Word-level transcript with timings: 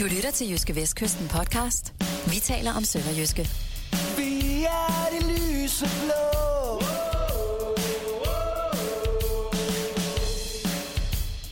Du 0.00 0.04
lytter 0.04 0.30
til 0.30 0.50
Jyske 0.50 0.76
Vestkysten 0.76 1.28
podcast. 1.28 1.94
Vi 2.26 2.40
taler 2.40 2.72
om 2.72 2.84
Sønderjyske. 2.84 3.48
Vi 4.16 4.64
er 4.64 5.06
det 5.12 5.26
lyse 5.26 5.86
blå. 6.02 6.80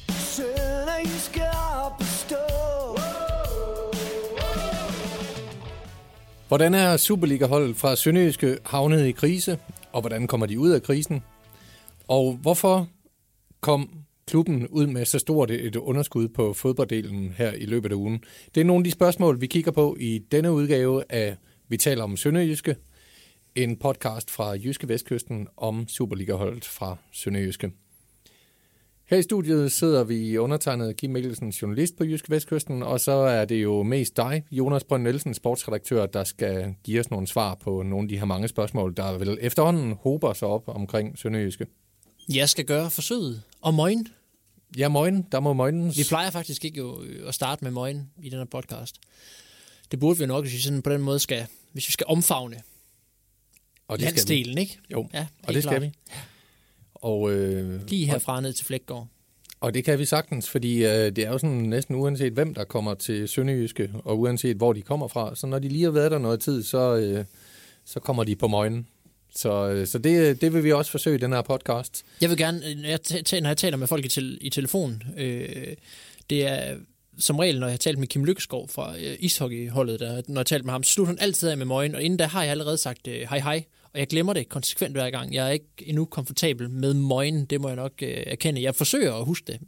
Sønderjyske 0.08 1.42
op 1.84 2.00
at 2.00 2.06
stå. 2.06 2.36
Hvordan 6.48 6.74
er 6.74 6.96
Superliga-holdet 6.96 7.76
fra 7.76 7.96
Sønderjyske 7.96 8.58
havnet 8.64 9.06
i 9.06 9.12
krise, 9.12 9.58
og 9.92 10.00
hvordan 10.00 10.26
kommer 10.26 10.46
de 10.46 10.58
ud 10.58 10.70
af 10.70 10.82
krisen? 10.82 11.22
Og 12.08 12.38
hvorfor 12.42 12.88
kom 13.60 14.03
klubben 14.26 14.66
ud 14.68 14.86
med 14.86 15.04
så 15.04 15.18
stort 15.18 15.50
et 15.50 15.76
underskud 15.76 16.28
på 16.28 16.52
fodbolddelen 16.52 17.34
her 17.36 17.52
i 17.52 17.66
løbet 17.66 17.90
af 17.90 17.96
ugen? 17.96 18.24
Det 18.54 18.60
er 18.60 18.64
nogle 18.64 18.80
af 18.80 18.84
de 18.84 18.90
spørgsmål, 18.90 19.40
vi 19.40 19.46
kigger 19.46 19.70
på 19.70 19.96
i 20.00 20.18
denne 20.32 20.52
udgave 20.52 21.02
af 21.08 21.36
Vi 21.68 21.76
taler 21.76 22.04
om 22.04 22.16
Sønderjyske, 22.16 22.76
en 23.54 23.76
podcast 23.76 24.30
fra 24.30 24.50
Jyske 24.50 24.88
Vestkysten 24.88 25.48
om 25.56 25.88
Superliga-holdet 25.88 26.64
fra 26.64 26.96
Sønderjyske. 27.12 27.70
Her 29.10 29.16
i 29.18 29.22
studiet 29.22 29.72
sidder 29.72 30.04
vi 30.04 30.38
undertegnet 30.38 30.96
Kim 30.96 31.10
Mikkelsen, 31.10 31.48
journalist 31.48 31.96
på 31.96 32.04
Jyske 32.04 32.30
Vestkysten, 32.30 32.82
og 32.82 33.00
så 33.00 33.12
er 33.12 33.44
det 33.44 33.62
jo 33.62 33.82
mest 33.82 34.16
dig, 34.16 34.44
Jonas 34.50 34.84
Brønd 34.84 35.02
Nielsen, 35.02 35.34
sportsredaktør, 35.34 36.06
der 36.06 36.24
skal 36.24 36.74
give 36.84 37.00
os 37.00 37.10
nogle 37.10 37.26
svar 37.26 37.54
på 37.54 37.82
nogle 37.82 38.04
af 38.04 38.08
de 38.08 38.18
her 38.18 38.24
mange 38.24 38.48
spørgsmål, 38.48 38.96
der 38.96 39.18
vel 39.18 39.38
efterhånden 39.40 39.92
hober 39.92 40.32
sig 40.32 40.48
op 40.48 40.62
omkring 40.66 41.18
Sønderjyske. 41.18 41.66
Jeg 42.28 42.48
skal 42.48 42.64
gøre 42.64 42.90
forsøget. 42.90 43.42
Og 43.60 43.74
møgen. 43.74 44.08
Ja, 44.78 44.88
møgen, 44.88 45.26
der 45.32 45.40
må 45.40 45.52
møgnens. 45.52 45.98
Vi 45.98 46.04
plejer 46.08 46.30
faktisk 46.30 46.64
ikke 46.64 46.78
jo 46.78 47.02
øh, 47.02 47.28
at 47.28 47.34
starte 47.34 47.64
med 47.64 47.70
møgen 47.72 48.10
i 48.22 48.28
den 48.28 48.38
her 48.38 48.44
podcast. 48.44 48.96
Det 49.90 49.98
burde 50.00 50.18
vi 50.18 50.26
nok, 50.26 50.44
hvis 50.44 50.52
vi 50.54 50.58
sådan 50.58 50.82
på 50.82 50.90
den 50.90 51.00
måde 51.00 51.18
skal, 51.18 51.46
hvis 51.72 51.88
vi 51.88 51.92
skal 51.92 52.06
omfavne 52.08 52.62
og 53.88 53.98
det 53.98 54.20
skal 54.20 54.36
vi. 54.36 54.60
ikke? 54.60 54.78
Jo, 54.92 55.08
Ja, 55.14 55.26
og 55.42 55.54
det 55.54 55.62
skal 55.62 55.70
klart. 55.70 55.82
vi. 55.82 55.90
Og, 56.94 57.32
øh, 57.32 57.88
Lige 57.88 58.06
herfra 58.06 58.40
ned 58.40 58.52
til 58.52 58.66
Flækgaard. 58.66 59.08
Og 59.60 59.74
det 59.74 59.84
kan 59.84 59.98
vi 59.98 60.04
sagtens, 60.04 60.50
fordi 60.50 60.84
øh, 60.84 60.90
det 60.90 61.18
er 61.18 61.30
jo 61.30 61.38
sådan 61.38 61.56
næsten 61.56 61.94
uanset 61.94 62.32
hvem, 62.32 62.54
der 62.54 62.64
kommer 62.64 62.94
til 62.94 63.28
Sønderjyske, 63.28 63.90
og 64.04 64.18
uanset 64.20 64.56
hvor 64.56 64.72
de 64.72 64.82
kommer 64.82 65.08
fra. 65.08 65.36
Så 65.36 65.46
når 65.46 65.58
de 65.58 65.68
lige 65.68 65.84
har 65.84 65.90
været 65.90 66.10
der 66.10 66.18
noget 66.18 66.40
tid, 66.40 66.62
så, 66.62 66.96
øh, 66.96 67.24
så 67.84 68.00
kommer 68.00 68.24
de 68.24 68.36
på 68.36 68.48
møgen. 68.48 68.86
Så, 69.36 69.68
øh, 69.68 69.86
så 69.86 69.98
det, 69.98 70.40
det 70.40 70.52
vil 70.52 70.64
vi 70.64 70.72
også 70.72 70.90
forsøge 70.90 71.16
i 71.16 71.20
den 71.20 71.32
her 71.32 71.42
podcast. 71.42 72.04
Jeg 72.20 72.30
vil 72.30 72.38
gerne, 72.38 72.70
øh, 72.70 72.76
når 72.76 72.88
jeg, 72.88 73.02
ta- 73.02 73.40
når 73.40 73.48
jeg 73.48 73.56
taler 73.56 73.76
med 73.76 73.86
folk 73.86 74.04
i, 74.04 74.08
tel, 74.08 74.38
i 74.40 74.50
telefon, 74.50 75.02
øh, 75.16 75.66
det 76.30 76.46
er 76.46 76.76
som 77.18 77.38
regel, 77.38 77.60
når 77.60 77.66
jeg 77.66 77.72
har 77.72 77.78
talt 77.78 77.98
med 77.98 78.08
Kim 78.08 78.24
Lykkeskov 78.24 78.68
fra 78.68 78.96
øh, 78.98 79.16
ishockeyholdet, 79.18 80.00
der, 80.00 80.22
når 80.28 80.40
jeg 80.40 80.46
talt 80.46 80.64
med 80.64 80.72
ham, 80.72 80.82
slutter 80.82 81.10
han 81.12 81.18
altid 81.20 81.48
af 81.48 81.56
med 81.56 81.66
møgen, 81.66 81.94
og 81.94 82.02
inden 82.02 82.16
da 82.18 82.24
har 82.26 82.42
jeg 82.42 82.50
allerede 82.50 82.78
sagt 82.78 83.06
øh, 83.08 83.14
hej 83.20 83.38
hej, 83.38 83.64
og 83.92 83.98
jeg 84.00 84.06
glemmer 84.08 84.32
det 84.32 84.48
konsekvent 84.48 84.92
hver 84.94 85.10
gang. 85.10 85.34
Jeg 85.34 85.46
er 85.46 85.50
ikke 85.50 85.66
endnu 85.82 86.04
komfortabel 86.04 86.70
med 86.70 86.94
møgen, 86.94 87.44
det 87.44 87.60
må 87.60 87.68
jeg 87.68 87.76
nok 87.76 87.92
øh, 88.02 88.08
erkende. 88.26 88.62
Jeg 88.62 88.74
forsøger 88.74 89.14
at 89.14 89.24
huske 89.24 89.52
det, 89.52 89.60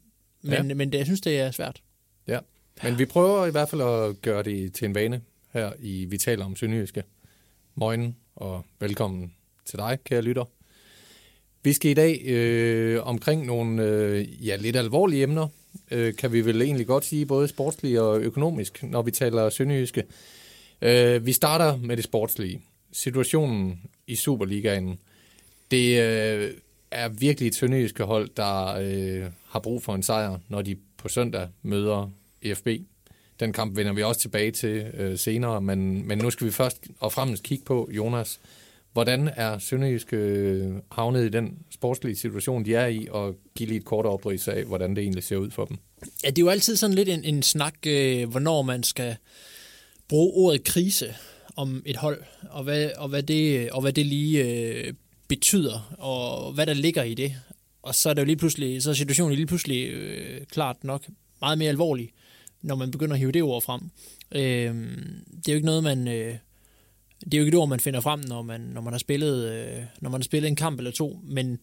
men, 0.42 0.52
Ja. 0.52 0.62
men 0.74 0.92
det, 0.92 0.98
jeg 0.98 1.06
synes, 1.06 1.20
det 1.20 1.38
er 1.40 1.50
svært. 1.50 1.82
Ja. 2.28 2.38
Men 2.82 2.98
vi 2.98 3.04
prøver 3.04 3.46
i 3.46 3.50
hvert 3.50 3.68
fald 3.68 3.82
at 3.82 4.22
gøre 4.22 4.42
det 4.42 4.72
til 4.72 4.84
en 4.84 4.94
vane 4.94 5.20
her 5.52 5.72
i 5.80 6.04
Vi 6.04 6.18
taler 6.18 6.44
om 6.44 6.56
Sønderjyske. 6.56 7.02
Morgen 7.74 8.16
og 8.36 8.64
velkommen 8.80 9.32
til 9.66 9.78
dig, 9.78 9.98
kære 10.04 10.22
lytter. 10.22 10.44
Vi 11.62 11.72
skal 11.72 11.90
i 11.90 11.94
dag 11.94 12.22
øh, 12.26 13.06
omkring 13.06 13.46
nogle 13.46 13.82
øh, 13.82 14.46
ja, 14.46 14.56
lidt 14.56 14.76
alvorlige 14.76 15.22
emner, 15.22 15.48
øh, 15.90 16.14
kan 16.14 16.32
vi 16.32 16.40
vel 16.40 16.62
egentlig 16.62 16.86
godt 16.86 17.04
sige, 17.04 17.26
både 17.26 17.48
sportslige 17.48 18.02
og 18.02 18.20
økonomisk, 18.20 18.82
når 18.82 19.02
vi 19.02 19.10
taler 19.10 19.50
Sønderjyske. 19.50 20.04
Øh, 20.82 21.26
vi 21.26 21.32
starter 21.32 21.76
med 21.76 21.96
det 21.96 22.04
sportslige. 22.04 22.60
Situationen 22.92 23.80
i 24.06 24.16
Superligaen. 24.16 24.98
Det 25.70 26.02
øh, 26.02 26.50
er 26.90 27.08
virkelig 27.08 27.46
et 27.46 27.54
sønderjyske 27.54 28.04
hold, 28.04 28.28
der 28.36 28.76
øh, 28.80 29.30
har 29.48 29.60
brug 29.60 29.82
for 29.82 29.94
en 29.94 30.02
sejr, 30.02 30.38
når 30.48 30.62
de 30.62 30.76
på 30.96 31.08
søndag 31.08 31.48
møder 31.62 32.10
EFB. 32.42 32.68
Den 33.40 33.52
kamp 33.52 33.76
vender 33.76 33.92
vi 33.92 34.02
også 34.02 34.20
tilbage 34.20 34.50
til 34.50 34.90
øh, 34.94 35.18
senere, 35.18 35.60
men, 35.60 36.08
men 36.08 36.18
nu 36.18 36.30
skal 36.30 36.46
vi 36.46 36.52
først 36.52 36.86
og 37.00 37.12
fremmest 37.12 37.42
kigge 37.42 37.64
på, 37.64 37.88
Jonas, 37.92 38.40
hvordan 38.96 39.30
er 39.36 39.58
Sønderjyske 39.58 40.16
øh, 40.16 40.74
havnet 40.92 41.24
i 41.24 41.28
den 41.28 41.58
sportslige 41.70 42.16
situation, 42.16 42.64
de 42.64 42.74
er 42.74 42.86
i, 42.86 43.06
og 43.10 43.34
give 43.56 43.68
lige 43.68 43.78
et 43.78 43.84
kort 43.84 44.06
oprids 44.06 44.48
af, 44.48 44.64
hvordan 44.64 44.96
det 44.96 45.02
egentlig 45.02 45.24
ser 45.24 45.36
ud 45.36 45.50
for 45.50 45.64
dem. 45.64 45.76
Ja, 46.24 46.30
det 46.30 46.38
er 46.38 46.42
jo 46.42 46.48
altid 46.48 46.76
sådan 46.76 46.94
lidt 46.94 47.08
en, 47.08 47.24
en 47.24 47.42
snak, 47.42 47.74
øh, 47.86 48.30
hvornår 48.30 48.62
man 48.62 48.82
skal 48.82 49.16
bruge 50.08 50.32
ordet 50.34 50.64
krise 50.64 51.14
om 51.56 51.82
et 51.86 51.96
hold, 51.96 52.22
og 52.50 52.64
hvad, 52.64 52.90
og 52.96 53.08
hvad, 53.08 53.22
det, 53.22 53.70
og 53.70 53.80
hvad 53.80 53.92
det 53.92 54.06
lige 54.06 54.44
øh, 54.44 54.94
betyder, 55.28 55.94
og 55.98 56.52
hvad 56.52 56.66
der 56.66 56.74
ligger 56.74 57.02
i 57.02 57.14
det. 57.14 57.34
Og 57.82 57.94
så 57.94 58.10
er, 58.10 58.14
det 58.14 58.20
jo 58.22 58.26
lige 58.26 58.36
pludselig, 58.36 58.82
så 58.82 58.90
er 58.90 58.94
situationen 58.94 59.34
lige 59.34 59.46
pludselig 59.46 59.88
øh, 59.88 60.40
klart 60.46 60.84
nok 60.84 61.06
meget 61.40 61.58
mere 61.58 61.68
alvorlig, 61.68 62.10
når 62.62 62.74
man 62.74 62.90
begynder 62.90 63.14
at 63.14 63.20
hive 63.20 63.32
det 63.32 63.42
ord 63.42 63.62
frem. 63.62 63.80
Øh, 64.32 64.74
det 65.36 65.48
er 65.48 65.52
jo 65.52 65.54
ikke 65.54 65.66
noget, 65.66 65.82
man... 65.82 66.08
Øh, 66.08 66.34
det 67.26 67.34
er 67.34 67.38
jo 67.38 67.44
ikke 67.44 67.56
et 67.56 67.60
ord, 67.60 67.68
man 67.68 67.80
finder 67.80 68.00
frem, 68.00 68.20
når 68.20 68.42
man, 68.42 68.60
når 68.60 68.80
man, 68.80 68.92
har, 68.92 68.98
spillet, 68.98 69.50
øh, 69.50 69.82
når 70.00 70.10
man 70.10 70.20
har 70.20 70.24
spillet 70.24 70.48
en 70.48 70.56
kamp 70.56 70.78
eller 70.78 70.90
to, 70.90 71.20
men 71.24 71.58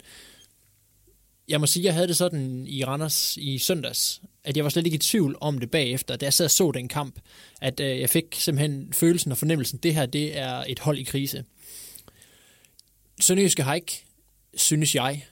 jeg 1.47 1.59
må 1.59 1.65
sige, 1.65 1.85
jeg 1.85 1.93
havde 1.93 2.07
det 2.07 2.17
sådan 2.17 2.67
i 2.67 2.83
Randers 2.83 3.37
i 3.37 3.57
søndags, 3.57 4.21
at 4.43 4.57
jeg 4.57 4.63
var 4.63 4.69
slet 4.69 4.85
ikke 4.85 4.95
i 4.95 4.99
tvivl 4.99 5.37
om 5.41 5.59
det 5.59 5.71
bagefter, 5.71 6.15
da 6.15 6.25
jeg 6.25 6.33
sad 6.33 6.45
og 6.45 6.51
så 6.51 6.71
den 6.71 6.87
kamp, 6.87 7.19
at 7.61 7.79
øh, 7.79 7.99
jeg 7.99 8.09
fik 8.09 8.25
simpelthen 8.31 8.93
følelsen 8.93 9.31
og 9.31 9.37
fornemmelsen, 9.37 9.79
det 9.83 9.95
her, 9.95 10.05
det 10.05 10.37
er 10.37 10.63
et 10.67 10.79
hold 10.79 10.97
i 10.97 11.03
krise. 11.03 11.45
Sønderjyske 13.21 13.63
har 13.63 13.75
ikke, 13.75 14.03
synes 14.53 14.95
jeg, 14.95 15.25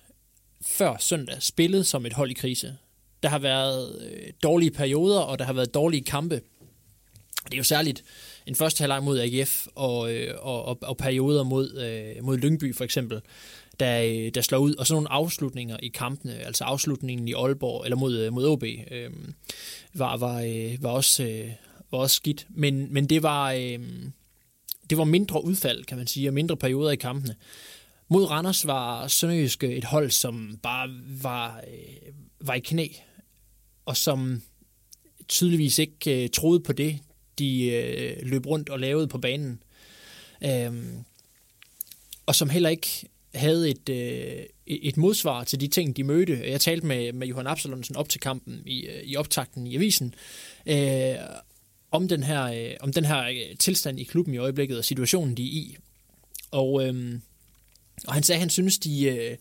før 0.62 0.98
søndag 1.00 1.44
spillet 1.44 1.88
som 1.88 2.06
et 2.06 2.14
hold 2.14 2.32
i 2.32 2.34
krise. 2.34 2.78
Der 3.24 3.30
har 3.30 3.40
været 3.40 4.02
øh, 4.12 4.34
dårlige 4.44 4.72
perioder, 4.72 5.20
og 5.20 5.40
der 5.40 5.46
har 5.46 5.54
været 5.54 5.74
dårlige 5.74 6.04
kampe. 6.04 6.42
Det 7.46 7.54
er 7.54 7.58
jo 7.58 7.64
særligt 7.64 8.04
en 8.46 8.56
første 8.56 8.82
halvleg 8.82 9.04
mod 9.04 9.20
AGF 9.20 9.68
og, 9.76 10.14
øh, 10.14 10.36
og, 10.40 10.66
og, 10.66 10.78
og 10.82 10.98
perioder 10.98 11.44
mod, 11.44 11.78
øh, 11.78 12.24
mod 12.24 12.38
Lyngby 12.38 12.76
for 12.76 12.84
eksempel, 12.84 13.22
der, 13.80 14.02
øh, 14.02 14.32
der 14.36 14.42
slår 14.42 14.58
ud, 14.58 14.76
og 14.76 14.88
sådan 14.88 14.96
nogle 14.96 15.12
afslutninger 15.12 15.78
i 15.84 15.88
kampene, 15.88 16.34
altså 16.34 16.64
afslutningen 16.64 17.28
i 17.28 17.34
Aalborg, 17.34 17.84
eller 17.84 17.98
mod, 17.98 18.18
øh, 18.18 18.34
mod 18.34 18.48
OB, 18.48 18.64
øh, 18.64 19.10
var, 19.94 20.18
var, 20.18 20.42
øh, 20.42 20.84
var, 20.84 20.90
også, 20.90 21.24
øh, 21.24 21.52
var 21.92 21.98
også 21.98 22.16
skidt. 22.16 22.48
Men, 22.50 22.94
men 22.94 23.10
det 23.10 23.24
var... 23.24 23.52
Øh, 23.52 23.80
det 24.90 24.98
var 24.98 25.04
mindre 25.04 25.44
udfald, 25.44 25.84
kan 25.84 25.98
man 25.98 26.08
sige, 26.08 26.30
og 26.30 26.34
mindre 26.34 26.58
perioder 26.58 26.92
i 26.92 26.96
kampene. 26.96 27.36
Mod 28.10 28.26
Randers 28.26 28.68
var 28.68 29.08
Sønderjyske 29.08 29.76
et 29.76 29.84
hold, 29.84 30.10
som 30.10 30.60
bare 30.64 30.90
var, 31.22 31.62
øh, 31.68 32.14
var 32.42 32.54
i 32.54 32.60
knæ, 32.60 32.88
og 33.86 33.98
som 33.98 34.42
tydeligvis 35.28 35.80
ikke 35.80 36.24
øh, 36.24 36.30
troede 36.30 36.60
på 36.60 36.74
det, 36.74 37.00
de 37.40 37.66
øh, 37.66 38.18
løb 38.22 38.46
rundt 38.46 38.70
og 38.70 38.80
lavede 38.80 39.08
på 39.08 39.18
banen. 39.18 39.64
Øhm, 40.44 41.04
og 42.26 42.36
som 42.36 42.50
heller 42.50 42.70
ikke 42.70 43.10
havde 43.34 43.70
et, 43.70 43.90
øh, 43.90 44.46
et 44.68 44.98
modsvar 44.98 45.44
til 45.44 45.62
de 45.62 45.68
ting, 45.68 45.98
de 45.98 46.04
mødte. 46.04 46.42
Jeg 46.46 46.62
talte 46.62 46.86
med, 46.86 47.14
med 47.14 47.28
Johan 47.28 47.48
Absalonsen 47.48 47.96
op 47.96 48.10
til 48.10 48.20
kampen 48.20 48.64
i, 48.66 48.86
øh, 48.86 49.04
i 49.04 49.16
optakten 49.16 49.68
i 49.68 49.76
avisen, 49.76 50.16
øh, 50.66 51.16
om 51.92 52.08
den 52.08 52.24
her, 52.24 52.44
øh, 52.44 52.76
om 52.80 52.94
den 52.94 53.06
her 53.06 53.24
øh, 53.24 53.58
tilstand 53.60 54.00
i 54.00 54.04
klubben 54.04 54.34
i 54.34 54.38
øjeblikket 54.38 54.78
og 54.78 54.86
situationen, 54.86 55.38
de 55.38 55.44
er 55.44 55.52
i. 55.52 55.78
Og, 56.52 56.88
øh, 56.88 57.20
og 58.08 58.14
han 58.14 58.24
sagde, 58.24 58.38
at 58.38 58.42
han 58.42 58.50
synes, 58.50 58.80
de, 58.80 59.04
øh, 59.04 59.38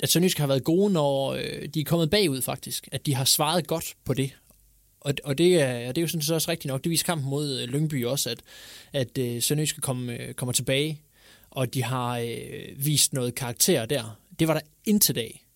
at 0.00 0.10
Sønderjysk 0.10 0.38
har 0.38 0.46
været 0.46 0.64
gode, 0.64 0.92
når 0.92 1.32
øh, 1.32 1.68
de 1.74 1.80
er 1.80 1.84
kommet 1.84 2.10
bagud 2.10 2.42
faktisk. 2.42 2.88
At 2.92 3.06
de 3.06 3.14
har 3.14 3.24
svaret 3.24 3.66
godt 3.66 3.94
på 4.04 4.14
det. 4.14 4.30
Og, 5.04 5.14
og 5.24 5.38
det, 5.38 5.60
er, 5.60 5.86
det 5.88 5.98
er 5.98 6.02
jo 6.02 6.08
sådan 6.08 6.22
set 6.22 6.34
også 6.34 6.50
rigtigt 6.50 6.70
nok. 6.70 6.84
Det 6.84 6.90
viser 6.90 7.04
kampen 7.04 7.30
mod 7.30 7.60
øh, 7.60 7.68
Lyngby 7.68 8.04
også, 8.04 8.30
at, 8.30 8.40
at 8.92 9.18
øh, 9.18 9.42
Sønderjyske 9.42 9.80
kom, 9.80 10.10
øh, 10.10 10.34
kommer 10.34 10.52
tilbage, 10.52 11.00
og 11.50 11.74
de 11.74 11.82
har 11.82 12.18
øh, 12.18 12.86
vist 12.86 13.12
noget 13.12 13.34
karakter 13.34 13.86
der. 13.86 14.18
Det 14.38 14.48
var 14.48 14.54
der 14.54 14.60
indtil 14.84 15.14
dag 15.14 15.46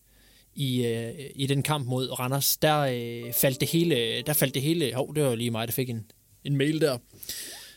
i, 0.55 0.87
øh, 0.87 1.31
i 1.35 1.47
den 1.47 1.63
kamp 1.63 1.87
mod 1.87 2.19
Randers. 2.19 2.57
Der 2.57 2.79
øh, 2.79 3.33
faldt 3.33 3.61
det 3.61 3.69
hele, 3.69 4.23
der 4.23 4.33
faldt 4.33 4.55
det 4.55 4.63
hele, 4.63 4.95
hov, 4.95 5.15
det 5.15 5.23
var 5.23 5.35
lige 5.35 5.51
mig, 5.51 5.69
der 5.69 5.73
fik 5.73 5.91
en, 5.91 6.11
en 6.45 6.57
mail 6.57 6.81
der. 6.81 6.99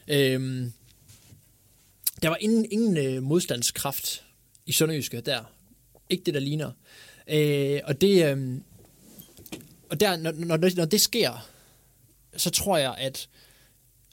Øhm, 0.07 0.73
der 2.21 2.29
var 2.29 2.37
ingen, 2.39 2.65
ingen 2.71 2.97
øh, 2.97 3.23
modstandskraft 3.23 4.23
i 4.65 4.71
Sønderjyske 4.71 5.21
der. 5.21 5.43
Ikke 6.09 6.23
det, 6.23 6.33
der 6.33 6.39
ligner. 6.39 6.71
Øh, 7.27 7.79
og 7.83 8.01
det, 8.01 8.25
øh, 8.25 8.57
og 9.89 9.99
der, 9.99 10.17
når, 10.17 10.31
når, 10.31 10.57
det, 10.57 10.75
når 10.75 10.85
det 10.85 11.01
sker, 11.01 11.49
så 12.37 12.49
tror 12.49 12.77
jeg, 12.77 12.95
at, 12.97 13.29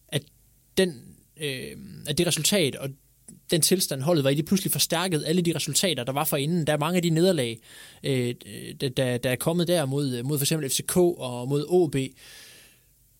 at, 0.09 0.23
den, 0.79 1.03
øh, 1.37 1.77
at 2.07 2.19
det 2.19 2.27
resultat 2.27 2.77
og 2.77 2.91
den 3.51 3.61
tilstand 3.61 4.03
holdet 4.03 4.25
var 4.25 4.31
i, 4.31 4.35
de 4.35 4.43
pludselig 4.43 4.73
forstærket 4.73 5.25
alle 5.27 5.43
de 5.43 5.53
resultater, 5.55 6.05
der 6.05 6.13
var 6.13 6.25
for 6.25 6.37
inden. 6.37 6.67
Der 6.67 6.73
er 6.73 6.79
mange 6.79 6.97
af 6.97 7.03
de 7.03 7.11
nederlag, 7.11 7.59
øh, 8.05 8.35
der, 8.81 9.19
der, 9.19 9.31
er 9.31 9.37
kommet 9.37 9.69
der 9.69 9.87
mod, 9.87 10.23
mod 10.23 10.39
for 10.39 10.45
eksempel 10.45 10.71
FCK 10.71 10.97
og 10.97 11.49
mod 11.49 11.65
OB, 11.69 11.97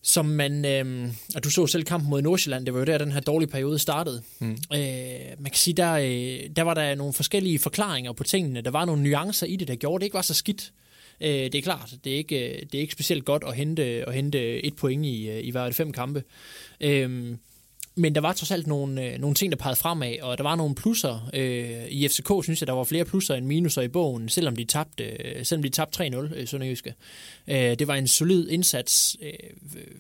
som 0.03 0.27
man, 0.27 0.65
øh, 0.65 1.13
og 1.35 1.45
du 1.45 1.51
så 1.51 1.67
selv 1.67 1.85
kampen 1.85 2.11
mod 2.11 2.23
Nordsjælland, 2.23 2.67
det 2.67 2.75
var 2.75 2.81
jo 2.81 2.87
der, 2.87 2.99
den 2.99 3.13
her 3.13 3.21
dårlige 3.21 3.51
periode 3.51 3.79
startede. 3.79 4.23
Mm. 4.39 4.51
Øh, 4.51 4.79
man 5.39 5.51
kan 5.51 5.55
sige, 5.55 5.75
der, 5.75 5.93
øh, 5.93 6.51
der 6.57 6.63
var 6.63 6.75
der 6.75 6.95
nogle 6.95 7.13
forskellige 7.13 7.59
forklaringer 7.59 8.13
på 8.13 8.25
tingene. 8.25 8.61
Der 8.61 8.71
var 8.71 8.85
nogle 8.85 9.03
nuancer 9.03 9.47
i 9.47 9.57
det, 9.57 9.69
der 9.69 9.75
gjorde, 9.75 10.01
det 10.01 10.07
ikke 10.07 10.15
var 10.15 10.23
så 10.23 10.35
skidt. 10.35 10.73
Øh, 10.73 10.86
Øh, 11.21 11.29
det 11.29 11.55
er 11.55 11.63
klart, 11.63 11.95
det 12.05 12.13
er 12.13 12.17
ikke, 12.17 12.49
øh, 12.49 12.63
det 12.63 12.75
er 12.75 12.81
ikke 12.81 12.93
specielt 12.93 13.25
godt 13.25 13.45
at 13.47 13.57
hente, 13.57 13.83
at 13.83 14.15
hente 14.15 14.65
et 14.65 14.77
point 14.77 15.07
i, 15.07 15.29
øh, 15.29 15.45
i 15.45 15.51
hver 15.51 15.73
fem 15.73 15.93
kampe. 15.93 16.23
Øh, 16.81 17.37
men 17.99 18.15
der 18.15 18.21
var 18.21 18.33
trods 18.33 18.51
alt 18.51 18.67
nogle, 18.67 19.05
øh, 19.05 19.19
nogle 19.19 19.35
ting, 19.35 19.53
der 19.53 19.59
pegede 19.59 19.77
fremad, 19.77 20.21
og 20.23 20.39
der 20.39 20.45
var 20.45 20.57
nogle 20.57 20.75
plusser. 20.75 21.31
Øh, 21.35 21.87
I 21.89 22.09
FCK 22.09 22.31
synes 22.43 22.61
jeg, 22.61 22.67
der 22.67 22.73
var 22.73 22.85
flere 22.85 23.05
plusser 23.05 23.35
end 23.35 23.47
minuser 23.47 23.83
i 23.83 23.89
bogen, 23.89 24.29
selvom 24.29 24.57
de 24.57 24.65
tabte, 24.65 25.05
selvom 25.45 25.63
de 25.63 25.69
tabte 25.69 26.05
3-0 26.05 26.35
øh, 26.35 26.49
Sønderjyske. 26.49 26.95
Øh, 27.49 27.57
det 27.57 27.89
var 27.89 27.95
en 27.95 28.09
solid 28.09 28.49
indsats 28.49 29.17
øh, 29.23 29.33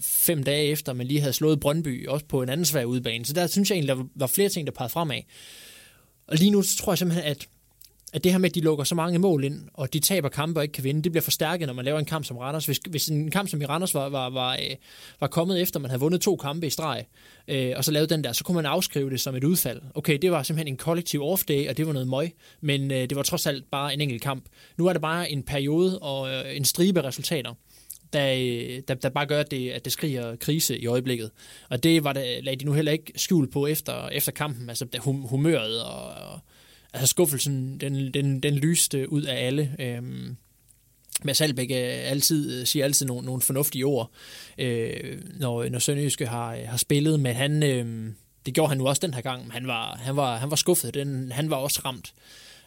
fem 0.01 0.43
dage 0.43 0.65
efter, 0.65 0.93
man 0.93 1.07
lige 1.07 1.21
havde 1.21 1.33
slået 1.33 1.61
Brøndby, 1.61 2.09
også 2.09 2.27
på 2.27 2.43
en 2.43 2.49
anden 2.49 2.67
svær 2.67 2.85
udbane. 2.85 3.25
Så 3.25 3.33
der 3.33 3.47
synes 3.47 3.71
jeg 3.71 3.77
egentlig, 3.77 3.97
der 3.97 4.05
var 4.15 4.27
flere 4.27 4.49
ting, 4.49 4.67
der 4.67 4.73
pegede 4.73 4.93
fremad. 4.93 5.21
Og 6.27 6.37
lige 6.37 6.51
nu 6.51 6.63
så 6.63 6.77
tror 6.77 6.93
jeg 6.93 6.99
simpelthen, 6.99 7.25
at 7.25 7.47
at 8.17 8.25
det 8.25 8.33
her 8.33 8.39
med, 8.39 8.51
at 8.51 8.55
de 8.55 8.61
lukker 8.61 8.85
så 8.85 8.95
mange 8.95 9.19
mål 9.19 9.45
ind, 9.45 9.61
og 9.75 9.93
de 9.93 10.01
taber 10.01 10.29
kampe 10.29 10.61
og 10.61 10.65
ikke 10.65 10.73
kan 10.73 10.85
vinde, 10.85 11.03
det 11.03 11.13
bliver 11.13 11.23
forstærket, 11.23 11.67
når 11.67 11.75
man 11.75 11.85
laver 11.85 11.99
en 11.99 12.05
kamp 12.05 12.25
som 12.25 12.37
Randers. 12.37 12.67
Hvis, 12.67 12.81
hvis 12.91 13.09
en 13.09 13.31
kamp 13.31 13.49
som 13.49 13.63
i 13.63 13.65
Randers 13.65 13.95
var, 13.95 14.09
var, 14.09 14.31
var, 14.31 14.53
øh, 14.53 14.77
var 15.21 15.27
kommet 15.27 15.61
efter, 15.61 15.81
man 15.81 15.91
havde 15.91 16.01
vundet 16.01 16.21
to 16.21 16.37
kampe 16.37 16.67
i 16.67 16.71
streg, 16.71 17.05
øh, 17.49 17.73
og 17.77 17.85
så 17.85 17.93
lavede 17.93 18.15
den 18.15 18.25
der, 18.25 18.33
så 18.33 18.45
kunne 18.45 18.55
man 18.55 18.67
afskrive 18.67 19.11
det 19.11 19.21
som 19.21 19.35
et 19.35 19.45
udfald. 19.45 19.81
Okay, 19.95 20.19
det 20.23 20.31
var 20.31 20.43
simpelthen 20.43 20.75
en 20.75 20.77
kollektiv 20.77 21.23
off-day, 21.23 21.69
og 21.69 21.77
det 21.77 21.87
var 21.87 21.93
noget 21.93 22.09
møg, 22.09 22.33
men 22.61 22.91
øh, 22.91 22.99
det 22.99 23.17
var 23.17 23.23
trods 23.23 23.47
alt 23.47 23.71
bare 23.71 23.95
en 23.95 24.01
enkelt 24.01 24.23
kamp. 24.23 24.45
Nu 24.77 24.87
er 24.87 24.93
det 24.93 25.03
bare 25.03 25.31
en 25.31 25.43
periode 25.43 25.99
og 25.99 26.29
øh, 26.31 26.57
en 26.57 26.65
stribe 26.65 27.05
resultater, 27.05 27.55
der, 28.13 28.33
øh, 28.33 28.83
der, 28.89 28.95
der 28.95 29.09
bare 29.09 29.27
gør, 29.27 29.41
at 29.41 29.51
det, 29.51 29.71
at 29.71 29.85
det 29.85 29.93
skriger 29.93 30.37
krise 30.37 30.79
i 30.79 30.87
øjeblikket. 30.87 31.31
Og 31.71 31.83
det 31.83 32.05
var 32.05 32.13
det, 32.13 32.45
lagde 32.45 32.61
de 32.61 32.65
nu 32.65 32.73
heller 32.73 32.93
ikke 32.93 33.13
skjul 33.17 33.51
på 33.51 33.67
efter, 33.67 34.09
efter 34.09 34.33
kampen, 34.33 34.69
altså 34.69 34.87
humøret 35.05 35.83
og, 35.83 36.33
og 36.33 36.41
altså 36.97 37.07
skuffelsen, 37.07 37.81
den, 37.81 38.15
den, 38.15 38.41
den 38.41 38.55
lyste 38.55 39.13
ud 39.13 39.23
af 39.23 39.47
alle. 39.47 39.77
Øhm, 39.79 40.37
Mads 41.25 41.41
Albeck 41.41 41.71
øh, 41.71 42.11
altid, 42.11 42.61
øh, 42.61 42.67
siger 42.67 42.85
altid 42.85 43.07
nogle, 43.07 43.27
nogle 43.27 43.43
fornuftige 43.43 43.87
ord, 43.87 44.11
øh, 44.59 45.21
når, 45.39 45.69
når 45.69 45.79
Sønderjyske 45.79 46.27
har, 46.27 46.55
øh, 46.55 46.63
har 46.69 46.77
spillet, 46.77 47.21
men 47.21 47.37
han, 47.37 47.63
øh, 47.63 48.13
det 48.47 48.55
gjorde 48.55 48.69
han 48.69 48.79
nu 48.79 48.87
også 48.87 49.01
den 49.01 49.15
her 49.15 49.21
gang. 49.21 49.53
Han 49.53 49.67
var, 49.67 49.97
han 49.97 50.17
var, 50.17 50.37
han 50.37 50.51
var 50.51 50.57
skuffet, 50.57 50.95
den, 50.95 51.33
han 51.33 51.51
var 51.51 51.57
også 51.57 51.81
ramt. 51.85 52.15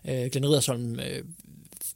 Øh, 0.07 0.25
Glenn 0.31 0.47
Riddersholm 0.47 0.99
øh, 0.99 1.23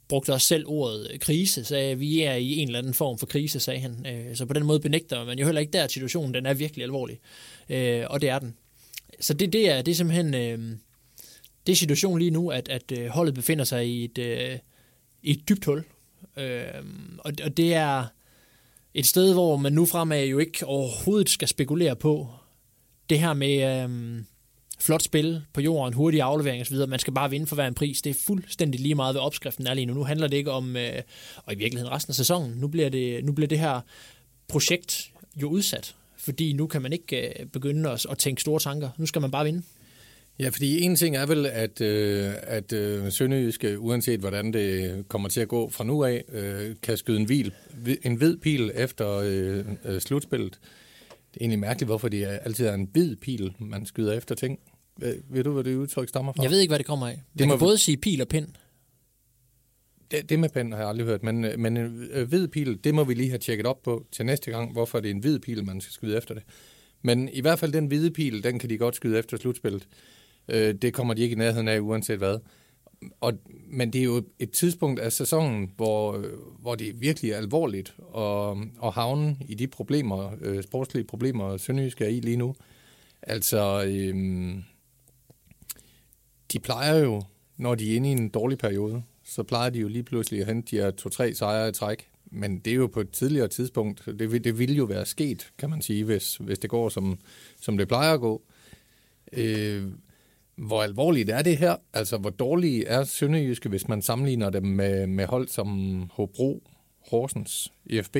brugte 0.08 0.32
også 0.32 0.46
selv 0.46 0.64
ordet 0.66 1.16
krise, 1.20 1.64
sagde, 1.64 1.98
vi 1.98 2.22
er 2.22 2.34
i 2.34 2.58
en 2.58 2.68
eller 2.68 2.78
anden 2.78 2.94
form 2.94 3.18
for 3.18 3.26
krise, 3.26 3.60
sagde 3.60 3.80
han. 3.80 4.06
Øh, 4.06 4.36
så 4.36 4.46
på 4.46 4.52
den 4.52 4.64
måde 4.64 4.80
benægter 4.80 5.24
man 5.24 5.38
jo 5.38 5.44
heller 5.44 5.60
ikke 5.60 5.72
der, 5.72 5.84
at 5.84 5.92
situationen 5.92 6.34
den 6.34 6.46
er 6.46 6.54
virkelig 6.54 6.82
alvorlig. 6.82 7.20
Øh, 7.68 8.04
og 8.10 8.20
det 8.20 8.28
er 8.28 8.38
den. 8.38 8.56
Så 9.20 9.34
det, 9.34 9.52
det, 9.52 9.70
er, 9.70 9.82
det 9.82 9.92
er 9.92 9.96
simpelthen... 9.96 10.34
Øh, 10.34 10.76
det 11.66 11.72
er 11.72 11.76
situationen 11.76 12.18
lige 12.18 12.30
nu, 12.30 12.50
at, 12.50 12.68
at 12.68 12.92
øh, 12.92 13.06
holdet 13.06 13.34
befinder 13.34 13.64
sig 13.64 13.88
i 13.88 14.04
et, 14.04 14.18
øh, 14.18 14.58
i 15.22 15.30
et 15.30 15.48
dybt 15.48 15.64
hul. 15.64 15.84
Øh, 16.36 16.64
og, 17.18 17.32
og 17.44 17.56
det 17.56 17.74
er 17.74 18.04
et 18.94 19.06
sted, 19.06 19.32
hvor 19.32 19.56
man 19.56 19.72
nu 19.72 19.86
fremad 19.86 20.26
jo 20.26 20.38
ikke 20.38 20.66
overhovedet 20.66 21.30
skal 21.30 21.48
spekulere 21.48 21.96
på 21.96 22.28
det 23.10 23.20
her 23.20 23.32
med 23.32 23.82
øh, 23.82 24.22
flot 24.78 25.02
spil 25.02 25.42
på 25.52 25.60
jorden, 25.60 25.94
hurtig 25.94 26.20
aflevering 26.20 26.60
osv. 26.60 26.76
Man 26.88 26.98
skal 26.98 27.12
bare 27.12 27.30
vinde 27.30 27.46
for 27.46 27.54
hver 27.54 27.66
en 27.66 27.74
pris. 27.74 28.02
Det 28.02 28.10
er 28.10 28.20
fuldstændig 28.26 28.80
lige 28.80 28.94
meget, 28.94 29.14
hvad 29.14 29.22
opskriften 29.22 29.66
er 29.66 29.74
lige 29.74 29.86
nu. 29.86 29.94
Nu 29.94 30.04
handler 30.04 30.26
det 30.26 30.36
ikke 30.36 30.50
om, 30.50 30.76
øh, 30.76 31.02
og 31.36 31.52
i 31.52 31.56
virkeligheden 31.56 31.92
resten 31.92 32.10
af 32.10 32.14
sæsonen, 32.14 32.56
nu 32.56 32.68
bliver 32.68 32.88
det, 32.88 33.24
nu 33.24 33.32
bliver 33.32 33.48
det 33.48 33.58
her 33.58 33.80
projekt 34.48 35.10
jo 35.36 35.48
udsat. 35.48 35.94
Fordi 36.16 36.52
nu 36.52 36.66
kan 36.66 36.82
man 36.82 36.92
ikke 36.92 37.40
øh, 37.40 37.46
begynde 37.46 37.90
at, 37.90 38.06
at 38.10 38.18
tænke 38.18 38.40
store 38.40 38.60
tanker. 38.60 38.90
Nu 38.98 39.06
skal 39.06 39.20
man 39.20 39.30
bare 39.30 39.44
vinde. 39.44 39.62
Ja, 40.38 40.48
fordi 40.48 40.80
en 40.80 40.96
ting 40.96 41.16
er 41.16 41.26
vel, 41.26 41.46
at, 41.46 41.80
øh, 41.80 42.32
at 42.42 42.72
øh, 42.72 43.12
Sønderjyske, 43.12 43.78
uanset 43.78 44.20
hvordan 44.20 44.52
det 44.52 45.04
kommer 45.08 45.28
til 45.28 45.40
at 45.40 45.48
gå 45.48 45.70
fra 45.70 45.84
nu 45.84 46.04
af, 46.04 46.24
øh, 46.32 46.76
kan 46.82 46.96
skyde 46.96 47.20
en, 47.20 47.24
hvil, 47.24 47.52
en 48.02 48.14
hvid 48.14 48.36
pil 48.36 48.70
efter 48.74 49.10
øh, 49.24 49.64
øh, 49.84 50.00
slutspillet. 50.00 50.52
Det 51.34 51.40
er 51.40 51.40
egentlig 51.40 51.58
mærkeligt, 51.58 51.88
hvorfor 51.88 52.08
det 52.08 52.24
altid 52.24 52.66
er 52.66 52.74
en 52.74 52.88
hvid 52.92 53.16
pil, 53.16 53.54
man 53.58 53.86
skyder 53.86 54.12
efter 54.12 54.34
ting. 54.34 54.58
Ved, 54.96 55.16
ved 55.30 55.44
du, 55.44 55.52
hvad 55.52 55.64
det 55.64 55.76
udtryk 55.76 56.08
stammer 56.08 56.32
fra? 56.32 56.42
Jeg 56.42 56.50
ved 56.50 56.60
ikke, 56.60 56.70
hvad 56.70 56.78
det 56.78 56.86
kommer 56.86 57.06
af. 57.08 57.22
Det 57.38 57.46
må 57.46 57.52
kan 57.54 57.58
både 57.58 57.78
sige 57.78 57.96
pil 57.96 58.20
og 58.20 58.28
pind. 58.28 58.48
Det, 60.10 60.28
det 60.30 60.38
med 60.38 60.48
pind 60.48 60.72
har 60.72 60.80
jeg 60.80 60.88
aldrig 60.88 61.06
hørt, 61.06 61.22
men, 61.22 61.40
men 61.40 61.76
en 61.76 62.08
øh, 62.12 62.28
hvid 62.28 62.48
pil, 62.48 62.84
det 62.84 62.94
må 62.94 63.04
vi 63.04 63.14
lige 63.14 63.28
have 63.28 63.38
tjekket 63.38 63.66
op 63.66 63.82
på 63.82 64.06
til 64.12 64.26
næste 64.26 64.50
gang, 64.50 64.72
hvorfor 64.72 65.00
det 65.00 65.10
er 65.10 65.14
en 65.14 65.20
hvid 65.20 65.38
pil, 65.38 65.64
man 65.64 65.80
skal 65.80 65.92
skyde 65.92 66.16
efter 66.16 66.34
det. 66.34 66.42
Men 67.02 67.28
i 67.32 67.40
hvert 67.40 67.58
fald 67.58 67.72
den 67.72 67.86
hvide 67.86 68.10
pil, 68.10 68.44
den 68.44 68.58
kan 68.58 68.70
de 68.70 68.78
godt 68.78 68.96
skyde 68.96 69.18
efter 69.18 69.36
slutspillet. 69.36 69.88
Øh, 70.48 70.74
det 70.74 70.94
kommer 70.94 71.14
de 71.14 71.22
ikke 71.22 71.32
i 71.32 71.38
nærheden 71.38 71.68
af, 71.68 71.80
uanset 71.80 72.18
hvad. 72.18 72.38
Og, 73.20 73.32
men 73.66 73.92
det 73.92 74.00
er 74.00 74.04
jo 74.04 74.24
et 74.38 74.50
tidspunkt 74.50 75.00
af 75.00 75.12
sæsonen, 75.12 75.70
hvor, 75.76 76.16
øh, 76.16 76.32
hvor 76.60 76.74
det 76.74 77.00
virkelig 77.00 77.30
er 77.30 77.36
alvorligt 77.36 77.96
at, 78.16 78.56
at 78.84 78.92
havne 78.92 79.36
i 79.48 79.54
de 79.54 79.66
problemer, 79.66 80.30
øh, 80.40 80.62
sportslige 80.62 81.04
problemer, 81.04 81.56
Sønderjysk 81.56 82.00
er 82.00 82.08
i 82.08 82.20
lige 82.20 82.36
nu. 82.36 82.54
Altså, 83.22 83.84
øh, 83.86 84.14
de 86.52 86.58
plejer 86.58 86.98
jo, 86.98 87.22
når 87.56 87.74
de 87.74 87.92
er 87.92 87.96
inde 87.96 88.08
i 88.08 88.12
en 88.12 88.28
dårlig 88.28 88.58
periode, 88.58 89.02
så 89.24 89.42
plejer 89.42 89.70
de 89.70 89.78
jo 89.78 89.88
lige 89.88 90.02
pludselig 90.02 90.40
at 90.40 90.46
hente 90.46 90.76
de 90.76 90.82
her 90.82 90.90
to-tre 90.90 91.34
sejre 91.34 91.68
i 91.68 91.72
træk. 91.72 92.08
Men 92.30 92.58
det 92.58 92.70
er 92.70 92.74
jo 92.74 92.86
på 92.86 93.00
et 93.00 93.10
tidligere 93.10 93.48
tidspunkt. 93.48 94.06
Det, 94.06 94.44
det 94.44 94.58
ville 94.58 94.74
jo 94.74 94.84
være 94.84 95.06
sket, 95.06 95.52
kan 95.58 95.70
man 95.70 95.82
sige, 95.82 96.04
hvis, 96.04 96.36
hvis 96.36 96.58
det 96.58 96.70
går, 96.70 96.88
som, 96.88 97.18
som 97.60 97.78
det 97.78 97.88
plejer 97.88 98.14
at 98.14 98.20
gå. 98.20 98.42
Øh, 99.32 99.84
hvor 100.56 100.82
alvorligt 100.82 101.30
er 101.30 101.42
det 101.42 101.56
her? 101.56 101.76
Altså, 101.92 102.16
hvor 102.16 102.30
dårlige 102.30 102.86
er 102.86 103.04
Sønderjyske, 103.04 103.68
hvis 103.68 103.88
man 103.88 104.02
sammenligner 104.02 104.50
dem 104.50 104.62
med, 104.62 105.06
med 105.06 105.26
hold 105.26 105.48
som 105.48 106.00
Hobro, 106.12 106.62
Horsens, 107.10 107.72
IFB? 107.86 108.16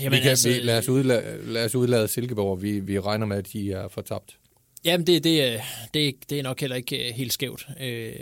Jamen, 0.00 0.16
vi 0.16 0.20
kan, 0.20 0.30
altså, 0.30 0.48
vi, 0.48 0.54
lad, 0.54 0.78
os 0.78 0.88
udlade, 0.88 1.52
lad 1.52 1.64
os 1.64 1.74
udlade 1.74 2.08
Silkeborg. 2.08 2.62
Vi, 2.62 2.80
vi 2.80 3.00
regner 3.00 3.26
med, 3.26 3.36
at 3.36 3.52
de 3.52 3.72
er 3.72 3.88
fortabt. 3.88 4.38
Jamen, 4.84 5.06
det, 5.06 5.24
det, 5.24 5.60
det, 5.94 6.14
det 6.30 6.38
er 6.38 6.42
nok 6.42 6.60
heller 6.60 6.76
ikke 6.76 7.08
øh, 7.08 7.14
helt 7.14 7.32
skævt. 7.32 7.68
Øh, 7.80 8.12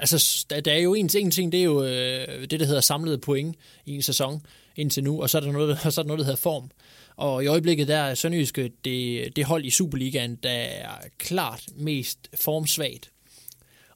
altså, 0.00 0.46
der, 0.50 0.60
der 0.60 0.72
er 0.72 0.78
jo 0.78 0.94
en, 0.94 1.10
en 1.16 1.30
ting, 1.30 1.52
det 1.52 1.60
er 1.60 1.64
jo 1.64 1.82
øh, 1.82 2.40
det, 2.50 2.60
der 2.60 2.66
hedder 2.66 2.80
samlede 2.80 3.18
point 3.18 3.56
i 3.86 3.94
en 3.94 4.02
sæson 4.02 4.42
indtil 4.76 5.04
nu, 5.04 5.22
og 5.22 5.30
så 5.30 5.38
er 5.38 5.42
der 5.42 5.52
noget, 5.52 5.78
og 5.84 5.92
så 5.92 6.00
er 6.00 6.02
der 6.02 6.08
noget 6.08 6.18
der 6.18 6.24
hedder 6.24 6.40
form. 6.40 6.70
Og 7.16 7.44
i 7.44 7.46
øjeblikket 7.46 7.88
der 7.88 7.96
er 7.96 8.14
Sønderjyske 8.14 8.62
øh, 8.62 8.70
det, 8.84 9.36
det 9.36 9.44
hold 9.44 9.64
i 9.64 9.70
Superligaen, 9.70 10.36
der 10.42 10.50
er 10.50 10.90
klart 11.18 11.64
mest 11.76 12.18
formsvagt. 12.34 13.10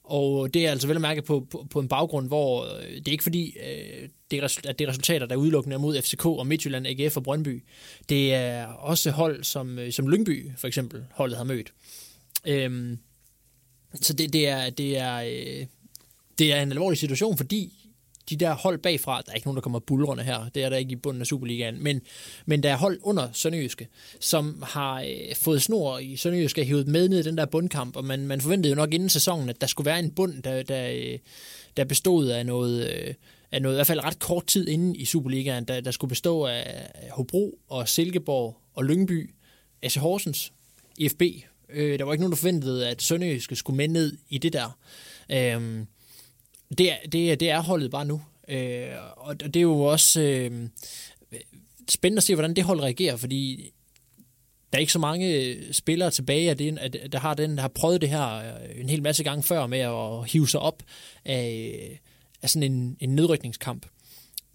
Og 0.03 0.53
det 0.53 0.67
er 0.67 0.71
altså 0.71 0.87
vel 0.87 0.97
at 0.97 1.01
mærke 1.01 1.21
på, 1.21 1.47
på, 1.51 1.67
på 1.69 1.79
en 1.79 1.87
baggrund, 1.87 2.27
hvor 2.27 2.63
øh, 2.63 2.95
det 2.95 3.07
er 3.07 3.11
ikke 3.11 3.23
fordi, 3.23 3.57
øh, 3.57 4.09
det 4.31 4.39
er, 4.39 4.59
at 4.67 4.79
det 4.79 4.85
er 4.85 4.89
resultater, 4.89 5.25
der 5.25 5.35
er 5.35 5.39
udelukkende 5.39 5.77
mod 5.77 6.01
FCK 6.01 6.25
og 6.25 6.47
Midtjylland, 6.47 6.87
AGF 6.87 7.17
og 7.17 7.23
Brøndby. 7.23 7.63
Det 8.09 8.33
er 8.33 8.65
også 8.65 9.11
hold, 9.11 9.43
som, 9.43 9.79
øh, 9.79 9.91
som 9.91 10.07
Lyngby 10.07 10.51
for 10.57 10.67
eksempel 10.67 11.05
holdet 11.11 11.37
har 11.37 11.43
mødt. 11.43 11.73
Øhm, 12.45 12.99
så 13.95 14.13
det, 14.13 14.33
det, 14.33 14.47
er, 14.47 14.69
det, 14.69 14.97
er, 14.97 15.19
det 16.41 16.53
er 16.53 16.61
en 16.61 16.71
alvorlig 16.71 16.97
situation, 16.97 17.37
fordi 17.37 17.89
de 18.29 18.35
der 18.35 18.53
hold 18.53 18.77
bagfra, 18.77 19.21
der 19.21 19.31
er 19.31 19.35
ikke 19.35 19.47
nogen, 19.47 19.55
der 19.55 19.61
kommer 19.61 19.79
bulrende 19.79 20.23
her, 20.23 20.49
det 20.55 20.63
er 20.63 20.69
der 20.69 20.77
ikke 20.77 20.91
i 20.91 20.95
bunden 20.95 21.21
af 21.21 21.27
Superligaen, 21.27 21.83
men, 21.83 22.01
men 22.45 22.63
der 22.63 22.71
er 22.71 22.77
hold 22.77 22.99
under 23.03 23.29
Sønderjyske, 23.33 23.87
som 24.19 24.63
har 24.67 25.01
øh, 25.01 25.35
fået 25.35 25.61
snor 25.61 25.99
i 25.99 26.15
Sønderjyske, 26.15 26.65
hævet 26.65 26.87
med 26.87 27.09
ned 27.09 27.19
i 27.19 27.23
den 27.23 27.37
der 27.37 27.45
bundkamp, 27.45 27.95
og 27.95 28.05
man, 28.05 28.27
man 28.27 28.41
forventede 28.41 28.69
jo 28.69 28.75
nok 28.75 28.93
inden 28.93 29.09
sæsonen, 29.09 29.49
at 29.49 29.61
der 29.61 29.67
skulle 29.67 29.85
være 29.85 29.99
en 29.99 30.11
bund, 30.11 30.43
der, 30.43 30.63
der, 30.63 30.91
øh, 30.91 31.19
der 31.77 31.83
bestod 31.83 32.27
af 32.27 32.45
noget, 32.45 32.89
øh, 32.93 33.13
af 33.51 33.61
noget, 33.61 33.75
i 33.75 33.77
hvert 33.77 33.87
fald 33.87 34.03
ret 34.03 34.19
kort 34.19 34.47
tid 34.47 34.67
inden 34.67 34.95
i 34.95 35.05
Superligaen, 35.05 35.65
der, 35.65 35.81
der 35.81 35.91
skulle 35.91 36.09
bestå 36.09 36.45
af 36.45 36.91
Hobro 37.11 37.59
og 37.67 37.89
Silkeborg 37.89 38.57
og 38.73 38.85
Lyngby, 38.85 39.33
AC 39.81 39.95
Horsens, 39.95 40.53
IFB. 40.97 41.21
Øh, 41.73 41.99
der 41.99 42.05
var 42.05 42.13
ikke 42.13 42.21
nogen, 42.21 42.31
der 42.31 42.37
forventede, 42.37 42.87
at 42.87 43.01
Sønderjyske 43.01 43.55
skulle 43.55 43.77
med 43.77 43.87
ned 43.87 44.17
i 44.29 44.37
det 44.37 44.53
der. 44.53 44.77
Øh, 45.31 45.85
det, 46.77 46.91
er, 46.91 46.95
det, 47.11 47.31
er, 47.31 47.35
det 47.35 47.49
er 47.49 47.61
holdet 47.61 47.91
bare 47.91 48.05
nu. 48.05 48.21
Øh, 48.47 48.87
og 49.17 49.39
det 49.39 49.55
er 49.55 49.61
jo 49.61 49.79
også 49.81 50.21
øh, 50.21 50.69
spændende 51.89 52.19
at 52.19 52.23
se, 52.23 52.35
hvordan 52.35 52.55
det 52.55 52.63
hold 52.63 52.81
reagerer, 52.81 53.15
fordi 53.15 53.71
der 54.71 54.77
er 54.77 54.79
ikke 54.79 54.93
så 54.93 54.99
mange 54.99 55.57
spillere 55.71 56.11
tilbage, 56.11 56.49
af 56.49 56.57
det, 56.57 56.77
at, 56.79 56.97
der 57.11 57.19
har 57.19 57.33
den, 57.33 57.55
der 57.55 57.61
har 57.61 57.71
prøvet 57.75 58.01
det 58.01 58.09
her 58.09 58.35
øh, 58.35 58.81
en 58.81 58.89
hel 58.89 59.03
masse 59.03 59.23
gange 59.23 59.43
før 59.43 59.67
med 59.67 59.79
at 59.79 60.31
hive 60.31 60.47
sig 60.47 60.59
op 60.59 60.83
af, 61.25 62.01
af 62.41 62.49
sådan 62.49 62.71
en, 62.71 62.97
en 62.99 63.15
nedrykningskamp. 63.15 63.85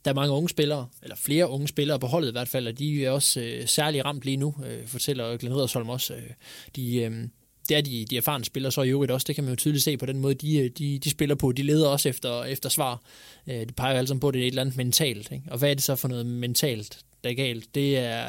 Der 0.04 0.10
er 0.10 0.14
mange 0.14 0.34
unge 0.34 0.48
spillere, 0.48 0.88
eller 1.02 1.16
flere 1.16 1.48
unge 1.48 1.68
spillere 1.68 1.98
på 1.98 2.06
holdet 2.06 2.28
i 2.28 2.32
hvert 2.32 2.48
fald, 2.48 2.68
og 2.68 2.78
de 2.78 3.04
er 3.04 3.10
også 3.10 3.40
øh, 3.40 3.68
særlig 3.68 4.04
ramt 4.04 4.24
lige 4.24 4.36
nu, 4.36 4.54
øh, 4.66 4.86
fortæller 4.86 5.36
Glenn 5.36 5.54
Riddersholm 5.54 5.88
også. 5.88 6.14
Øh, 6.14 6.30
de, 6.76 6.96
øh, 6.96 7.28
det 7.66 7.76
er 7.76 7.80
de, 7.80 8.04
de 8.10 8.16
erfarne 8.16 8.44
spillere 8.44 8.72
så 8.72 8.82
i 8.82 8.88
øvrigt 8.88 9.12
også. 9.12 9.24
Det 9.24 9.34
kan 9.34 9.44
man 9.44 9.52
jo 9.52 9.56
tydeligt 9.56 9.84
se 9.84 9.96
på 9.96 10.06
den 10.06 10.18
måde, 10.18 10.34
de, 10.34 10.68
de, 10.68 10.98
de 10.98 11.10
spiller 11.10 11.34
på. 11.34 11.52
De 11.52 11.62
leder 11.62 11.88
også 11.88 12.08
efter, 12.08 12.44
efter 12.44 12.68
svar. 12.68 13.02
Øh, 13.46 13.60
de 13.60 13.72
peger 13.76 13.98
alle 13.98 14.08
sammen 14.08 14.20
på, 14.20 14.28
at 14.28 14.34
det 14.34 14.42
er 14.42 14.46
et 14.46 14.48
eller 14.48 14.62
andet 14.62 14.76
mentalt. 14.76 15.32
Ikke? 15.32 15.44
Og 15.50 15.58
hvad 15.58 15.70
er 15.70 15.74
det 15.74 15.82
så 15.82 15.96
for 15.96 16.08
noget 16.08 16.26
mentalt, 16.26 16.98
der 17.24 17.30
er 17.30 17.34
galt. 17.34 17.74
Det 17.74 17.98
er, 17.98 18.28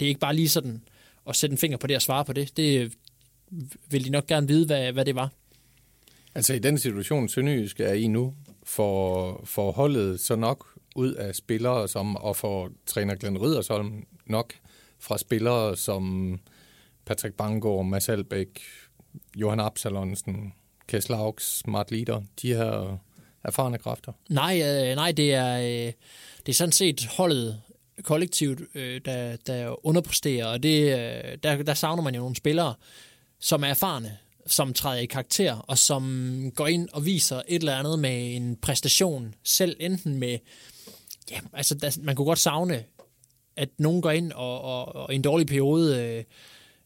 det 0.00 0.06
er 0.06 0.08
ikke 0.08 0.20
bare 0.20 0.34
lige 0.34 0.48
sådan 0.48 0.82
at 1.28 1.36
sætte 1.36 1.54
en 1.54 1.58
finger 1.58 1.78
på 1.78 1.86
det 1.86 1.96
og 1.96 2.02
svare 2.02 2.24
på 2.24 2.32
det. 2.32 2.56
Det 2.56 2.80
øh, 2.80 2.90
vil 3.90 4.04
de 4.04 4.10
nok 4.10 4.26
gerne 4.26 4.48
vide, 4.48 4.66
hvad, 4.66 4.92
hvad 4.92 5.04
det 5.04 5.14
var. 5.14 5.30
Altså 6.34 6.54
i 6.54 6.58
den 6.58 6.78
situation, 6.78 7.28
Sønderjysk 7.28 7.80
er 7.80 7.92
i 7.92 8.06
nu, 8.06 8.34
for, 8.62 9.40
for 9.44 9.72
holdet 9.72 10.20
så 10.20 10.36
nok 10.36 10.66
ud 10.96 11.14
af 11.14 11.34
spillere, 11.34 11.88
som, 11.88 12.16
og 12.16 12.36
for 12.36 12.70
træner 12.86 13.14
Glenn 13.14 13.42
Riddersholm 13.42 14.04
nok 14.26 14.54
fra 14.98 15.18
spillere 15.18 15.76
som 15.76 16.34
Patrick 17.04 17.36
Bangor, 17.36 17.82
Mads 17.82 18.08
Albæk, 18.08 18.60
Johan 19.36 19.60
Absalonsen, 19.60 20.54
Keslaugs, 20.88 21.66
Mart 21.66 21.90
Lider, 21.90 22.22
de 22.42 22.54
her 22.54 22.98
erfarne 23.44 23.78
kræfter? 23.78 24.12
Nej, 24.30 24.62
øh, 24.62 24.94
nej 24.94 25.12
det, 25.12 25.34
er, 25.34 25.58
øh, 25.58 25.92
det 26.46 26.48
er 26.48 26.52
sådan 26.52 26.72
set 26.72 27.06
holdet 27.16 27.62
kollektivt, 28.02 28.60
øh, 28.74 29.00
der, 29.04 29.36
der 29.36 29.86
underpresterer, 29.86 30.46
og 30.46 30.62
det, 30.62 30.82
øh, 30.82 31.38
der, 31.42 31.62
der 31.62 31.74
savner 31.74 32.02
man 32.02 32.14
jo 32.14 32.20
nogle 32.20 32.36
spillere, 32.36 32.74
som 33.40 33.64
er 33.64 33.68
erfarne, 33.68 34.18
som 34.46 34.72
træder 34.72 35.00
i 35.00 35.06
karakter, 35.06 35.56
og 35.56 35.78
som 35.78 36.52
går 36.54 36.66
ind 36.66 36.88
og 36.92 37.06
viser 37.06 37.42
et 37.48 37.60
eller 37.60 37.76
andet 37.76 37.98
med 37.98 38.36
en 38.36 38.56
præstation, 38.56 39.34
selv 39.44 39.76
enten 39.80 40.18
med, 40.18 40.38
ja, 41.30 41.40
altså 41.52 41.74
der, 41.74 41.98
man 42.02 42.16
kunne 42.16 42.26
godt 42.26 42.38
savne, 42.38 42.84
at 43.56 43.68
nogen 43.78 44.02
går 44.02 44.10
ind 44.10 44.32
og, 44.32 44.60
og, 44.60 44.96
og 44.96 45.12
i 45.12 45.16
en 45.16 45.22
dårlig 45.22 45.46
periode 45.46 46.04
øh, 46.04 46.24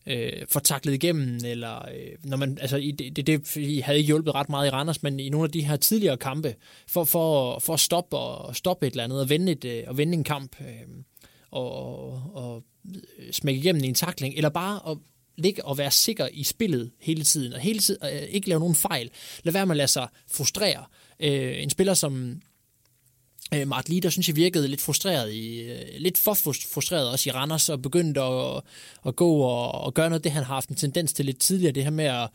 øh, 0.07 0.33
får 0.49 0.61
taklet 0.61 0.95
igennem, 0.95 1.39
eller 1.45 1.89
øh, 1.89 2.13
når 2.25 2.37
man, 2.37 2.59
altså 2.61 2.77
det, 2.77 3.17
det, 3.17 3.27
det 3.27 3.83
havde 3.85 3.99
ikke 3.99 4.07
hjulpet 4.07 4.35
ret 4.35 4.49
meget 4.49 4.67
i 4.67 4.71
Randers, 4.71 5.03
men 5.03 5.21
i 5.21 5.29
nogle 5.29 5.45
af 5.45 5.51
de 5.53 5.65
her 5.65 5.77
tidligere 5.77 6.17
kampe, 6.17 6.55
for, 6.87 7.05
for, 7.05 7.59
for 7.59 7.75
at 7.75 7.81
stoppe, 7.81 8.17
og, 8.17 8.57
stoppe 8.57 8.87
et 8.87 8.91
eller 8.91 9.05
andet, 9.05 9.21
og 9.21 9.29
vende, 9.29 9.53
et, 9.53 9.65
øh, 9.65 9.83
og 9.87 9.99
vende 9.99 10.15
en 10.15 10.25
kamp, 10.25 10.61
øh, 10.61 10.67
og, 11.51 11.73
og, 11.73 12.23
og 12.35 12.63
smække 13.31 13.61
igennem 13.61 13.85
i 13.85 13.89
en 13.89 13.95
takling, 13.95 14.35
eller 14.35 14.49
bare 14.49 14.91
at 14.91 14.99
ligge 15.37 15.65
og 15.65 15.79
være 15.79 15.91
sikker 15.91 16.29
i 16.33 16.45
spillet 16.45 16.91
hele 17.01 17.25
tiden, 17.25 17.53
og 17.53 17.61
hele 17.61 17.79
tiden 17.79 18.07
øh, 18.13 18.23
ikke 18.23 18.49
lave 18.49 18.61
nogen 18.61 18.75
fejl. 18.75 19.11
Lad 19.43 19.53
være 19.53 19.67
med 19.67 19.73
at 19.73 19.77
lade 19.77 19.89
sig 19.89 20.09
frustrere. 20.31 20.85
Øh, 21.21 21.63
en 21.63 21.71
spiller 21.71 21.95
som 21.95 22.41
øh, 23.55 23.69
Mart 23.69 23.89
Lider, 23.89 24.11
synes 24.11 24.29
jeg 24.29 24.37
virkede 24.37 24.69
lidt 24.69 24.81
frustreret, 24.81 25.33
i, 25.33 25.61
øh, 25.61 25.79
lidt 25.99 26.19
for 26.19 26.35
frustreret 26.35 27.11
også 27.11 27.31
i 27.31 27.33
Randers, 27.33 27.69
og 27.69 27.83
begyndte 27.83 28.21
at, 28.21 28.63
at 29.07 29.17
gå 29.17 29.37
og, 29.37 29.73
og 29.73 29.95
gøre 29.95 30.09
noget, 30.11 30.25
det 30.25 30.33
han 30.33 30.45
har 30.45 30.55
haft 30.55 30.69
en 30.69 30.77
tendens 30.77 31.13
til 31.13 31.25
lidt 31.25 31.39
tidligere, 31.39 31.73
det 31.73 31.83
her 31.83 31.91
med 31.91 32.05
at 32.05 32.29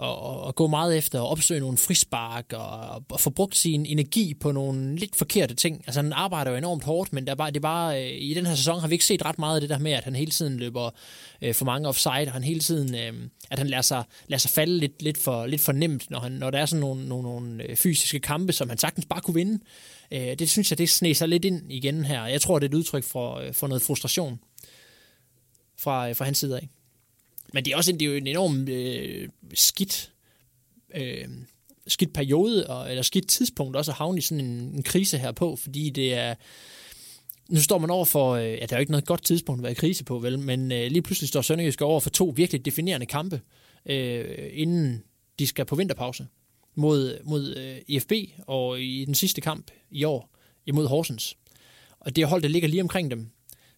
og, 0.00 0.42
og 0.42 0.54
gå 0.54 0.66
meget 0.66 0.98
efter 0.98 1.22
at 1.22 1.26
opsøge 1.26 1.60
nogle 1.60 1.78
frispark 1.78 2.52
og, 2.52 3.02
og 3.10 3.20
få 3.20 3.30
brugt 3.30 3.56
sin 3.56 3.86
energi 3.86 4.34
på 4.34 4.52
nogle 4.52 4.96
lidt 4.96 5.16
forkerte 5.16 5.54
ting. 5.54 5.82
Altså 5.86 6.02
han 6.02 6.12
arbejder 6.12 6.50
jo 6.50 6.56
enormt 6.56 6.84
hårdt, 6.84 7.12
men 7.12 7.26
der 7.26 7.34
bare, 7.34 7.50
det 7.50 7.56
er 7.56 7.60
bare, 7.60 8.04
øh, 8.04 8.20
i 8.20 8.34
den 8.34 8.46
her 8.46 8.54
sæson 8.54 8.80
har 8.80 8.88
vi 8.88 8.94
ikke 8.94 9.04
set 9.04 9.24
ret 9.24 9.38
meget 9.38 9.54
af 9.54 9.60
det 9.60 9.70
der 9.70 9.78
med, 9.78 9.92
at 9.92 10.04
han 10.04 10.14
hele 10.14 10.30
tiden 10.30 10.56
løber 10.56 10.90
øh, 11.42 11.54
for 11.54 11.64
mange 11.64 11.88
offside, 11.88 12.26
og 12.26 12.32
han 12.32 12.44
hele 12.44 12.60
tiden, 12.60 12.94
øh, 12.94 13.28
at 13.50 13.58
han 13.58 13.68
lader 13.68 13.82
sig, 13.82 14.04
lader 14.28 14.38
sig 14.38 14.50
falde 14.50 14.78
lidt, 14.78 15.02
lidt, 15.02 15.18
for, 15.18 15.46
lidt 15.46 15.60
for 15.60 15.72
nemt, 15.72 16.10
når, 16.10 16.20
han, 16.20 16.32
når 16.32 16.50
der 16.50 16.58
er 16.58 16.66
sådan 16.66 16.80
nogle, 16.80 17.08
nogle, 17.08 17.22
nogle 17.22 17.62
øh, 17.62 17.76
fysiske 17.76 18.20
kampe, 18.20 18.52
som 18.52 18.68
han 18.68 18.78
sagtens 18.78 19.06
bare 19.06 19.20
kunne 19.20 19.34
vinde. 19.34 19.62
Øh, 20.10 20.38
det 20.38 20.50
synes 20.50 20.70
jeg, 20.70 20.78
det 20.78 20.90
sne 20.90 21.14
sig 21.14 21.28
lidt 21.28 21.44
ind 21.44 21.72
igen 21.72 22.04
her. 22.04 22.26
Jeg 22.26 22.40
tror, 22.40 22.58
det 22.58 22.66
er 22.66 22.70
et 22.70 22.78
udtryk 22.78 23.04
for, 23.04 23.34
øh, 23.34 23.54
for 23.54 23.66
noget 23.66 23.82
frustration 23.82 24.40
fra, 25.78 26.08
øh, 26.08 26.16
fra 26.16 26.24
hans 26.24 26.38
side 26.38 26.56
af. 26.56 26.68
Men 27.52 27.64
det 27.64 27.72
er 27.72 27.76
også 27.76 27.90
en, 27.90 28.00
det 28.00 28.06
er 28.06 28.10
jo 28.10 28.16
en 28.16 28.26
enorm 28.26 28.68
øh, 28.68 29.28
skidt, 29.54 30.12
øh, 30.94 31.28
skidt 31.86 32.12
periode, 32.12 32.66
og, 32.66 32.90
eller 32.90 33.02
skidt 33.02 33.28
tidspunkt 33.28 33.76
også 33.76 33.90
at 33.90 33.96
havne 33.96 34.18
i 34.18 34.20
sådan 34.20 34.44
en, 34.44 34.50
en 34.74 34.82
krise 34.82 35.18
her 35.18 35.32
på, 35.32 35.56
fordi 35.56 35.90
det 35.90 36.14
er, 36.14 36.34
nu 37.48 37.60
står 37.60 37.78
man 37.78 37.90
over 37.90 38.04
for, 38.04 38.32
øh, 38.32 38.44
ja, 38.44 38.66
der 38.66 38.72
er 38.72 38.76
jo 38.76 38.80
ikke 38.80 38.92
noget 38.92 39.06
godt 39.06 39.22
tidspunkt 39.24 39.58
at 39.58 39.62
være 39.62 39.72
i 39.72 39.74
krise 39.74 40.04
på, 40.04 40.18
vel, 40.18 40.38
men 40.38 40.72
øh, 40.72 40.90
lige 40.90 41.02
pludselig 41.02 41.28
står 41.28 41.42
Sønderjysk 41.42 41.82
over 41.82 42.00
for 42.00 42.10
to 42.10 42.32
virkelig 42.36 42.64
definerende 42.64 43.06
kampe, 43.06 43.40
øh, 43.86 44.50
inden 44.52 45.02
de 45.38 45.46
skal 45.46 45.64
på 45.64 45.76
vinterpause 45.76 46.26
mod, 46.74 47.18
mod 47.24 47.56
øh, 47.56 47.76
IFB, 47.88 48.12
og 48.46 48.80
i 48.80 49.04
den 49.04 49.14
sidste 49.14 49.40
kamp 49.40 49.70
i 49.90 50.04
år 50.04 50.30
imod 50.66 50.86
Horsens. 50.86 51.36
Og 52.00 52.16
det 52.16 52.22
er 52.22 52.26
hold, 52.26 52.42
der 52.42 52.48
ligger 52.48 52.68
lige 52.68 52.82
omkring 52.82 53.10
dem, 53.10 53.30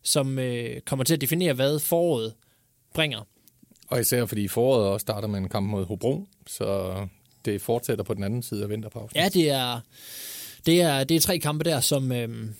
som 0.02 0.38
øh, 0.38 0.80
kommer 0.80 1.04
til 1.04 1.14
at 1.14 1.20
definere, 1.20 1.52
hvad 1.52 1.78
foråret 1.78 2.34
bringer. 2.94 3.26
Og 3.92 4.00
især 4.00 4.26
fordi 4.26 4.48
foråret 4.48 4.86
også 4.86 5.04
starter 5.04 5.28
med 5.28 5.38
en 5.38 5.48
kamp 5.48 5.66
mod 5.66 5.86
Hobro, 5.86 6.26
så 6.46 6.94
det 7.44 7.62
fortsætter 7.62 8.04
på 8.04 8.14
den 8.14 8.24
anden 8.24 8.42
side 8.42 8.62
af 8.62 8.68
vinterpausen. 8.68 9.16
Ja, 9.16 9.28
det 9.28 9.50
er, 9.50 9.80
det 10.66 10.80
er, 10.80 11.04
det 11.04 11.16
er 11.16 11.20
tre 11.20 11.38
kampe 11.38 11.64
der, 11.64 11.80
som, 11.80 12.12
øhm, 12.12 12.54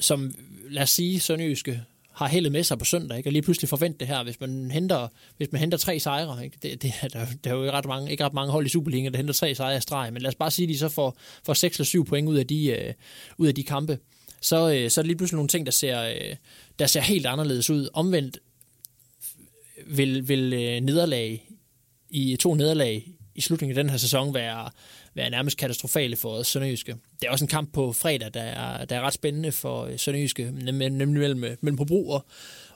som 0.00 0.34
lad 0.70 0.82
os 0.82 0.90
sige, 0.90 1.20
Sønderjyske 1.20 1.82
har 2.12 2.28
heldet 2.28 2.52
med 2.52 2.62
sig 2.62 2.78
på 2.78 2.84
søndag, 2.84 3.16
ikke? 3.16 3.28
og 3.28 3.32
lige 3.32 3.42
pludselig 3.42 3.68
forvente 3.68 3.98
det 3.98 4.08
her, 4.08 4.22
hvis 4.22 4.40
man 4.40 4.70
henter, 4.70 5.08
hvis 5.36 5.52
man 5.52 5.60
henter 5.60 5.78
tre 5.78 6.00
sejre. 6.00 6.44
Ikke? 6.44 6.58
Det, 6.62 6.82
det, 6.82 6.92
der, 7.12 7.26
der 7.44 7.50
er 7.50 7.54
jo 7.54 7.62
ikke 7.62 7.72
ret, 7.72 7.86
mange, 7.86 8.10
ikke 8.10 8.24
ret 8.24 8.34
mange 8.34 8.52
hold 8.52 8.66
i 8.66 8.68
Superligaen, 8.68 9.12
der 9.12 9.16
henter 9.16 9.34
tre 9.34 9.54
sejre 9.54 9.76
i 9.76 9.80
streg, 9.80 10.12
men 10.12 10.22
lad 10.22 10.28
os 10.28 10.34
bare 10.34 10.50
sige, 10.50 10.66
at 10.66 10.68
de 10.68 10.78
så 10.78 10.88
får, 10.88 11.16
får 11.44 11.54
6 11.54 11.76
eller 11.76 11.84
7 11.84 12.04
point 12.04 12.28
ud 12.28 12.36
af 12.36 12.46
de, 12.46 12.66
øh, 12.66 12.94
ud 13.38 13.46
af 13.46 13.54
de 13.54 13.62
kampe. 13.62 13.98
Så, 14.40 14.70
øh, 14.70 14.90
så 14.90 15.00
er 15.00 15.02
det 15.02 15.06
lige 15.06 15.16
pludselig 15.16 15.36
nogle 15.36 15.48
ting, 15.48 15.66
der 15.66 15.72
ser, 15.72 16.02
øh, 16.02 16.36
der 16.78 16.86
ser 16.86 17.00
helt 17.00 17.26
anderledes 17.26 17.70
ud. 17.70 17.88
Omvendt 17.92 18.38
vil, 19.86 20.28
vil 20.28 20.52
øh, 20.52 20.80
nederlag 20.80 21.48
i 22.10 22.36
to 22.36 22.54
nederlag 22.54 23.16
i 23.34 23.40
slutningen 23.40 23.78
af 23.78 23.84
den 23.84 23.90
her 23.90 23.96
sæson 23.96 24.34
være, 24.34 24.70
være 25.14 25.30
nærmest 25.30 25.56
katastrofale 25.56 26.16
for 26.16 26.42
Sønderjyske. 26.42 26.96
Det 27.20 27.26
er 27.26 27.30
også 27.30 27.44
en 27.44 27.48
kamp 27.48 27.72
på 27.72 27.92
fredag, 27.92 28.34
der 28.34 28.40
er, 28.40 28.84
der 28.84 28.96
er 28.96 29.00
ret 29.00 29.14
spændende 29.14 29.52
for 29.52 29.84
øh, 29.84 29.98
Sønderjyske, 29.98 30.50
nemlig 30.50 31.08
mellem, 31.08 31.44
øh, 31.44 31.56
mellem 31.60 31.78
Hobro 31.78 32.08
og, 32.08 32.26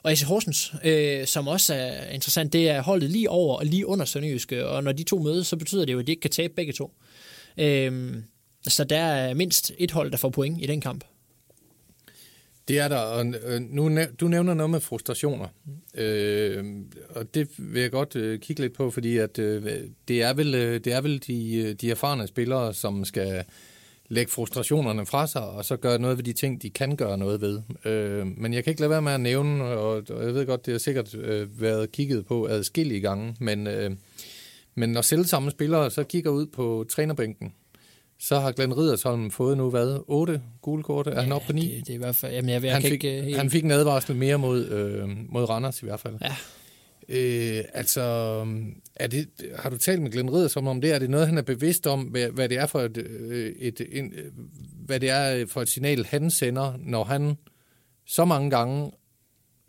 og 0.03 0.11
AC 0.11 0.21
Horsens, 0.21 0.73
øh, 0.83 1.27
som 1.27 1.47
også 1.47 1.73
er 1.73 2.09
interessant. 2.09 2.53
Det 2.53 2.69
er 2.69 2.81
holdet 2.81 3.09
lige 3.09 3.29
over 3.29 3.57
og 3.57 3.65
lige 3.65 3.87
under 3.87 4.05
Sønderjyske, 4.05 4.67
og 4.67 4.83
når 4.83 4.91
de 4.91 5.03
to 5.03 5.19
mødes, 5.19 5.47
så 5.47 5.57
betyder 5.57 5.85
det 5.85 5.93
jo, 5.93 5.99
at 5.99 6.07
de 6.07 6.11
ikke 6.11 6.21
kan 6.21 6.31
tabe 6.31 6.53
begge 6.53 6.73
to. 6.73 6.93
Øh, 7.57 8.13
så 8.67 8.83
der 8.83 8.97
er 8.97 9.33
mindst 9.33 9.71
et 9.77 9.91
hold, 9.91 10.11
der 10.11 10.17
får 10.17 10.29
point 10.29 10.63
i 10.63 10.67
den 10.67 10.81
kamp. 10.81 11.03
Det 12.67 12.79
er 12.79 12.87
der, 12.87 12.97
og 12.97 13.25
øh, 13.25 13.61
nu, 13.61 13.89
du 14.19 14.27
nævner 14.27 14.53
noget 14.53 14.69
med 14.69 14.79
frustrationer, 14.79 15.47
øh, 15.95 16.65
og 17.09 17.35
det 17.35 17.49
vil 17.57 17.81
jeg 17.81 17.91
godt 17.91 18.15
øh, 18.15 18.39
kigge 18.39 18.61
lidt 18.61 18.73
på, 18.73 18.91
fordi 18.91 19.17
at, 19.17 19.39
øh, 19.39 19.63
det, 20.07 20.23
er 20.23 20.33
vel, 20.33 20.55
øh, 20.55 20.79
det 20.79 20.93
er 20.93 21.01
vel 21.01 21.23
de, 21.27 21.55
øh, 21.55 21.73
de 21.73 21.91
erfarne 21.91 22.27
spillere, 22.27 22.73
som 22.73 23.05
skal 23.05 23.43
lægge 24.11 24.31
frustrationerne 24.31 25.05
fra 25.05 25.27
sig, 25.27 25.41
og 25.41 25.65
så 25.65 25.77
gøre 25.77 25.99
noget 25.99 26.17
ved 26.17 26.23
de 26.23 26.33
ting, 26.33 26.61
de 26.61 26.69
kan 26.69 26.95
gøre 26.95 27.17
noget 27.17 27.41
ved. 27.41 27.61
Øh, 27.85 28.27
men 28.37 28.53
jeg 28.53 28.63
kan 28.63 28.71
ikke 28.71 28.81
lade 28.81 28.89
være 28.89 29.01
med 29.01 29.11
at 29.11 29.21
nævne, 29.21 29.63
og, 29.63 30.03
og 30.09 30.25
jeg 30.25 30.33
ved 30.33 30.45
godt, 30.45 30.65
det 30.65 30.71
har 30.71 30.79
sikkert 30.79 31.15
øh, 31.15 31.61
været 31.61 31.91
kigget 31.91 32.25
på 32.25 32.47
adskillige 32.47 33.01
gange, 33.01 33.35
men, 33.39 33.67
øh, 33.67 33.91
men 34.75 34.89
når 34.89 35.01
selv 35.01 35.25
samme 35.25 35.51
spillere 35.51 35.91
så 35.91 36.03
kigger 36.03 36.31
ud 36.31 36.45
på 36.45 36.85
trænerbænken, 36.89 37.53
så 38.23 38.39
har 38.39 38.51
Glenn 38.51 38.77
Riddersholm 38.77 39.31
fået 39.31 39.57
nu 39.57 39.69
hvad? 39.69 39.99
8 40.07 40.41
gule 40.61 40.83
kort? 40.83 41.07
Er 41.07 41.11
ja, 41.11 41.21
han 41.21 41.31
oppe 41.31 41.47
på 41.47 41.53
9? 41.53 41.61
Det, 41.61 41.87
det 41.87 41.89
er 41.89 41.93
i 41.93 41.97
hvert 41.97 42.15
fald... 42.15 42.33
Jamen, 42.33 42.49
jeg, 42.49 42.63
jeg 42.63 42.73
han, 42.73 42.81
fik, 42.81 42.91
ikke, 42.91 43.21
helt... 43.21 43.37
han 43.37 43.49
fik 43.49 43.63
en 43.63 43.71
advarsel 43.71 44.15
mere 44.15 44.37
mod, 44.37 44.65
øh, 44.65 45.09
mod 45.29 45.49
Randers 45.49 45.81
i 45.81 45.85
hvert 45.85 45.99
fald. 45.99 46.15
Ja. 46.21 46.35
Øh, 47.09 47.63
altså, 47.73 48.01
er 48.95 49.07
det, 49.07 49.27
har 49.55 49.69
du 49.69 49.77
talt 49.77 50.01
med 50.01 50.11
Glenn 50.11 50.29
Riddersholm 50.29 50.67
om 50.67 50.81
det? 50.81 50.91
Er 50.95 50.99
det 50.99 51.09
noget, 51.09 51.27
han 51.27 51.37
er 51.37 51.41
bevidst 51.41 51.87
om, 51.87 52.01
hvad, 52.01 52.29
hvad 52.29 52.49
det 52.49 52.57
er 52.57 52.65
for 52.65 52.79
et, 52.79 52.97
øh, 52.97 53.55
et, 53.59 53.81
et, 53.91 54.11
hvad 54.85 54.99
det 54.99 55.09
er 55.09 55.45
for 55.45 55.61
et 55.61 55.69
signal, 55.69 56.05
han 56.05 56.31
sender, 56.31 56.73
når 56.79 57.03
han 57.03 57.37
så 58.05 58.25
mange 58.25 58.49
gange 58.49 58.91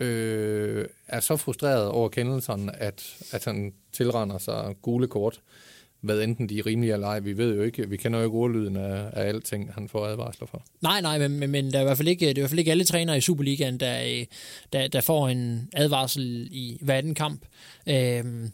øh, 0.01 0.87
er 1.09 1.21
så 1.21 1.37
frustreret 1.37 1.89
over 1.89 2.09
kendelserne, 2.09 2.77
at, 2.77 3.17
at 3.31 3.45
han 3.45 3.73
tilrender 3.93 4.39
sig 4.39 4.75
gule 4.83 5.09
kort? 5.09 5.41
Hvad 6.03 6.21
enten 6.21 6.49
de 6.49 6.59
er 6.59 6.67
rimelige 6.67 6.93
eller 6.93 7.07
ej. 7.07 7.21
Vi 7.21 7.37
ved 7.37 7.57
jo 7.57 7.63
ikke, 7.63 7.89
vi 7.89 7.97
kender 7.97 8.19
jo 8.19 8.25
ikke 8.25 8.37
ordlyden 8.37 8.77
af, 8.77 9.11
af 9.13 9.29
alting, 9.29 9.75
han 9.75 9.89
får 9.89 10.07
advarsler 10.07 10.47
for. 10.47 10.63
Nej, 10.81 11.01
nej, 11.01 11.19
men, 11.19 11.39
men, 11.39 11.51
men 11.51 11.73
der 11.73 11.79
er 11.79 11.83
i 11.83 11.85
hvert 11.85 11.97
fald 11.97 12.09
ikke, 12.09 12.27
det 12.27 12.31
er 12.31 12.37
i 12.37 12.41
hvert 12.41 12.51
fald 12.51 12.59
ikke 12.59 12.71
alle 12.71 12.85
trænere 12.85 13.19
i 13.19 13.21
Superligaen, 13.21 13.81
der, 13.81 14.03
øh, 14.03 14.27
der, 14.73 14.89
der 14.89 15.01
får 15.01 15.29
en 15.29 15.69
advarsel 15.73 16.49
i 16.51 16.79
hver 16.81 16.95
anden 16.95 17.15
kamp. 17.15 17.43
Øhm, 17.87 18.51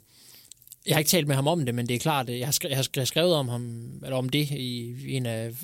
jeg 0.87 0.95
har 0.95 0.99
ikke 0.99 1.09
talt 1.09 1.27
med 1.27 1.35
ham 1.35 1.47
om 1.47 1.65
det, 1.65 1.75
men 1.75 1.89
det 1.89 1.95
er 1.95 1.99
klart, 1.99 2.29
jeg 2.29 2.47
har, 2.47 2.53
skrevet, 2.53 2.71
jeg 2.71 3.01
har 3.01 3.05
skrevet 3.05 3.35
om 3.35 3.49
ham 3.49 3.93
eller 4.05 4.17
om 4.17 4.29
det 4.29 4.51
i 4.51 4.95
en 5.17 5.27
af, 5.27 5.47
øh, 5.47 5.55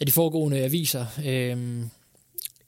af 0.00 0.06
de 0.06 0.12
foregående 0.12 0.64
aviser. 0.64 1.06
Øhm, 1.26 1.90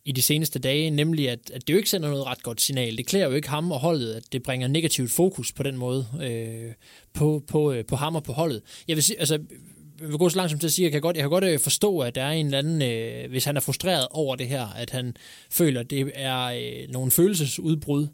i 0.04 0.12
de 0.12 0.22
seneste 0.22 0.58
dage, 0.58 0.90
nemlig 0.90 1.30
at, 1.30 1.50
at 1.54 1.66
det 1.66 1.72
jo 1.72 1.78
ikke 1.78 1.90
sender 1.90 2.08
noget 2.08 2.26
ret 2.26 2.42
godt 2.42 2.60
signal. 2.60 2.96
Det 2.96 3.06
klæder 3.06 3.26
jo 3.26 3.32
ikke 3.32 3.48
ham 3.48 3.72
og 3.72 3.80
holdet, 3.80 4.12
at 4.12 4.32
det 4.32 4.42
bringer 4.42 4.68
negativt 4.68 5.10
fokus 5.10 5.52
på 5.52 5.62
den 5.62 5.76
måde 5.76 6.06
øh, 6.22 6.72
på, 7.12 7.44
på, 7.46 7.72
øh, 7.72 7.84
på 7.84 7.96
ham 7.96 8.16
og 8.16 8.22
på 8.22 8.32
holdet. 8.32 8.62
Jeg 8.88 8.96
vil 8.96 9.02
sige, 9.02 9.18
altså, 9.18 9.34
jeg 10.00 10.08
vil 10.08 10.18
gå 10.18 10.28
så 10.28 10.36
langsomt 10.36 10.60
til 10.60 10.68
at 10.68 10.72
sige, 10.72 10.86
at 10.86 10.86
jeg 10.86 10.92
kan 10.92 11.00
godt, 11.00 11.16
jeg 11.16 11.22
kan 11.22 11.30
godt 11.30 11.44
øh, 11.44 11.58
forstå, 11.58 11.98
at 11.98 12.14
der 12.14 12.22
er 12.22 12.32
en 12.32 12.46
eller 12.46 12.58
anden, 12.58 12.82
øh, 12.82 13.30
hvis 13.30 13.44
han 13.44 13.56
er 13.56 13.60
frustreret 13.60 14.06
over 14.10 14.36
det 14.36 14.48
her, 14.48 14.66
at 14.66 14.90
han 14.90 15.16
føler, 15.50 15.80
at 15.80 15.90
det 15.90 16.12
er 16.14 16.44
øh, 16.44 16.88
nogle 16.92 17.10
følelsesudbrud, 17.10 18.06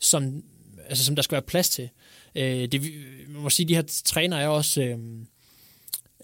som, 0.00 0.42
altså, 0.88 1.04
som 1.04 1.14
der 1.14 1.22
skal 1.22 1.34
være 1.34 1.42
plads 1.42 1.68
til. 1.68 1.88
Øh, 2.34 2.68
det, 2.72 2.82
man 3.28 3.42
må 3.42 3.50
sige, 3.50 3.64
at 3.64 3.68
de 3.68 3.74
her 3.74 4.02
træner 4.04 4.36
er 4.36 4.48
også... 4.48 4.82
Øh, 4.82 4.98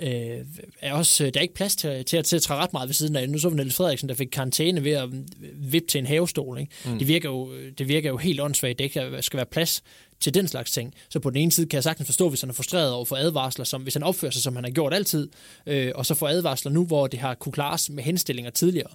øh, 0.01 0.39
er 0.81 0.93
også, 0.93 1.25
der 1.25 1.41
er 1.41 1.43
ikke 1.43 1.55
plads 1.55 1.77
til, 1.77 2.05
til, 2.05 2.17
at, 2.17 2.25
til 2.25 2.37
at 2.37 2.43
træde 2.43 2.61
ret 2.61 2.73
meget 2.73 2.89
ved 2.89 2.95
siden 2.95 3.17
af. 3.17 3.29
Nu 3.29 3.39
så 3.39 3.49
vi 3.49 3.57
Niels 3.57 3.75
Frederiksen, 3.75 4.09
der 4.09 4.15
fik 4.15 4.29
karantæne 4.33 4.85
ved 4.85 4.93
at 4.93 5.09
vippe 5.55 5.89
til 5.89 5.99
en 5.99 6.07
havestol. 6.07 6.59
Ikke? 6.59 6.73
Mm. 6.85 6.99
Det, 6.99 7.09
virker 7.09 7.29
jo, 7.29 7.51
det 7.79 7.89
virker 7.89 8.11
jo 8.11 8.17
helt 8.17 8.41
åndssvagt, 8.41 8.79
det 8.79 8.85
ikke 8.85 9.23
skal 9.23 9.37
være 9.37 9.47
plads 9.47 9.83
til 10.21 10.35
den 10.35 10.49
slags 10.49 10.71
ting. 10.73 10.95
Så 11.09 11.21
på 11.21 11.31
den 11.31 11.39
ene 11.39 11.53
side 11.53 11.67
kan 11.67 11.77
jeg 11.77 11.85
sagtens 11.85 12.07
forstå, 12.07 12.29
hvis 12.29 12.41
han 12.41 12.51
er 12.51 12.55
frustreret 12.55 12.93
over 12.93 13.05
for 13.05 13.17
advarsler, 13.17 13.65
som, 13.65 13.83
hvis 13.83 13.95
han 13.95 14.03
opfører 14.03 14.33
sig, 14.33 14.43
som 14.43 14.55
han 14.55 14.65
har 14.65 14.71
gjort 14.71 14.95
altid, 14.95 15.29
øh, 15.67 15.93
og 15.95 16.07
så 16.07 16.15
får 16.15 16.29
advarsler 16.29 16.73
nu, 16.73 16.85
hvor 16.85 17.07
det 17.07 17.21
har 17.21 17.35
kunne 17.35 17.53
klares 17.53 17.91
med 17.91 18.05
henstillinger 18.05 18.51
tidligere. 18.51 18.91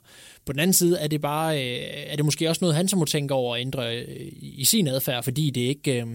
På 0.45 0.53
den 0.53 0.59
anden 0.59 0.73
side 0.73 0.99
er 0.99 1.07
det 1.07 1.21
bare, 1.21 1.63
øh, 1.63 1.83
er 2.07 2.15
det 2.15 2.25
måske 2.25 2.49
også 2.49 2.59
noget, 2.61 2.75
han 2.75 2.87
så 2.87 2.95
må 2.95 3.05
tænke 3.05 3.33
over 3.33 3.55
at 3.55 3.61
ændre 3.61 3.97
øh, 3.97 4.31
i 4.41 4.65
sin 4.65 4.87
adfærd, 4.87 5.23
fordi 5.23 5.49
det 5.49 5.61
ikke, 5.61 6.01
øh, 6.01 6.07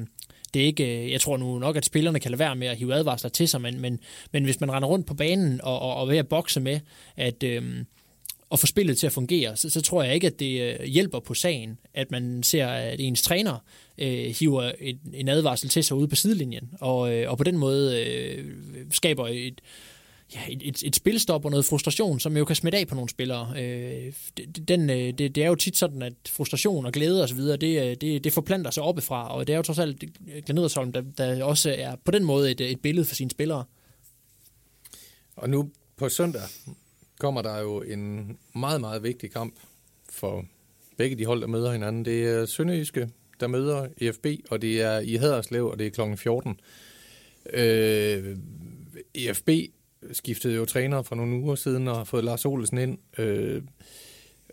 det 0.54 0.62
er 0.62 0.66
ikke, 0.66 1.04
øh, 1.04 1.12
jeg 1.12 1.20
tror 1.20 1.36
nu 1.36 1.58
nok, 1.58 1.76
at 1.76 1.84
spillerne 1.84 2.20
kan 2.20 2.30
lade 2.30 2.38
være 2.38 2.56
med 2.56 2.66
at 2.66 2.76
hive 2.76 2.94
advarsler 2.94 3.30
til 3.30 3.48
sig, 3.48 3.60
men, 3.60 3.80
men, 3.80 4.00
men 4.32 4.44
hvis 4.44 4.60
man 4.60 4.72
render 4.72 4.88
rundt 4.88 5.06
på 5.06 5.14
banen 5.14 5.60
og, 5.62 5.78
og, 5.78 5.94
og 5.96 6.08
ved 6.08 6.16
at 6.16 6.28
bokse 6.28 6.60
med, 6.60 6.80
at, 7.16 7.42
Øh, 7.42 7.84
at 8.52 8.60
få 8.60 8.66
spillet 8.66 8.98
til 8.98 9.06
at 9.06 9.12
fungere, 9.12 9.56
så, 9.56 9.70
så 9.70 9.80
tror 9.80 10.02
jeg 10.02 10.14
ikke, 10.14 10.26
at 10.26 10.40
det 10.40 10.60
øh, 10.60 10.86
hjælper 10.86 11.20
på 11.20 11.34
sagen, 11.34 11.78
at 11.94 12.10
man 12.10 12.42
ser, 12.42 12.66
at 12.66 13.00
ens 13.00 13.22
træner 13.22 13.58
øh, 13.98 14.34
hiver 14.40 14.72
et, 14.80 14.98
en 15.14 15.28
advarsel 15.28 15.68
til 15.68 15.84
sig 15.84 15.96
ude 15.96 16.08
på 16.08 16.16
sidelinjen, 16.16 16.70
og, 16.80 17.14
øh, 17.14 17.30
og 17.30 17.38
på 17.38 17.44
den 17.44 17.58
måde 17.58 18.04
øh, 18.06 18.44
skaber 18.90 19.28
et, 19.28 19.60
ja, 20.34 20.40
et, 20.48 20.62
et, 20.64 20.82
et 20.82 20.96
spilstop 20.96 21.44
og 21.44 21.50
noget 21.50 21.64
frustration, 21.64 22.20
som 22.20 22.36
jo 22.36 22.44
kan 22.44 22.56
smitte 22.56 22.78
af 22.78 22.88
på 22.88 22.94
nogle 22.94 23.08
spillere. 23.08 23.54
Øh, 23.56 24.12
den, 24.68 24.90
øh, 24.90 24.96
det, 24.96 25.18
det 25.18 25.38
er 25.38 25.46
jo 25.46 25.54
tit 25.54 25.76
sådan, 25.76 26.02
at 26.02 26.14
frustration 26.28 26.86
og 26.86 26.92
glæde 26.92 27.22
og 27.22 27.28
så 27.28 27.34
videre, 27.34 27.56
det, 27.56 27.90
øh, 27.90 27.96
det, 28.00 28.24
det 28.24 28.32
forplanter 28.32 28.70
sig 28.70 28.82
oppefra, 28.82 29.34
og 29.34 29.46
det 29.46 29.52
er 29.52 29.56
jo 29.56 29.62
trods 29.62 29.78
alt 29.78 30.04
Glenedersholm, 30.46 30.92
der, 30.92 31.02
der 31.18 31.44
også 31.44 31.74
er 31.78 31.96
på 32.04 32.10
den 32.10 32.24
måde 32.24 32.50
et, 32.50 32.60
et 32.60 32.80
billede 32.80 33.06
for 33.06 33.14
sine 33.14 33.30
spillere. 33.30 33.64
Og 35.36 35.50
nu 35.50 35.70
på 35.96 36.08
søndag 36.08 36.42
kommer 37.18 37.42
der 37.42 37.60
jo 37.60 37.82
en 37.82 38.36
meget, 38.54 38.80
meget 38.80 39.02
vigtig 39.02 39.30
kamp 39.30 39.54
for 40.10 40.44
begge 40.96 41.16
de 41.16 41.26
hold, 41.26 41.40
der 41.40 41.46
møder 41.46 41.72
hinanden. 41.72 42.04
Det 42.04 42.24
er 42.24 42.46
Sønderjyske, 42.46 43.10
der 43.40 43.46
møder 43.46 43.86
EFB, 44.00 44.26
og 44.50 44.62
det 44.62 44.82
er 44.82 44.98
i 44.98 45.14
Haderslev, 45.14 45.66
og 45.66 45.78
det 45.78 45.86
er 45.86 45.90
kl. 45.90 46.16
14. 46.16 46.60
Øh, 47.52 48.36
EFB 49.14 49.50
skiftede 50.12 50.54
jo 50.54 50.64
træner 50.64 51.02
for 51.02 51.14
nogle 51.14 51.36
uger 51.36 51.54
siden 51.54 51.88
og 51.88 51.96
har 51.96 52.04
fået 52.04 52.24
Lars 52.24 52.44
Olsen 52.44 52.78
ind. 52.78 52.98
Øh, 53.18 53.62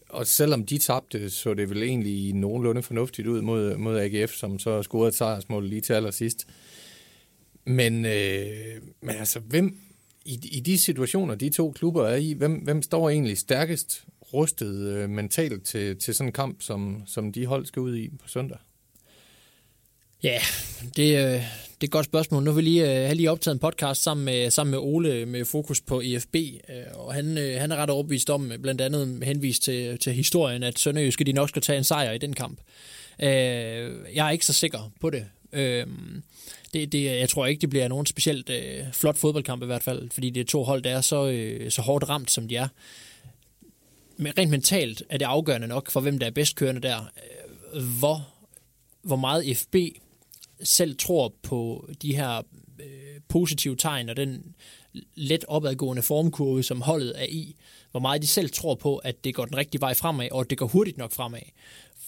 og 0.10 0.28
selvom 0.28 0.66
de 0.66 0.78
tabte, 0.78 1.30
så 1.30 1.54
det 1.54 1.70
vel 1.70 1.84
egentlig 1.84 2.34
nogenlunde 2.34 2.84
fornuftigt 2.84 3.28
ud 3.28 3.42
mod, 3.42 3.78
mod 3.78 4.00
AGF, 4.00 4.34
som 4.34 4.60
så 4.60 4.84
scorede 4.84 5.08
et 5.08 5.16
sejrsmål 5.16 5.68
lige 5.68 5.82
til 5.82 5.94
allersidst. 5.94 6.48
Men, 7.66 8.06
øh, 8.06 8.82
men 9.02 9.16
altså, 9.16 9.40
hvem 9.40 9.78
i, 10.26 10.40
i 10.52 10.60
de 10.60 10.78
situationer, 10.78 11.36
de 11.36 11.50
to 11.50 11.72
klubber 11.72 12.08
er 12.08 12.16
i, 12.16 12.34
hvem, 12.34 12.54
hvem 12.54 12.82
står 12.82 13.10
egentlig 13.10 13.38
stærkest 13.38 14.06
rustet 14.34 14.88
øh, 14.88 15.10
mentalt 15.10 15.64
til, 15.64 15.98
til 15.98 16.16
sådan 16.16 16.30
en 16.30 16.34
kamp, 16.34 16.62
som, 16.62 17.04
som 17.06 17.32
de 17.32 17.46
hold 17.46 17.66
skal 17.66 17.80
ud 17.80 17.96
i 17.96 18.10
på 18.10 18.28
søndag? 18.28 18.58
Ja, 20.24 20.40
det, 20.96 21.18
øh, 21.18 21.44
det 21.82 21.88
er 21.88 21.88
et 21.88 21.92
godt 21.92 22.06
spørgsmål. 22.06 22.44
Nu 22.44 22.52
vil 22.52 22.66
vi 22.66 22.70
lige 22.70 22.84
øh, 22.84 23.06
have 23.06 23.16
lige 23.16 23.32
optaget 23.32 23.56
en 23.56 23.60
podcast 23.60 24.04
sammen 24.04 24.26
med, 24.26 24.52
sammen 24.52 24.72
med 24.72 24.80
Ole 24.80 25.26
med 25.26 25.46
fokus 25.46 25.82
på 25.82 26.02
EFB, 26.02 26.36
øh, 26.36 26.76
og 26.94 27.14
han, 27.14 27.38
øh, 27.38 27.62
han 27.62 27.72
er 27.72 27.76
ret 27.76 27.90
overbevist 27.90 28.30
om, 28.30 28.52
øh, 28.52 28.60
blandt 28.60 28.82
andet 28.82 29.24
henvist 29.24 29.64
til, 29.64 29.98
til 29.98 30.14
historien, 30.14 30.64
at 30.64 30.80
Sønderjyske 30.80 31.24
de 31.24 31.34
nok 31.34 31.50
skal 31.50 31.62
tage 31.62 31.78
en 31.78 31.84
sejr 31.84 32.12
i 32.12 32.18
den 32.18 32.34
kamp. 32.34 32.60
Øh, 33.20 33.30
jeg 34.16 34.28
er 34.28 34.30
ikke 34.30 34.46
så 34.46 34.54
sikker 34.54 34.92
på 35.02 35.10
det. 35.10 35.26
Det, 36.74 36.92
det, 36.92 37.04
jeg 37.04 37.30
tror 37.30 37.46
ikke, 37.46 37.62
det 37.62 37.70
bliver 37.70 37.88
nogen 37.88 38.06
specielt 38.06 38.52
flot 38.94 39.18
fodboldkamp 39.18 39.64
i 39.64 39.66
hvert 39.66 39.84
fald, 39.84 40.10
fordi 40.12 40.30
det 40.30 40.42
er 40.42 40.46
to 40.46 40.64
hold, 40.64 40.82
der 40.82 40.90
er 40.90 41.02
så, 41.02 41.50
så 41.70 41.82
hårdt 41.82 42.10
ramt, 42.10 42.32
som 42.32 42.48
de 42.48 42.56
er. 42.56 42.68
Men 44.18 44.34
rent 44.38 44.52
mentalt 44.52 45.04
er 45.10 45.18
det 45.18 45.26
afgørende 45.26 45.68
nok 45.68 45.92
for, 45.92 46.00
hvem 46.00 46.20
der 46.20 46.28
er 46.28 46.32
bedst 46.32 46.56
kørende 46.56 46.82
der. 46.82 47.12
Hvor, 48.00 48.28
hvor 49.02 49.16
meget 49.16 49.58
FB 49.58 49.76
selv 50.64 50.98
tror 50.98 51.34
på 51.44 51.90
de 52.02 52.16
her 52.16 52.42
øh, 52.80 53.22
positive 53.28 53.76
tegn 53.76 54.10
og 54.10 54.18
den 54.18 54.56
let 55.16 55.46
opadgående 55.48 56.02
formkurve, 56.02 56.64
som 56.64 56.82
holdet 56.82 57.14
er 57.22 57.26
i, 57.26 57.56
hvor 57.92 58.00
meget 58.00 58.22
de 58.22 58.28
selv 58.28 58.50
tror 58.50 58.76
på, 58.76 58.98
at 58.98 59.24
det 59.24 59.36
går 59.36 59.46
den 59.46 59.58
rigtige 59.58 59.82
vej 59.82 59.94
fremad, 59.94 60.28
og 60.32 60.42
at 60.42 60.50
det 60.50 60.58
går 60.58 60.68
hurtigt 60.68 60.98
nok 60.98 61.12
fremad. 61.12 61.42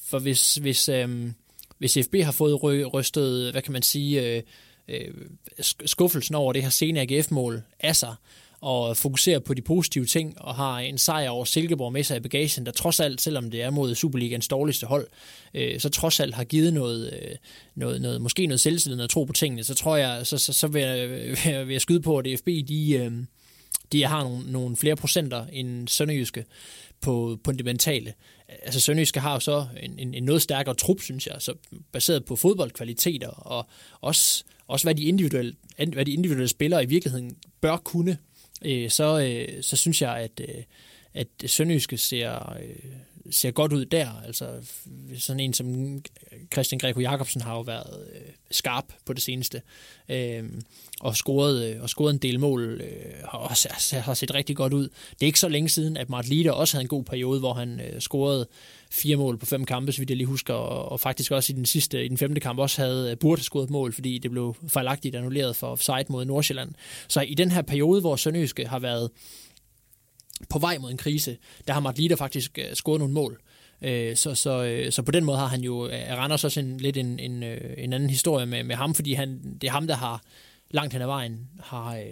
For 0.05 0.19
hvis, 0.19 0.55
hvis, 0.55 0.89
øh, 0.89 1.31
hvis 1.77 1.97
FB 2.05 2.15
har 2.15 2.31
fået 2.31 2.63
rystet, 2.93 3.51
hvad 3.51 3.61
kan 3.61 3.73
man 3.73 3.81
sige, 3.81 4.35
øh, 4.35 4.43
øh, 4.87 5.13
skuffelsen 5.85 6.35
over 6.35 6.53
det 6.53 6.63
her 6.63 6.69
sene 6.69 7.01
AGF-mål 7.01 7.61
af 7.79 7.95
sig, 7.95 8.15
og 8.63 8.97
fokuserer 8.97 9.39
på 9.39 9.53
de 9.53 9.61
positive 9.61 10.05
ting, 10.05 10.41
og 10.41 10.55
har 10.55 10.79
en 10.79 10.97
sejr 10.97 11.29
over 11.29 11.45
Silkeborg 11.45 11.93
med 11.93 12.03
sig 12.03 12.17
i 12.17 12.19
bagagen, 12.19 12.65
der 12.65 12.71
trods 12.71 12.99
alt, 12.99 13.21
selvom 13.21 13.51
det 13.51 13.61
er 13.61 13.69
mod 13.69 13.95
Superligans 13.95 14.47
dårligste 14.47 14.85
hold, 14.85 15.07
øh, 15.53 15.79
så 15.79 15.89
trods 15.89 16.19
alt 16.19 16.35
har 16.35 16.43
givet 16.43 16.73
noget, 16.73 17.13
øh, 17.13 17.35
noget, 17.75 18.01
noget 18.01 18.21
måske 18.21 18.47
noget 18.47 18.59
selvtillid 18.59 19.01
og 19.01 19.09
tro 19.09 19.23
på 19.23 19.33
tingene, 19.33 19.63
så 19.63 19.75
tror 19.75 19.95
jeg, 19.95 20.27
så, 20.27 20.37
så, 20.37 20.53
så 20.53 20.67
vil, 20.67 20.81
jeg, 20.81 21.09
vil 21.67 21.73
jeg 21.73 21.81
skyde 21.81 22.01
på, 22.01 22.17
at 22.17 22.25
DFB, 22.25 22.47
de, 22.47 22.93
øh, 22.93 23.11
de 23.91 24.03
har 24.03 24.23
nogle, 24.23 24.51
nogle 24.51 24.75
flere 24.75 24.95
procenter 24.95 25.45
end 25.45 25.87
Sønderjyske 25.87 26.45
på, 27.01 27.39
på 27.43 27.51
det 27.51 27.65
mentale. 27.65 28.13
Altså 28.63 28.79
Sønderjyske 28.79 29.19
har 29.19 29.33
jo 29.33 29.39
så 29.39 29.65
en, 29.81 29.99
en, 29.99 30.13
en 30.13 30.23
noget 30.23 30.41
stærkere 30.41 30.75
trup, 30.75 31.01
synes 31.01 31.27
jeg, 31.27 31.35
så 31.39 31.53
baseret 31.91 32.25
på 32.25 32.35
fodboldkvaliteter, 32.35 33.27
og 33.27 33.67
også, 34.01 34.43
også 34.67 34.85
hvad, 34.85 34.95
de 34.95 35.03
individuelle, 35.03 35.55
hvad 35.93 36.05
de 36.05 36.11
individuelle 36.11 36.47
spillere 36.47 36.83
i 36.83 36.87
virkeligheden 36.87 37.35
bør 37.61 37.77
kunne 37.77 38.17
øh, 38.65 38.89
så, 38.89 39.19
øh, 39.19 39.63
så 39.63 39.75
synes 39.75 40.01
jeg, 40.01 40.17
at, 40.17 40.41
øh, 40.49 40.63
at 41.13 41.27
Sønderjyske 41.45 41.97
ser, 41.97 42.57
øh, 42.59 42.91
ser 43.31 43.51
godt 43.51 43.73
ud 43.73 43.85
der. 43.85 44.21
Altså 44.25 44.49
sådan 45.17 45.39
en 45.39 45.53
som 45.53 45.99
Christian 46.53 46.79
Greco 46.79 46.99
Jacobsen 46.99 47.41
har 47.41 47.53
jo 47.53 47.61
været 47.61 48.07
øh, 48.15 48.21
skarp 48.51 48.85
på 49.05 49.13
det 49.13 49.23
seneste. 49.23 49.61
Øh, 50.09 50.43
og 50.99 51.15
scoret, 51.15 51.65
øh, 51.65 51.81
og 51.81 51.89
scoret 51.89 52.13
en 52.13 52.17
del 52.19 52.39
mål, 52.39 52.81
øh, 52.81 53.13
har 53.31 53.37
også 53.37 53.69
har 53.93 54.13
set 54.13 54.33
rigtig 54.33 54.55
godt 54.55 54.73
ud. 54.73 54.83
Det 54.83 55.21
er 55.21 55.25
ikke 55.25 55.39
så 55.39 55.49
længe 55.49 55.69
siden, 55.69 55.97
at 55.97 56.09
Mart 56.09 56.27
Lider 56.27 56.51
også 56.51 56.77
havde 56.77 56.83
en 56.83 56.87
god 56.87 57.03
periode, 57.03 57.39
hvor 57.39 57.53
han 57.53 57.79
øh, 57.79 57.99
scorede 57.99 58.47
fire 58.91 59.15
mål 59.15 59.37
på 59.37 59.45
fem 59.45 59.65
kampe, 59.65 59.91
så 59.91 59.99
vidt 59.99 60.09
jeg 60.09 60.17
lige 60.17 60.27
husker, 60.27 60.53
og, 60.53 60.91
og 60.91 60.99
faktisk 60.99 61.31
også 61.31 61.53
i 61.53 61.55
den 61.55 61.65
sidste, 61.65 62.05
i 62.05 62.07
den 62.07 62.17
femte 62.17 62.41
kamp 62.41 62.59
også 62.59 62.81
havde 62.81 63.11
øh, 63.11 63.17
burde 63.17 63.39
have 63.39 63.43
scoret 63.43 63.69
mål, 63.69 63.93
fordi 63.93 64.17
det 64.17 64.31
blev 64.31 64.55
fejlagtigt 64.67 65.15
annulleret 65.15 65.55
for 65.55 65.67
offside 65.67 66.05
mod 66.09 66.25
Nordsjælland. 66.25 66.71
Så 67.07 67.21
i 67.21 67.33
den 67.33 67.51
her 67.51 67.61
periode, 67.61 68.01
hvor 68.01 68.15
Sønderjyske 68.15 68.67
har 68.67 68.79
været 68.79 69.09
på 70.49 70.59
vej 70.59 70.77
mod 70.77 70.91
en 70.91 70.97
krise, 70.97 71.37
der 71.67 71.73
har 71.73 71.79
Mart 71.79 71.99
faktisk 72.17 72.59
øh, 72.59 72.73
scoret 72.73 72.99
nogle 72.99 73.13
mål. 73.13 73.41
Øh, 73.81 74.15
så, 74.15 74.35
så, 74.35 74.63
øh, 74.63 74.91
så 74.91 75.01
på 75.01 75.11
den 75.11 75.23
måde 75.23 75.37
har 75.37 75.47
han 75.47 75.61
jo, 75.61 75.87
Randers 75.87 76.43
også 76.43 76.59
en, 76.59 76.77
lidt 76.77 76.97
en, 76.97 77.19
en, 77.19 77.43
en 77.77 77.93
anden 77.93 78.09
historie 78.09 78.45
med, 78.45 78.63
med 78.63 78.75
ham, 78.75 78.95
fordi 78.95 79.13
han, 79.13 79.57
det 79.61 79.67
er 79.67 79.71
ham, 79.71 79.87
der 79.87 79.95
har 79.95 80.21
langt 80.71 80.93
hen 80.93 81.01
ad 81.01 81.07
vejen 81.07 81.49
har, 81.59 82.03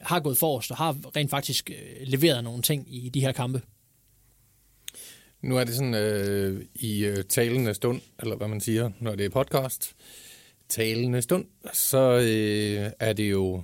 har 0.00 0.20
gået 0.20 0.38
forrest 0.38 0.70
og 0.70 0.76
har 0.76 0.96
rent 1.16 1.30
faktisk 1.30 1.70
leveret 2.04 2.44
nogle 2.44 2.62
ting 2.62 2.94
i 2.94 3.08
de 3.08 3.20
her 3.20 3.32
kampe. 3.32 3.62
Nu 5.42 5.56
er 5.56 5.64
det 5.64 5.74
sådan 5.74 5.94
øh, 5.94 6.64
i 6.74 7.22
talende 7.28 7.74
stund, 7.74 8.00
eller 8.18 8.36
hvad 8.36 8.48
man 8.48 8.60
siger, 8.60 8.90
når 9.00 9.14
det 9.14 9.26
er 9.26 9.30
podcast, 9.30 9.94
talende 10.68 11.22
stund, 11.22 11.46
så 11.72 11.98
øh, 11.98 12.90
er 13.00 13.12
det 13.12 13.30
jo, 13.30 13.62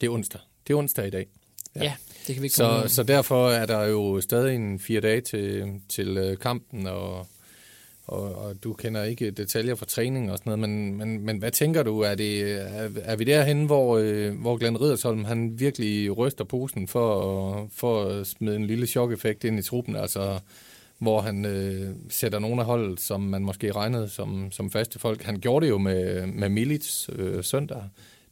det 0.00 0.06
er 0.06 0.10
onsdag. 0.10 0.40
Det 0.66 0.72
er 0.72 0.78
onsdag 0.78 1.06
i 1.06 1.10
dag. 1.10 1.26
Ja, 1.76 1.84
ja 1.84 1.94
det 2.26 2.34
kan 2.34 2.42
vi 2.42 2.46
ikke 2.46 2.56
så, 2.56 2.84
så 2.86 3.02
derfor 3.02 3.50
er 3.50 3.66
der 3.66 3.84
jo 3.84 4.20
stadig 4.20 4.54
en 4.54 4.78
fire 4.78 5.00
dage 5.00 5.20
til, 5.20 5.72
til 5.88 6.16
øh, 6.16 6.38
kampen, 6.38 6.86
og, 6.86 7.26
og, 8.06 8.34
og 8.34 8.64
du 8.64 8.72
kender 8.72 9.02
ikke 9.02 9.30
detaljer 9.30 9.74
fra 9.74 9.86
træning 9.86 10.32
og 10.32 10.38
sådan 10.38 10.58
noget, 10.58 10.70
men, 10.70 10.96
men, 10.96 11.24
men 11.26 11.38
hvad 11.38 11.50
tænker 11.50 11.82
du? 11.82 12.00
Er, 12.00 12.14
det, 12.14 12.52
er, 12.52 12.88
er 13.02 13.16
vi 13.16 13.24
derhen, 13.24 13.66
hvor, 13.66 13.98
øh, 13.98 14.40
hvor 14.40 14.56
Glenn 14.56 14.80
Riddersholm 14.80 15.24
han 15.24 15.60
virkelig 15.60 16.18
ryster 16.18 16.44
posen 16.44 16.88
for, 16.88 17.68
for 17.72 18.04
at 18.04 18.26
smide 18.26 18.56
en 18.56 18.66
lille 18.66 18.86
chok-effekt 18.86 19.44
ind 19.44 19.58
i 19.58 19.62
truppen? 19.62 19.96
Altså, 19.96 20.38
hvor 20.98 21.20
han 21.20 21.44
øh, 21.44 21.94
sætter 22.10 22.38
nogle 22.38 22.60
af 22.60 22.66
holdet, 22.66 23.00
som 23.00 23.20
man 23.20 23.42
måske 23.42 23.72
regnede 23.72 24.08
som, 24.08 24.52
som 24.52 24.70
faste 24.70 24.98
folk. 24.98 25.22
Han 25.22 25.40
gjorde 25.40 25.66
det 25.66 25.70
jo 25.70 25.78
med, 25.78 26.26
med 26.26 26.48
Milic 26.48 27.08
øh, 27.08 27.44
søndag. 27.44 27.82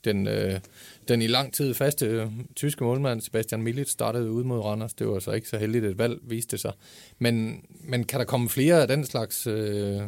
Den, 0.05 0.27
øh, 0.27 0.61
den 1.09 1.23
i 1.23 1.27
lang 1.27 1.55
tid 1.55 1.75
faste 1.75 2.07
øh, 2.07 2.27
tyske 2.57 2.85
målmand, 2.85 3.21
Sebastian 3.21 3.62
Milic, 3.62 3.88
startede 3.88 4.31
ud 4.31 4.45
mod 4.45 4.61
Randers. 4.61 4.95
Det 4.95 5.09
var 5.09 5.19
så 5.19 5.33
ikke 5.33 5.49
så 5.49 5.59
heldigt 5.59 5.85
et 5.85 5.99
valg, 5.99 6.19
viste 6.23 6.59
sig. 6.59 6.73
Men, 7.19 7.64
men 7.85 8.05
kan 8.05 8.19
der 8.19 8.25
komme 8.25 8.49
flere 8.49 8.83
af 8.83 8.88
den 8.88 9.07
slags 9.07 9.47
øh, 9.47 10.01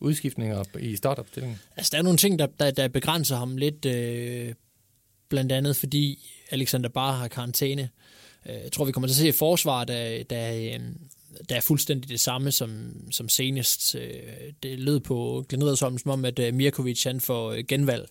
udskiftninger 0.00 0.64
i 0.78 0.96
startopstillingen? 0.96 1.58
Altså, 1.76 1.90
der 1.92 1.98
er 1.98 2.02
nogle 2.02 2.18
ting, 2.18 2.38
der, 2.38 2.46
der, 2.60 2.70
der 2.70 2.88
begrænser 2.88 3.36
ham 3.36 3.56
lidt, 3.56 3.84
øh, 3.86 4.54
blandt 5.28 5.52
andet 5.52 5.76
fordi 5.76 6.30
Alexander 6.50 6.88
Barr 6.88 7.12
har 7.12 7.28
karantæne. 7.28 7.88
Øh, 8.46 8.54
jeg 8.54 8.72
tror, 8.72 8.84
vi 8.84 8.92
kommer 8.92 9.08
til 9.08 9.14
at 9.14 9.18
se 9.18 9.28
et 9.28 9.34
forsvar, 9.34 9.84
der, 9.84 10.22
der, 10.22 10.54
øh, 10.54 10.80
der 11.48 11.56
er 11.56 11.60
fuldstændig 11.60 12.10
det 12.10 12.20
samme 12.20 12.52
som, 12.52 12.92
som 13.10 13.28
senest. 13.28 13.94
Øh, 13.94 14.02
det 14.62 14.78
lød 14.78 15.00
på 15.00 15.44
Glenn 15.48 15.76
som 15.76 15.98
om, 16.04 16.24
at 16.24 16.54
Mirkovic 16.54 17.04
han 17.04 17.20
får 17.20 17.66
genvalg. 17.68 18.08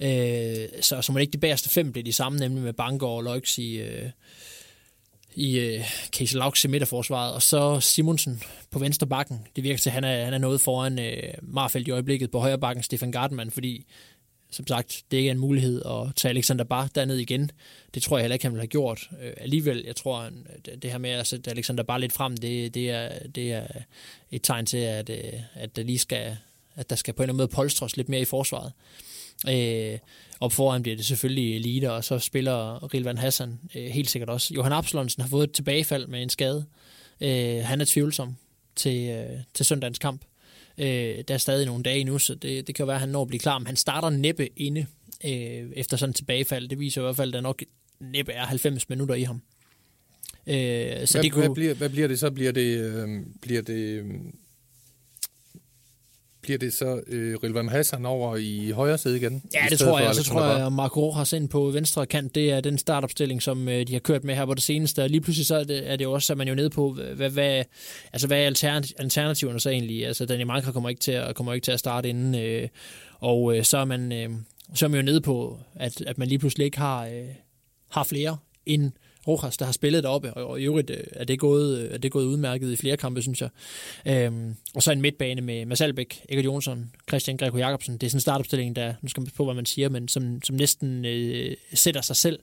Øh, 0.00 0.68
så 0.80 1.02
som 1.02 1.18
ikke 1.18 1.32
de 1.32 1.38
bagerste 1.38 1.68
fem 1.68 1.92
blev 1.92 2.04
de 2.04 2.12
samme, 2.12 2.38
nemlig 2.38 2.62
med 2.62 2.72
Bangor 2.72 3.16
og 3.16 3.22
Leuks 3.22 3.58
i, 3.58 3.76
øh, 3.76 4.10
i 5.34 5.58
øh, 5.58 5.84
Casey 6.12 6.36
Laux 6.36 6.64
i 6.64 6.68
midterforsvaret, 6.68 7.34
og 7.34 7.42
så 7.42 7.80
Simonsen 7.80 8.42
på 8.70 8.78
venstre 8.78 9.06
bakken. 9.06 9.46
Det 9.56 9.64
virker 9.64 9.78
til, 9.78 9.90
at 9.90 9.94
han 9.94 10.04
er, 10.04 10.24
han 10.24 10.34
er 10.34 10.38
noget 10.38 10.60
foran 10.60 10.98
øh, 10.98 11.34
Marfeldt 11.42 11.88
i 11.88 11.90
øjeblikket 11.90 12.30
på 12.30 12.38
højre 12.38 12.58
bakken, 12.58 12.82
Stefan 12.82 13.12
Gartmann, 13.12 13.50
fordi 13.50 13.86
som 14.50 14.66
sagt, 14.66 15.02
det 15.10 15.16
ikke 15.16 15.28
er 15.28 15.32
en 15.32 15.38
mulighed 15.38 15.82
at 15.86 16.14
tage 16.16 16.30
Alexander 16.30 16.64
Bar 16.64 16.90
derned 16.94 17.16
igen. 17.16 17.50
Det 17.94 18.02
tror 18.02 18.16
jeg 18.16 18.22
heller 18.22 18.34
ikke, 18.34 18.44
han 18.44 18.52
vil 18.52 18.60
have 18.60 18.66
gjort. 18.66 19.10
Øh, 19.22 19.32
alligevel, 19.36 19.82
jeg 19.86 19.96
tror, 19.96 20.18
at 20.18 20.82
det 20.82 20.90
her 20.90 20.98
med 20.98 21.10
at 21.10 21.26
sætte 21.26 21.50
Alexander 21.50 21.82
Bar 21.82 21.98
lidt 21.98 22.12
frem, 22.12 22.36
det, 22.36 22.74
det, 22.74 22.90
er, 22.90 23.28
det 23.34 23.52
er 23.52 23.66
et 24.30 24.42
tegn 24.42 24.66
til, 24.66 24.78
at, 24.78 25.10
øh, 25.10 25.32
at 25.54 25.76
der 25.76 25.82
lige 25.82 25.98
skal, 25.98 26.36
at 26.74 26.90
der 26.90 26.96
skal 26.96 27.14
på 27.14 27.22
en 27.22 27.24
eller 27.24 27.32
anden 27.32 27.36
måde 27.36 27.48
polstres 27.48 27.96
lidt 27.96 28.08
mere 28.08 28.20
i 28.20 28.24
forsvaret. 28.24 28.72
Øh, 28.76 29.23
op 30.40 30.52
foran 30.52 30.82
bliver 30.82 30.96
det 30.96 31.04
selvfølgelig 31.04 31.56
Elite, 31.56 31.92
og 31.92 32.04
så 32.04 32.18
spiller 32.18 32.94
Rilvan 32.94 33.18
Hassan 33.18 33.60
øh, 33.74 33.84
helt 33.84 34.10
sikkert 34.10 34.30
også. 34.30 34.54
Johan 34.54 34.72
Absalonsen 34.72 35.20
har 35.20 35.28
fået 35.28 35.48
et 35.48 35.52
tilbagefald 35.52 36.06
med 36.06 36.22
en 36.22 36.30
skade. 36.30 36.64
Øh, 37.20 37.64
han 37.64 37.80
er 37.80 37.84
tvivlsom 37.84 38.36
til, 38.76 39.10
øh, 39.10 39.38
til 39.54 39.66
søndagens 39.66 39.98
kamp. 39.98 40.24
Øh, 40.78 41.24
der 41.28 41.34
er 41.34 41.38
stadig 41.38 41.66
nogle 41.66 41.82
dage 41.82 42.04
nu, 42.04 42.18
så 42.18 42.34
det, 42.34 42.66
det 42.66 42.74
kan 42.74 42.86
være, 42.86 42.96
at 42.96 43.00
han 43.00 43.08
når 43.08 43.22
at 43.22 43.28
blive 43.28 43.40
klar. 43.40 43.58
Men 43.58 43.66
han 43.66 43.76
starter 43.76 44.10
næppe 44.10 44.48
inde 44.56 44.86
øh, 45.24 45.70
efter 45.72 45.96
sådan 45.96 46.10
et 46.10 46.16
tilbagefald. 46.16 46.68
Det 46.68 46.78
viser 46.78 47.00
i 47.00 47.04
hvert 47.04 47.16
fald, 47.16 47.30
at 47.30 47.34
der 47.34 47.40
nok 47.40 47.62
næppe 48.00 48.32
er 48.32 48.46
90 48.46 48.88
minutter 48.88 49.14
i 49.14 49.22
ham. 49.22 49.42
Øh, 50.46 51.06
så 51.06 51.14
hvad, 51.14 51.22
det 51.22 51.32
kunne... 51.32 51.46
hvad, 51.46 51.54
bliver, 51.54 51.74
hvad 51.74 51.88
bliver 51.88 52.08
det 52.08 52.18
så? 52.18 52.30
Bliver 52.30 52.52
det, 52.52 52.78
øh, 52.78 53.08
bliver 53.42 53.62
det 53.62 53.74
øh, 53.74 54.04
bliver 56.44 56.58
det 56.58 56.72
så 56.72 57.00
øh, 57.06 57.36
Rilvan 57.42 57.68
Hassan 57.68 58.06
over 58.06 58.36
i 58.36 58.70
højre 58.70 58.98
side 58.98 59.16
igen? 59.16 59.42
Ja, 59.54 59.66
det 59.70 59.78
tror 59.78 60.00
jeg. 60.00 60.14
Så 60.14 60.24
tror 60.24 60.44
jeg, 60.44 60.66
at 60.66 60.72
Marco 60.72 61.00
Rojas 61.00 61.32
ind 61.32 61.48
på 61.48 61.70
venstre 61.70 62.06
kant, 62.06 62.34
det 62.34 62.52
er 62.52 62.60
den 62.60 62.78
startopstilling, 62.78 63.42
som 63.42 63.68
øh, 63.68 63.86
de 63.86 63.92
har 63.92 64.00
kørt 64.00 64.24
med 64.24 64.34
her 64.34 64.46
på 64.46 64.54
det 64.54 64.62
seneste. 64.62 65.02
Og 65.02 65.10
lige 65.10 65.20
pludselig 65.20 65.46
så 65.46 65.56
er 65.56 65.64
det, 65.64 65.90
er 65.90 65.96
det 65.96 66.06
også, 66.06 66.32
at 66.32 66.36
man 66.36 66.48
jo 66.48 66.54
nede 66.54 66.70
på, 66.70 66.92
hvad, 67.14 67.30
hvad, 67.30 67.64
altså, 68.12 68.26
hvad 68.26 68.38
er 68.38 68.46
alternativerne 68.98 69.60
så 69.60 69.70
egentlig? 69.70 70.06
Altså, 70.06 70.26
Daniel 70.26 70.46
Marker 70.46 70.72
kommer 70.72 70.88
ikke 70.88 71.00
til 71.00 71.12
at, 71.12 71.34
kommer 71.34 71.52
ikke 71.52 71.64
til 71.64 71.72
at 71.72 71.78
starte 71.78 72.08
inden, 72.08 72.34
øh, 72.34 72.68
og 73.18 73.56
øh, 73.56 73.64
så, 73.64 73.78
er 73.78 73.84
man, 73.84 74.12
øh, 74.12 74.30
så 74.74 74.86
er 74.86 74.88
man 74.88 75.00
jo 75.00 75.04
nede 75.04 75.20
på, 75.20 75.58
at, 75.74 76.00
at 76.00 76.18
man 76.18 76.28
lige 76.28 76.38
pludselig 76.38 76.64
ikke 76.64 76.78
har, 76.78 77.06
øh, 77.06 77.28
har 77.90 78.04
flere 78.04 78.36
end 78.66 78.92
Rojas, 79.28 79.56
der 79.56 79.64
har 79.64 79.72
spillet 79.72 80.02
deroppe, 80.02 80.34
og 80.34 80.60
i 80.60 80.64
øvrigt 80.64 80.90
øh, 80.90 81.04
er 81.12 81.24
det 81.24 81.38
gået, 81.38 81.78
øh, 81.78 81.94
er 81.94 81.98
det 81.98 82.12
gået 82.12 82.24
udmærket 82.24 82.72
i 82.72 82.76
flere 82.76 82.96
kampe, 82.96 83.22
synes 83.22 83.42
jeg. 83.42 83.48
Øhm, 84.06 84.54
og 84.74 84.82
så 84.82 84.92
en 84.92 85.00
midtbane 85.00 85.40
med 85.40 85.66
Mads 85.66 85.80
Albeck, 85.80 86.20
Egert 86.28 86.44
Jonsson, 86.44 86.90
Christian 87.08 87.36
Greco 87.36 87.56
Jacobsen. 87.56 87.94
Det 87.94 88.02
er 88.02 88.10
sådan 88.10 88.16
en 88.16 88.20
startopstilling, 88.20 88.76
der, 88.76 88.94
nu 89.02 89.08
skal 89.08 89.20
man 89.20 89.30
på, 89.36 89.44
hvad 89.44 89.54
man 89.54 89.66
siger, 89.66 89.88
men 89.88 90.08
som, 90.08 90.42
som 90.42 90.56
næsten 90.56 91.04
øh, 91.04 91.56
sætter 91.74 92.00
sig 92.00 92.16
selv 92.16 92.38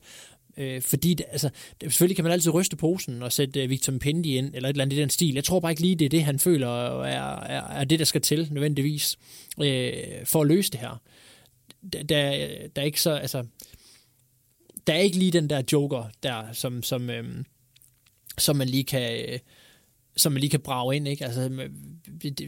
Øh, 0.57 0.81
fordi, 0.81 1.13
det, 1.13 1.25
altså, 1.31 1.49
det, 1.81 1.91
selvfølgelig 1.91 2.15
kan 2.15 2.23
man 2.23 2.31
altid 2.31 2.53
ryste 2.53 2.75
posen 2.75 3.23
og 3.23 3.31
sætte 3.31 3.63
øh, 3.63 3.69
Victor 3.69 3.93
Mpendi 3.93 4.37
ind, 4.37 4.55
eller 4.55 4.69
et 4.69 4.73
eller 4.73 4.83
andet 4.83 4.97
i 4.97 4.99
den 4.99 5.09
stil. 5.09 5.33
Jeg 5.33 5.43
tror 5.43 5.59
bare 5.59 5.71
ikke 5.71 5.81
lige, 5.81 5.95
det 5.95 6.05
er 6.05 6.09
det, 6.09 6.23
han 6.23 6.39
føler 6.39 6.67
er, 7.03 7.43
er, 7.43 7.61
er 7.61 7.83
det, 7.83 7.99
der 7.99 8.05
skal 8.05 8.21
til, 8.21 8.47
nødvendigvis, 8.51 9.17
øh, 9.61 9.93
for 10.25 10.41
at 10.41 10.47
løse 10.47 10.71
det 10.71 10.79
her. 10.79 11.01
Der, 11.93 12.03
der, 12.03 12.47
der 12.75 12.81
er 12.81 12.85
ikke 12.85 13.01
så, 13.01 13.11
altså, 13.11 13.45
der 14.87 14.93
er 14.93 14.97
ikke 14.97 15.17
lige 15.17 15.31
den 15.31 15.49
der 15.49 15.61
joker 15.71 16.03
der, 16.23 16.43
som, 16.53 16.83
som, 16.83 17.09
øhm, 17.09 17.45
som 18.37 18.55
man 18.55 18.69
lige 18.69 18.83
kan... 18.83 19.25
Øh, 19.29 19.39
som 20.17 20.31
man 20.31 20.39
lige 20.39 20.49
kan 20.49 20.59
brage 20.59 20.95
ind. 20.95 21.07
Ikke? 21.07 21.25
Altså, 21.25 21.69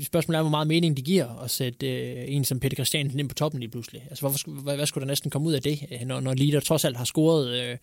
spørgsmålet 0.01 0.37
er, 0.37 0.41
hvor 0.41 0.49
meget 0.49 0.67
mening 0.67 0.97
det 0.97 1.05
giver 1.05 1.43
at 1.43 1.51
sætte 1.51 1.87
øh, 1.87 2.23
en 2.27 2.45
som 2.45 2.59
Peter 2.59 2.75
Christiansen 2.75 3.19
ind 3.19 3.29
på 3.29 3.35
toppen 3.35 3.59
lige 3.59 3.71
pludselig. 3.71 4.01
Altså, 4.09 4.21
hvorfor, 4.21 4.61
hvad, 4.61 4.75
hvad 4.75 4.85
skulle 4.85 5.01
der 5.01 5.07
næsten 5.07 5.31
komme 5.31 5.47
ud 5.47 5.53
af 5.53 5.61
det, 5.61 5.79
øh, 5.91 6.07
når, 6.07 6.19
når 6.19 6.33
Lider 6.33 6.59
trods 6.59 6.85
alt 6.85 6.97
har 6.97 7.05
scoret, 7.05 7.49
øh, 7.49 7.77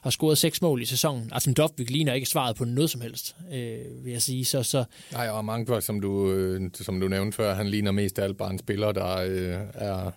har 0.00 0.10
scoret 0.10 0.38
seks 0.38 0.62
mål 0.62 0.82
i 0.82 0.84
sæsonen? 0.84 1.30
Altså, 1.32 1.52
Dovbyk 1.52 1.90
ligner 1.90 2.12
ikke 2.12 2.28
svaret 2.28 2.56
på 2.56 2.64
noget 2.64 2.90
som 2.90 3.00
helst, 3.00 3.36
øh, 3.52 4.04
vil 4.04 4.12
jeg 4.12 4.22
sige. 4.22 4.44
Så, 4.44 4.62
så... 4.62 4.84
Nej, 5.12 5.28
og 5.28 5.44
mange, 5.44 5.82
som 5.82 6.00
du, 6.00 6.32
øh, 6.32 6.70
som 6.74 7.00
du 7.00 7.08
nævnte 7.08 7.36
før, 7.36 7.54
han 7.54 7.68
ligner 7.68 7.92
mest 7.92 8.18
af 8.18 8.24
alt 8.24 8.36
bare 8.36 8.50
en 8.50 8.58
spiller, 8.58 8.92
der 8.92 9.16
øh, 9.16 9.60
er 9.74 10.10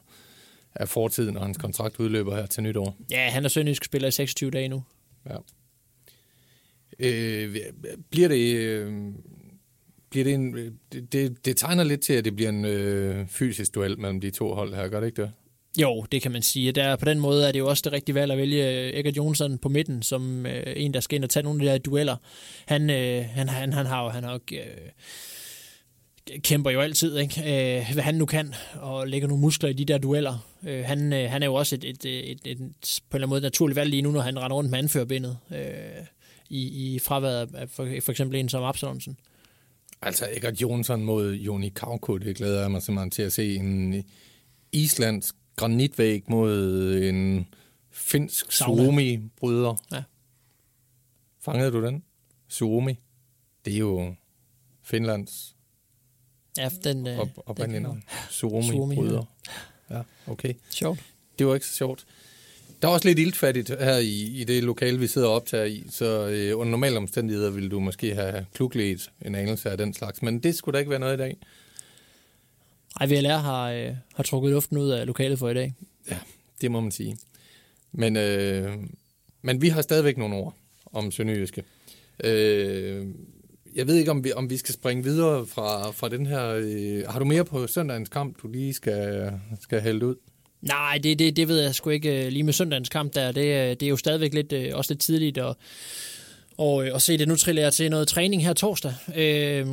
af 0.76 0.90
fortiden, 0.90 1.34
når 1.34 1.42
hans 1.42 1.58
kontrakt 1.58 2.00
udløber 2.00 2.36
her 2.36 2.46
til 2.46 2.64
nytår. 2.64 2.98
Ja, 3.12 3.30
han 3.30 3.46
er 3.46 3.50
sønderjysk 3.50 3.86
spiller 3.86 4.08
i 4.08 4.12
26 4.12 4.52
dage 4.52 4.68
nu. 4.68 4.84
Ja. 5.30 5.38
Øh, 7.00 7.56
bliver 8.10 8.28
det... 8.28 8.56
Øh, 8.56 8.94
bliver 10.10 10.24
det, 10.24 10.34
en, 10.34 10.80
det, 11.12 11.46
det, 11.46 11.58
tegner 11.58 11.84
lidt 11.84 12.02
til, 12.02 12.14
at 12.14 12.26
det 12.26 12.36
bliver 12.36 12.50
en 12.50 12.66
øh, 12.66 13.28
fysisk 13.28 13.76
duel 13.76 14.00
mellem 14.00 14.22
de 14.22 14.32
to 14.32 14.54
hold 14.54 14.76
her, 14.76 14.88
gør 14.88 15.00
det 15.00 15.08
ikke 15.08 15.22
det? 15.22 15.32
Jo, 15.82 16.06
det 16.12 16.22
kan 16.22 16.32
man 16.32 16.42
sige. 16.42 16.72
Der, 16.72 16.96
på 16.96 17.06
den 17.06 17.20
måde 17.20 17.48
er 17.48 17.52
det 17.52 17.60
jo 17.60 17.68
også 17.68 17.82
det 17.86 17.94
rigtige 17.94 18.16
valg 18.16 18.32
at 18.32 18.38
vælge 18.38 18.94
Egert 19.00 19.18
Jonsson 19.18 19.58
på 19.58 19.70
midten, 19.70 20.04
som 20.04 20.46
øh, 20.46 20.64
en, 20.76 20.94
der 20.94 21.00
skal 21.00 21.16
ind 21.16 21.24
og 21.24 21.30
tage 21.30 21.44
nogle 21.44 21.60
af 21.60 21.66
de 21.66 21.72
der 21.72 21.78
dueller. 21.78 22.16
Han, 22.66 22.90
øh, 22.90 23.26
han, 23.26 23.50
han, 23.50 23.74
han 23.74 23.86
har 23.86 24.04
jo 24.04 24.10
han 24.10 24.24
har, 24.24 24.34
øh, 24.34 24.60
kæmper 26.44 26.72
jo 26.72 26.82
altid, 26.82 27.18
ikke? 27.18 27.42
Øh, 27.42 27.94
hvad 27.94 28.04
han 28.04 28.16
nu 28.16 28.26
kan, 28.26 28.54
og 28.74 29.08
lægger 29.08 29.28
nogle 29.28 29.42
muskler 29.42 29.70
i 29.70 29.74
de 29.74 29.86
der 29.86 29.98
dueller. 29.98 30.48
Øh, 30.68 30.86
han, 30.86 31.14
øh, 31.14 31.30
han 31.30 31.44
er 31.44 31.48
jo 31.48 31.54
også 31.54 31.76
et, 31.76 31.84
et, 31.84 32.06
et, 32.06 32.32
et, 32.32 32.40
et, 32.46 32.58
på 32.58 32.64
en 32.64 32.68
eller 32.68 33.00
anden 33.14 33.30
måde 33.30 33.42
naturligt 33.42 33.76
valg 33.76 33.90
lige 33.90 34.02
nu, 34.02 34.12
når 34.12 34.22
han 34.22 34.40
render 34.40 34.58
rundt 34.58 34.72
med 34.72 34.80
anførbindet 34.80 35.38
øh, 35.52 36.06
i, 36.50 36.96
i 36.96 37.00
fraværet 37.00 37.56
af 37.56 37.70
for, 37.70 37.90
for 38.02 38.12
eksempel 38.12 38.40
en 38.40 38.50
som 38.50 38.64
Absalonsen. 38.64 39.18
Altså 40.02 40.28
Egert 40.32 40.62
Jonsson 40.62 41.04
mod 41.04 41.34
Joni 41.34 41.70
Kauko, 41.70 42.18
det 42.18 42.36
glæder 42.36 42.62
jeg 42.62 42.72
mig 42.72 42.82
simpelthen 42.82 43.12
til 43.12 43.22
at 43.22 43.34
se. 43.34 43.56
En 43.56 44.04
islandsk 44.72 45.36
granitvæg 45.56 46.24
mod 46.28 46.96
en 46.96 47.48
finsk 47.92 48.52
Suomi-bryder. 48.52 49.82
Ja. 49.92 50.04
Fangede 51.42 51.72
du 51.72 51.86
den? 51.86 52.04
Suomi. 52.48 53.00
Det 53.66 53.74
er 53.74 53.78
jo 53.78 54.16
Finlands 54.84 55.55
Ja, 56.58 56.70
den... 56.84 57.08
Øh, 57.08 57.20
op, 57.20 57.30
oprindeligt 57.46 57.84
navn. 57.84 58.04
Suomi, 58.30 58.68
Suomi 58.68 58.96
bryder. 58.96 59.24
Ja. 59.89 59.96
ja, 59.98 60.02
okay. 60.28 60.54
Sjovt. 60.70 61.00
Det 61.39 61.48
var 61.48 61.54
ikke 61.54 61.65
så 61.65 61.76
sjovt. 61.76 62.06
Der 62.82 62.88
er 62.88 62.94
også 62.94 63.08
lidt 63.08 63.20
iltfattigt 63.20 63.70
her 63.70 63.98
i, 63.98 64.41
i 64.41 64.44
det 64.44 64.63
lokale, 64.63 65.00
vi 65.00 65.08
sidder 65.08 65.28
og 65.28 65.34
optager 65.36 65.65
i, 65.65 65.84
så 65.89 66.28
øh, 66.28 66.60
under 66.60 66.72
normale 66.72 66.98
omstændigheder 66.98 67.50
ville 67.50 67.70
du 67.70 67.80
måske 67.80 68.15
have 68.15 68.46
kluklet 68.54 69.12
en 69.26 69.36
anelse 69.36 69.70
af 69.70 69.78
den 69.78 69.94
slags, 69.94 70.22
men 70.22 70.39
det 70.39 70.56
skulle 70.56 70.74
da 70.74 70.80
ikke 70.80 70.91
være 70.91 71.00
noget 71.00 71.13
i 71.13 71.18
dag. 71.18 71.38
Ej, 73.00 73.08
VLR 73.08 73.38
har, 73.38 73.72
øh, 73.72 73.91
har 74.13 74.24
trukket 74.24 74.52
luften 74.52 74.78
ud 74.78 74.89
af 74.89 75.08
lokalet 75.08 75.39
for 75.39 75.50
i 75.50 75.54
dag. 75.54 75.74
Ja, 76.12 76.18
det 76.62 76.72
må 76.72 76.80
man 76.80 76.91
sige. 76.91 77.18
Men, 77.91 78.15
øh, 78.15 78.74
men 79.41 79.62
vi 79.62 79.70
har 79.70 79.82
stadigvæk 79.82 80.18
nogle 80.18 80.36
ord 80.36 80.56
om 80.86 81.12
Sønderjyske. 81.12 81.63
Øh, 82.24 83.08
jeg 83.76 83.88
ved 83.88 83.96
ikke, 83.96 84.12
om 84.12 84.24
vi, 84.24 84.34
om 84.34 84.50
vi 84.50 84.58
skal 84.58 84.74
springe 84.74 85.04
videre 85.04 85.46
fra, 85.48 85.92
fra 85.92 86.10
den 86.10 86.26
her... 86.26 86.50
Øh, 86.58 87.04
har 87.10 87.20
du 87.20 87.26
mere 87.26 87.46
på 87.46 87.68
søndagens 87.68 88.10
kamp, 88.10 88.42
du 88.42 88.48
lige 88.48 88.74
skal, 88.74 89.32
skal 89.62 89.82
hælde 89.82 90.06
ud? 90.06 90.16
Nej, 90.62 91.00
det, 91.04 91.20
det, 91.20 91.36
det 91.36 91.48
ved 91.48 91.62
jeg 91.62 91.76
sgu 91.76 91.90
ikke 91.90 92.26
øh, 92.26 92.32
lige 92.32 92.44
med 92.44 92.54
søndagens 92.54 92.90
kamp 92.90 93.16
der. 93.16 93.32
Det, 93.32 93.46
øh, 93.46 93.70
det 93.70 93.84
er 93.84 93.88
jo 93.88 93.98
stadigvæk 93.98 94.34
lidt, 94.34 94.54
øh, 94.54 94.72
også 94.74 94.94
lidt 94.94 95.02
tidligt 95.02 95.38
at, 95.38 95.56
og, 96.58 96.76
og 96.76 97.02
se 97.02 97.18
det. 97.18 97.28
Nu 97.28 97.36
triller 97.36 97.62
jeg 97.62 97.74
til 97.74 97.92
noget 97.92 98.08
træning 98.08 98.46
her 98.46 98.54
torsdag. 98.54 98.94
Øh, 99.16 99.68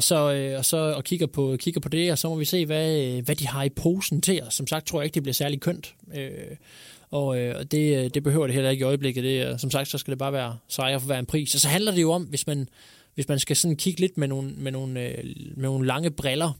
så, 0.00 0.32
øh, 0.32 0.58
og 0.58 0.64
så 0.64 0.76
og 0.76 1.04
kigger 1.04 1.26
på, 1.26 1.56
kigger 1.58 1.80
på 1.80 1.88
det, 1.88 2.12
og 2.12 2.18
så 2.18 2.28
må 2.28 2.36
vi 2.36 2.44
se, 2.44 2.66
hvad, 2.66 3.22
hvad 3.22 3.36
de 3.36 3.46
har 3.46 3.62
i 3.62 3.68
posen 3.68 4.20
til 4.20 4.42
os. 4.42 4.54
Som 4.54 4.66
sagt 4.66 4.86
tror 4.86 5.00
jeg 5.00 5.04
ikke, 5.04 5.14
det 5.14 5.22
bliver 5.22 5.34
særlig 5.34 5.60
kønt. 5.60 5.94
Øh, 6.14 6.56
og 7.10 7.38
øh, 7.38 7.64
det, 7.70 8.14
det 8.14 8.22
behøver 8.22 8.46
det 8.46 8.54
heller 8.54 8.70
ikke 8.70 8.82
i 8.82 8.84
øjeblikket. 8.84 9.24
Det, 9.24 9.60
som 9.60 9.70
sagt, 9.70 9.88
så 9.88 9.98
skal 9.98 10.10
det 10.10 10.18
bare 10.18 10.32
være 10.32 10.56
sejre 10.68 11.00
for 11.00 11.06
hver 11.06 11.18
en 11.18 11.26
pris. 11.26 11.54
Og 11.54 11.60
så 11.60 11.68
handler 11.68 11.92
det 11.92 12.02
jo 12.02 12.12
om, 12.12 12.22
hvis 12.22 12.46
man, 12.46 12.68
hvis 13.14 13.28
man 13.28 13.38
skal 13.38 13.56
sådan 13.56 13.76
kigge 13.76 14.00
lidt 14.00 14.18
med 14.18 14.28
nogle, 14.28 14.52
med 14.56 14.72
nogle, 14.72 15.00
øh, 15.00 15.24
med 15.56 15.62
nogle 15.62 15.86
lange 15.86 16.10
briller, 16.10 16.52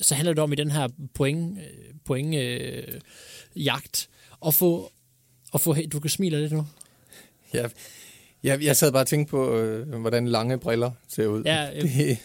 så 0.00 0.14
handler 0.14 0.32
det 0.32 0.42
om 0.42 0.52
i 0.52 0.56
den 0.56 0.70
her 0.70 0.88
point, 1.14 1.58
øh, 1.58 1.94
point 2.04 2.34
øh, 2.34 3.00
jagt 3.56 4.08
at 4.46 4.54
få, 4.54 4.92
at 5.54 5.60
få, 5.60 5.74
du 5.92 6.00
kan 6.00 6.10
smile 6.10 6.40
lidt 6.40 6.52
nu. 6.52 6.66
Ja, 7.54 7.68
jeg, 8.42 8.62
jeg 8.62 8.76
sad 8.76 8.92
bare 8.92 9.02
og 9.02 9.06
tænkte 9.06 9.30
på, 9.30 9.58
øh, 9.58 10.00
hvordan 10.00 10.28
lange 10.28 10.58
briller 10.58 10.90
ser 11.08 11.26
ud. 11.26 11.42
Ja, 11.44 11.70
øh, 11.76 11.82
det, 11.82 12.18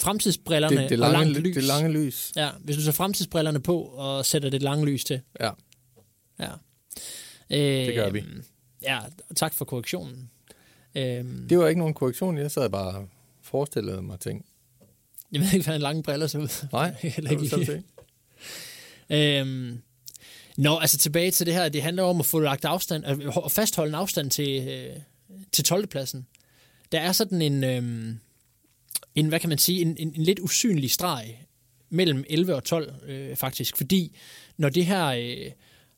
fremtidsbrillerne 0.00 0.76
det, 0.76 0.90
det 0.90 0.98
lange, 0.98 1.16
og 1.16 1.24
langt 1.24 1.38
lys. 1.38 1.54
Det 1.54 1.64
lange 1.64 1.92
lys. 1.92 2.32
Ja, 2.36 2.50
hvis 2.60 2.76
du 2.76 2.82
tager 2.82 2.92
fremtidsbrillerne 2.92 3.60
på 3.60 3.80
og 3.80 4.26
sætter 4.26 4.50
det 4.50 4.62
lange 4.62 4.86
lys 4.86 5.04
til. 5.04 5.20
Ja. 5.40 5.50
Ja. 6.40 6.50
Øh, 7.50 7.86
det 7.86 7.94
gør 7.94 8.10
vi. 8.10 8.24
Ja, 8.82 9.00
tak 9.36 9.54
for 9.54 9.64
korrektionen. 9.64 10.30
Øhm, 10.98 11.48
det 11.48 11.58
var 11.58 11.68
ikke 11.68 11.78
nogen 11.78 11.94
korrektion, 11.94 12.38
jeg 12.38 12.50
sad 12.50 12.70
bare 12.70 12.98
og 12.98 13.08
forestillede 13.42 14.02
mig 14.02 14.20
ting. 14.20 14.44
Jeg 15.32 15.40
ved 15.40 15.52
ikke, 15.52 15.64
hvordan 15.64 15.80
lange 15.80 16.02
briller 16.02 16.26
ser 16.26 16.38
ud. 16.38 16.66
Nej, 16.72 16.94
det 17.16 17.30
ikke 17.30 17.48
se. 17.48 17.82
øhm, 19.10 19.82
Nå, 20.58 20.78
altså 20.78 20.98
tilbage 20.98 21.30
til 21.30 21.46
det 21.46 21.54
her, 21.54 21.68
det 21.68 21.82
handler 21.82 22.02
om 22.02 22.20
at 22.20 22.26
få 22.26 22.40
lagt 22.40 22.64
afstand, 22.64 23.04
at 23.44 23.52
fastholde 23.52 23.88
en 23.88 23.94
afstand 23.94 24.30
til, 24.30 24.68
øh, 24.68 24.96
til 25.52 25.64
12. 25.64 25.86
pladsen. 25.86 26.26
Der 26.92 27.00
er 27.00 27.12
sådan 27.12 27.42
en, 27.42 27.64
øh, 27.64 28.14
en, 29.14 29.28
hvad 29.28 29.40
kan 29.40 29.48
man 29.48 29.58
sige, 29.58 29.80
en, 29.82 29.96
en, 29.98 30.14
en 30.16 30.22
lidt 30.22 30.40
usynlig 30.40 30.90
streg 30.90 31.46
mellem 31.90 32.24
11 32.28 32.54
og 32.54 32.64
12 32.64 32.94
øh, 33.06 33.36
faktisk, 33.36 33.76
fordi 33.76 34.16
når 34.56 34.68
det 34.68 34.86
her, 34.86 35.06
øh, 35.06 35.50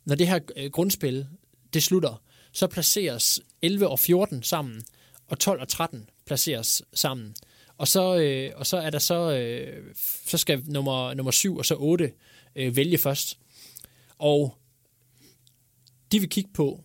når 0.05 0.15
det 0.15 0.29
her 0.29 0.39
øh, 0.57 0.71
grundspil 0.71 1.27
det 1.73 1.83
slutter, 1.83 2.23
så 2.53 2.67
placeres 2.67 3.41
11 3.63 3.89
og 3.89 3.99
14 3.99 4.43
sammen, 4.43 4.83
og 5.29 5.39
12 5.39 5.61
og 5.61 5.69
13 5.69 6.09
placeres 6.27 6.83
sammen. 6.95 7.35
Og 7.79 7.89
så, 7.89 8.17
øh, 8.17 8.53
og 8.57 8.67
så 8.67 8.77
er 8.77 8.91
der 8.91 8.99
så, 8.99 9.33
øh, 9.33 9.95
så 10.27 10.39
skal 10.39 10.63
nummer, 10.67 11.15
nummer 11.15 11.31
7 11.31 11.57
og 11.57 11.67
så 11.67 11.77
8 11.79 12.13
øh, 12.57 12.77
vælge 12.77 12.99
først. 12.99 13.39
Og 14.19 14.55
de 16.13 16.21
vil 16.21 16.29
kigge 16.29 16.51
på, 16.55 16.81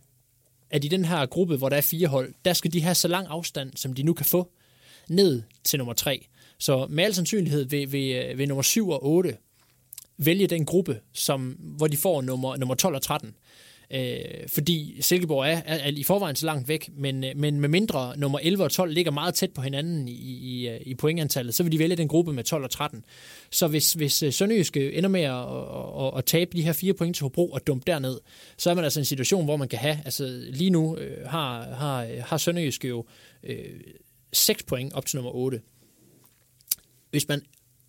at 0.69 0.85
i 0.85 0.88
den 0.88 1.05
her 1.05 1.25
gruppe, 1.25 1.57
hvor 1.57 1.69
der 1.69 1.77
er 1.77 1.81
fire 1.81 2.07
hold, 2.07 2.33
der 2.45 2.53
skal 2.53 2.73
de 2.73 2.81
have 2.81 2.95
så 2.95 3.07
lang 3.07 3.27
afstand, 3.27 3.71
som 3.75 3.93
de 3.93 4.03
nu 4.03 4.13
kan 4.13 4.25
få, 4.25 4.51
ned 5.09 5.43
til 5.63 5.77
nummer 5.77 5.93
3. 5.93 6.27
Så 6.57 6.88
med 6.89 7.03
al 7.03 7.15
sandsynlighed 7.15 7.65
vil, 7.65 7.91
vil, 7.91 8.15
øh, 8.15 8.38
vil 8.38 8.47
nummer 8.47 8.61
7 8.61 8.89
og 8.89 9.05
8 9.05 9.38
vælge 10.17 10.47
den 10.47 10.65
gruppe, 10.65 10.99
som, 11.13 11.49
hvor 11.59 11.88
de 11.88 11.97
får 11.97 12.21
nummer, 12.21 12.57
nummer 12.57 12.75
12 12.75 12.95
og 12.95 13.01
13. 13.01 13.35
Øh, 13.91 14.19
fordi 14.48 14.98
Silkeborg 15.02 15.45
er, 15.45 15.62
er, 15.65 15.76
er 15.76 15.91
i 15.95 16.04
forvejen 16.04 16.36
så 16.36 16.45
langt 16.45 16.67
væk, 16.67 16.89
men, 16.98 17.24
øh, 17.24 17.32
men 17.36 17.60
med 17.60 17.69
mindre 17.69 18.17
nummer 18.17 18.39
11 18.39 18.63
og 18.63 18.71
12 18.71 18.91
ligger 18.91 19.12
meget 19.12 19.34
tæt 19.34 19.52
på 19.52 19.62
hinanden 19.62 20.08
i, 20.08 20.12
i, 20.12 20.69
øh, 20.69 20.82
i 20.86 20.95
pointantallet, 20.95 21.56
så 21.56 21.63
vil 21.63 21.71
de 21.71 21.80
vælge 21.80 21.95
den 21.95 22.08
gruppe 22.08 22.34
med 22.34 22.43
12 22.43 22.63
og 22.63 22.69
13. 22.69 23.06
Så 23.52 23.67
hvis, 23.67 23.93
hvis 23.93 24.24
øh, 24.24 24.34
Sønderjyske 24.34 24.93
ender 24.93 25.10
med 25.10 25.21
at, 25.21 25.32
at, 25.32 26.06
at, 26.06 26.17
at 26.17 26.26
tabe 26.26 26.58
de 26.58 26.62
her 26.62 26.74
fire 26.74 26.93
point 26.93 27.15
til 27.15 27.24
Hobro 27.24 27.50
og 27.52 27.67
dumpe 27.67 27.84
derned, 27.88 28.19
så 28.58 28.69
er 28.69 28.74
man 28.74 28.84
altså 28.84 29.00
en 29.00 29.06
situation, 29.06 29.45
hvor 29.45 29.58
man 29.58 29.67
kan 29.67 29.80
have, 29.80 29.98
altså 30.06 30.43
lige 30.50 30.69
nu 30.69 30.98
øh, 30.98 31.28
har, 31.28 31.63
har, 31.63 32.08
har 32.21 32.38
Sønderjyske 32.38 32.88
jo 32.88 33.06
øh, 33.43 33.80
6 34.34 34.63
point 34.63 34.93
op 34.93 35.06
til 35.06 35.17
nummer 35.17 35.32
8. 35.32 35.62
Hvis 37.12 37.28
man 37.28 37.41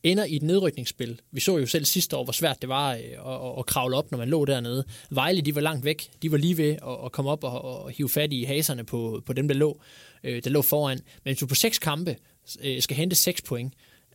ender 0.06 0.24
i 0.24 0.36
et 0.36 0.42
nedrykningsspil. 0.42 1.20
Vi 1.32 1.40
så 1.40 1.58
jo 1.58 1.66
selv 1.66 1.84
sidste 1.84 2.16
år, 2.16 2.24
hvor 2.24 2.32
svært 2.32 2.56
det 2.60 2.68
var 2.68 2.90
at, 2.90 3.00
at, 3.00 3.58
at 3.58 3.66
kravle 3.66 3.96
op, 3.96 4.10
når 4.10 4.18
man 4.18 4.28
lå 4.28 4.44
dernede. 4.44 4.84
Vejle, 5.10 5.40
de 5.40 5.54
var 5.54 5.60
langt 5.60 5.84
væk. 5.84 6.10
De 6.22 6.32
var 6.32 6.38
lige 6.38 6.58
ved 6.58 6.70
at, 6.70 7.04
at 7.04 7.12
komme 7.12 7.30
op 7.30 7.44
og, 7.44 7.64
og 7.64 7.90
hive 7.90 8.08
fat 8.08 8.32
i 8.32 8.42
haserne 8.44 8.84
på, 8.84 9.22
på 9.26 9.32
dem, 9.32 9.48
der 9.48 9.54
lå, 9.54 9.80
øh, 10.24 10.44
der 10.44 10.50
lå 10.50 10.62
foran. 10.62 10.98
Men 11.24 11.30
hvis 11.30 11.38
du 11.38 11.46
på 11.46 11.54
seks 11.54 11.78
kampe 11.78 12.16
øh, 12.60 12.82
skal 12.82 12.96
hente 12.96 13.16
seks 13.16 13.42
point, 13.42 13.74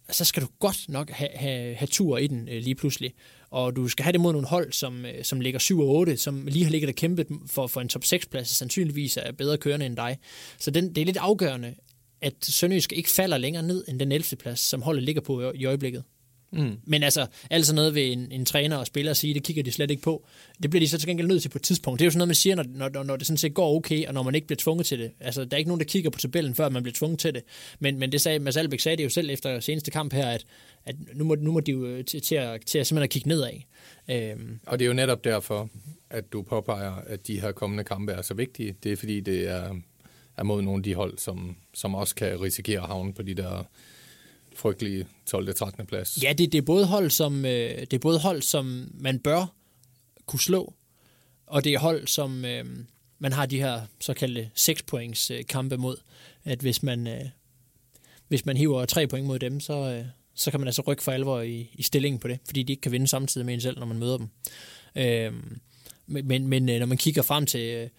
så 0.10 0.25
skal 0.25 0.43
du 0.43 0.47
godt 0.60 0.89
nok 0.89 1.10
have, 1.10 1.30
have, 1.36 1.75
have 1.75 1.88
tur 1.88 2.17
i 2.17 2.27
den 2.27 2.49
øh, 2.49 2.62
lige 2.63 2.75
pludselig. 2.75 3.13
Og 3.49 3.75
du 3.75 3.88
skal 3.88 4.04
have 4.04 4.12
det 4.12 4.21
mod 4.21 4.34
nogle 4.34 4.47
hold, 4.47 4.71
som, 4.71 5.06
øh, 5.06 5.23
som 5.23 5.39
ligger 5.39 5.60
7 5.60 5.80
og 5.80 5.88
8, 5.88 6.17
som 6.17 6.47
lige 6.47 6.65
har 6.65 6.71
ligget 6.71 6.89
og 6.89 6.95
kæmpet 6.95 7.27
for, 7.47 7.67
for 7.67 7.82
en 7.82 7.88
top 7.88 8.04
6-plads, 8.04 8.47
sandsynligvis 8.47 9.17
er 9.17 9.32
bedre 9.32 9.58
kørende 9.58 9.86
end 9.86 9.97
dig. 9.97 10.17
Så 10.58 10.71
den, 10.71 10.95
det 10.95 11.01
er 11.01 11.06
lidt 11.06 11.17
afgørende, 11.17 11.75
at 12.21 12.34
Sønderjysk 12.41 12.93
ikke 12.93 13.10
falder 13.10 13.38
længere 13.38 13.63
ned 13.63 13.84
end 13.88 13.99
den 13.99 14.12
11. 14.12 14.36
plads, 14.36 14.60
som 14.60 14.81
holdet 14.81 15.03
ligger 15.03 15.21
på 15.21 15.51
i 15.51 15.65
øjeblikket. 15.65 16.03
Mm. 16.53 16.77
Men 16.86 17.03
altså, 17.03 17.27
altså 17.49 17.75
noget 17.75 17.95
ved 17.95 18.12
en, 18.12 18.31
en 18.31 18.45
træner 18.45 18.77
og 18.77 18.88
spiller 18.88 19.12
at 19.12 19.17
sige, 19.17 19.34
det 19.34 19.43
kigger 19.43 19.63
de 19.63 19.71
slet 19.71 19.91
ikke 19.91 20.03
på. 20.03 20.25
Det 20.63 20.69
bliver 20.69 20.79
de 20.79 20.88
så 20.88 20.97
til 20.97 21.07
gengæld 21.07 21.27
nødt 21.27 21.41
til 21.41 21.49
på 21.49 21.57
et 21.57 21.62
tidspunkt. 21.62 21.99
Det 21.99 22.03
er 22.03 22.07
jo 22.07 22.12
sådan 22.12 22.17
noget, 22.17 22.27
man 22.27 22.36
siger, 22.36 22.55
når, 22.55 22.89
når, 22.89 23.03
når 23.03 23.15
det 23.15 23.27
sådan 23.27 23.38
set 23.38 23.53
går 23.53 23.75
okay, 23.75 24.07
og 24.07 24.13
når 24.13 24.23
man 24.23 24.36
ikke 24.36 24.47
bliver 24.47 24.57
tvunget 24.57 24.86
til 24.86 24.99
det. 24.99 25.12
Altså, 25.19 25.45
der 25.45 25.55
er 25.55 25.57
ikke 25.57 25.69
nogen, 25.69 25.79
der 25.79 25.86
kigger 25.86 26.10
på 26.10 26.19
tabellen, 26.19 26.55
før 26.55 26.69
man 26.69 26.84
bliver 26.84 26.93
tvunget 26.93 27.19
til 27.19 27.34
det. 27.34 27.43
Men, 27.79 27.99
men 27.99 28.12
det 28.12 28.21
sagde, 28.21 28.39
Mads 28.39 28.57
Albeck 28.57 28.81
sagde 28.81 28.97
det 28.97 29.03
jo 29.03 29.10
selv 29.10 29.29
efter 29.29 29.60
seneste 29.60 29.91
kamp 29.91 30.13
her, 30.13 30.27
at, 30.29 30.45
at 30.86 30.95
nu, 31.13 31.23
må, 31.23 31.36
nu 31.36 31.51
må 31.51 31.60
de 31.60 31.71
jo 31.71 31.86
øh, 31.86 32.05
til, 32.05 32.21
til, 32.21 32.36
at, 32.36 32.62
til 32.65 32.79
at 32.79 32.88
simpelthen 32.88 33.03
at 33.03 33.10
kigge 33.10 33.29
nedad. 33.29 33.51
Øhm. 34.10 34.60
Og 34.65 34.79
det 34.79 34.86
er 34.86 34.88
jo 34.88 34.93
netop 34.93 35.23
derfor, 35.23 35.69
at 36.10 36.34
du 36.34 36.41
påpeger, 36.41 36.95
at 37.07 37.27
de 37.27 37.41
her 37.41 37.51
kommende 37.51 37.84
kampe 37.84 38.12
er 38.12 38.21
så 38.21 38.34
vigtige. 38.34 38.75
Det 38.84 38.91
er 38.91 38.95
fordi, 38.95 39.19
det 39.19 39.47
er 39.47 39.75
er 40.38 40.44
mod 40.44 40.62
nogle 40.62 40.80
af 40.80 40.84
de 40.84 40.96
hold, 40.96 41.17
som, 41.17 41.56
som 41.74 41.96
også 41.96 42.15
kan 42.15 42.41
risikere 42.41 42.82
at 42.82 42.88
havne 42.88 43.13
på 43.13 43.22
de 43.22 43.34
der 43.34 43.63
frygtelige 44.56 45.08
12. 45.26 45.56
13. 45.56 45.86
plads. 45.86 46.24
Ja, 46.24 46.34
det, 46.34 46.52
det, 46.52 46.58
er 46.58 46.62
både 46.62 46.86
hold, 46.86 47.10
som, 47.10 47.46
øh, 47.46 47.80
det 47.80 47.94
er 47.94 48.00
både 48.00 48.20
hold, 48.20 48.41
som 48.41 48.91
man 48.94 49.20
bør 49.20 49.54
kunne 50.26 50.39
slå, 50.39 50.74
og 51.48 51.63
det 51.63 51.74
er 51.74 51.80
hold, 51.80 52.08
som 52.08 52.46
øh, 52.46 52.65
man 53.20 53.34
har 53.34 53.46
de 53.46 53.58
her 53.58 53.82
såkaldte 54.00 54.50
6 54.56 54.84
points 54.84 55.32
øh, 55.32 55.46
kampe 55.50 55.78
mod. 55.78 55.98
At 56.44 56.60
hvis 56.60 56.84
man, 56.84 57.08
øh, 57.08 57.26
hvis 58.28 58.46
man 58.46 58.58
hiver 58.58 58.86
3 58.86 59.08
point 59.08 59.28
mod 59.28 59.39
dem, 59.39 59.60
så, 59.60 59.74
øh, 59.74 60.06
så 60.36 60.52
kan 60.52 60.60
man 60.60 60.67
altså 60.67 60.84
rykke 60.88 61.04
for 61.04 61.12
alvor 61.12 61.41
i, 61.41 61.70
i 61.74 61.84
stillingen 61.84 62.20
på 62.20 62.28
det, 62.28 62.39
fordi 62.46 62.63
de 62.63 62.74
ikke 62.74 62.82
kan 62.82 62.91
vinde 62.91 63.08
samtidig 63.08 63.46
med 63.46 63.54
en 63.54 63.62
selv, 63.62 63.80
når 63.80 63.86
man 63.86 64.00
møder 64.00 64.17
dem. 64.17 64.28
Øh, 64.96 65.34
men, 66.08 66.48
men 66.48 66.70
øh, 66.70 66.80
når 66.80 66.86
man 66.86 66.98
kigger 66.98 67.22
frem 67.22 67.46
til, 67.46 67.70
øh, 67.70 67.89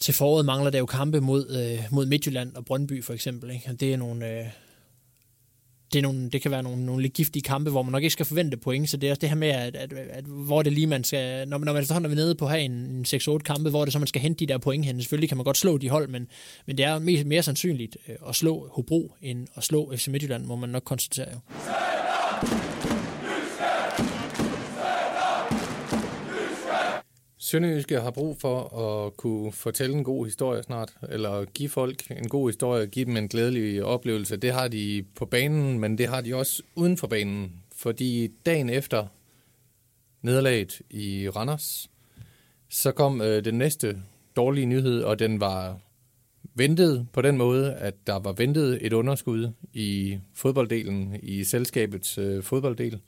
til 0.00 0.14
foråret 0.14 0.46
mangler 0.46 0.70
der 0.70 0.78
jo 0.78 0.86
kampe 0.86 1.20
mod, 1.20 1.56
øh, 1.56 1.84
mod 1.90 2.06
Midtjylland 2.06 2.56
og 2.56 2.64
Brøndby 2.64 3.04
for 3.04 3.12
eksempel. 3.12 3.50
Ikke? 3.50 3.72
det 3.80 3.92
er 3.92 3.96
nogle... 3.96 4.38
Øh, 4.38 4.46
det, 5.92 5.98
er 5.98 6.02
nogle, 6.02 6.30
det 6.30 6.42
kan 6.42 6.50
være 6.50 6.62
nogle, 6.62 6.86
nogle 6.86 7.02
lidt 7.02 7.12
giftige 7.12 7.42
kampe, 7.42 7.70
hvor 7.70 7.82
man 7.82 7.92
nok 7.92 8.02
ikke 8.02 8.12
skal 8.12 8.26
forvente 8.26 8.56
point, 8.56 8.90
så 8.90 8.96
det 8.96 9.06
er 9.06 9.10
også 9.10 9.20
det 9.20 9.28
her 9.28 9.36
med, 9.36 9.48
at, 9.48 9.76
at, 9.76 9.92
at 9.92 10.24
hvor 10.24 10.62
det 10.62 10.72
lige 10.72 10.86
man 10.86 11.04
skal, 11.04 11.48
når, 11.48 11.58
når 11.58 11.72
man 11.72 11.82
efterhånden 11.82 12.12
er 12.12 12.16
nede 12.16 12.34
på 12.34 12.44
at 12.44 12.50
have 12.50 12.62
en, 12.62 12.72
en 12.72 13.04
6-8 13.08 13.38
kampe, 13.38 13.70
hvor 13.70 13.84
det 13.84 13.92
så 13.92 13.98
man 13.98 14.08
skal 14.08 14.20
hente 14.22 14.46
de 14.46 14.52
der 14.52 14.58
point 14.58 14.84
hen. 14.84 15.00
Selvfølgelig 15.00 15.28
kan 15.28 15.36
man 15.36 15.44
godt 15.44 15.56
slå 15.56 15.78
de 15.78 15.88
hold, 15.88 16.08
men, 16.08 16.26
men 16.66 16.78
det 16.78 16.84
er 16.84 16.98
mere, 16.98 17.24
mere 17.24 17.42
sandsynligt 17.42 17.96
øh, 18.08 18.16
at 18.28 18.36
slå 18.36 18.68
Hobro, 18.72 19.14
end 19.22 19.48
at 19.56 19.64
slå 19.64 19.92
FC 19.96 20.08
Midtjylland, 20.08 20.44
må 20.44 20.56
man 20.56 20.68
nok 20.68 20.82
konstatere 20.84 21.28
jo. 21.32 21.38
Sønderjyske 27.50 28.00
har 28.00 28.10
brug 28.10 28.40
for 28.40 28.78
at 28.78 29.16
kunne 29.16 29.52
fortælle 29.52 29.96
en 29.96 30.04
god 30.04 30.24
historie 30.24 30.62
snart, 30.62 30.92
eller 31.08 31.44
give 31.44 31.68
folk 31.68 32.10
en 32.10 32.28
god 32.28 32.48
historie, 32.48 32.86
give 32.86 33.04
dem 33.04 33.16
en 33.16 33.28
glædelig 33.28 33.84
oplevelse. 33.84 34.36
Det 34.36 34.52
har 34.52 34.68
de 34.68 35.04
på 35.14 35.26
banen, 35.26 35.78
men 35.78 35.98
det 35.98 36.06
har 36.06 36.20
de 36.20 36.34
også 36.34 36.62
uden 36.74 36.96
for 36.96 37.06
banen. 37.06 37.52
Fordi 37.76 38.28
dagen 38.46 38.70
efter 38.70 39.06
nederlaget 40.22 40.80
i 40.90 41.28
Randers, 41.28 41.90
så 42.68 42.92
kom 42.92 43.20
øh, 43.20 43.44
den 43.44 43.54
næste 43.54 44.02
dårlige 44.36 44.66
nyhed, 44.66 45.02
og 45.02 45.18
den 45.18 45.40
var 45.40 45.78
ventet 46.54 47.06
på 47.12 47.22
den 47.22 47.36
måde, 47.36 47.74
at 47.74 47.94
der 48.06 48.18
var 48.18 48.32
ventet 48.32 48.86
et 48.86 48.92
underskud 48.92 49.52
i 49.72 50.18
fodbolddelen, 50.34 51.16
i 51.22 51.44
selskabets 51.44 52.18
øh, 52.18 52.42
fodbolddel. 52.42 53.00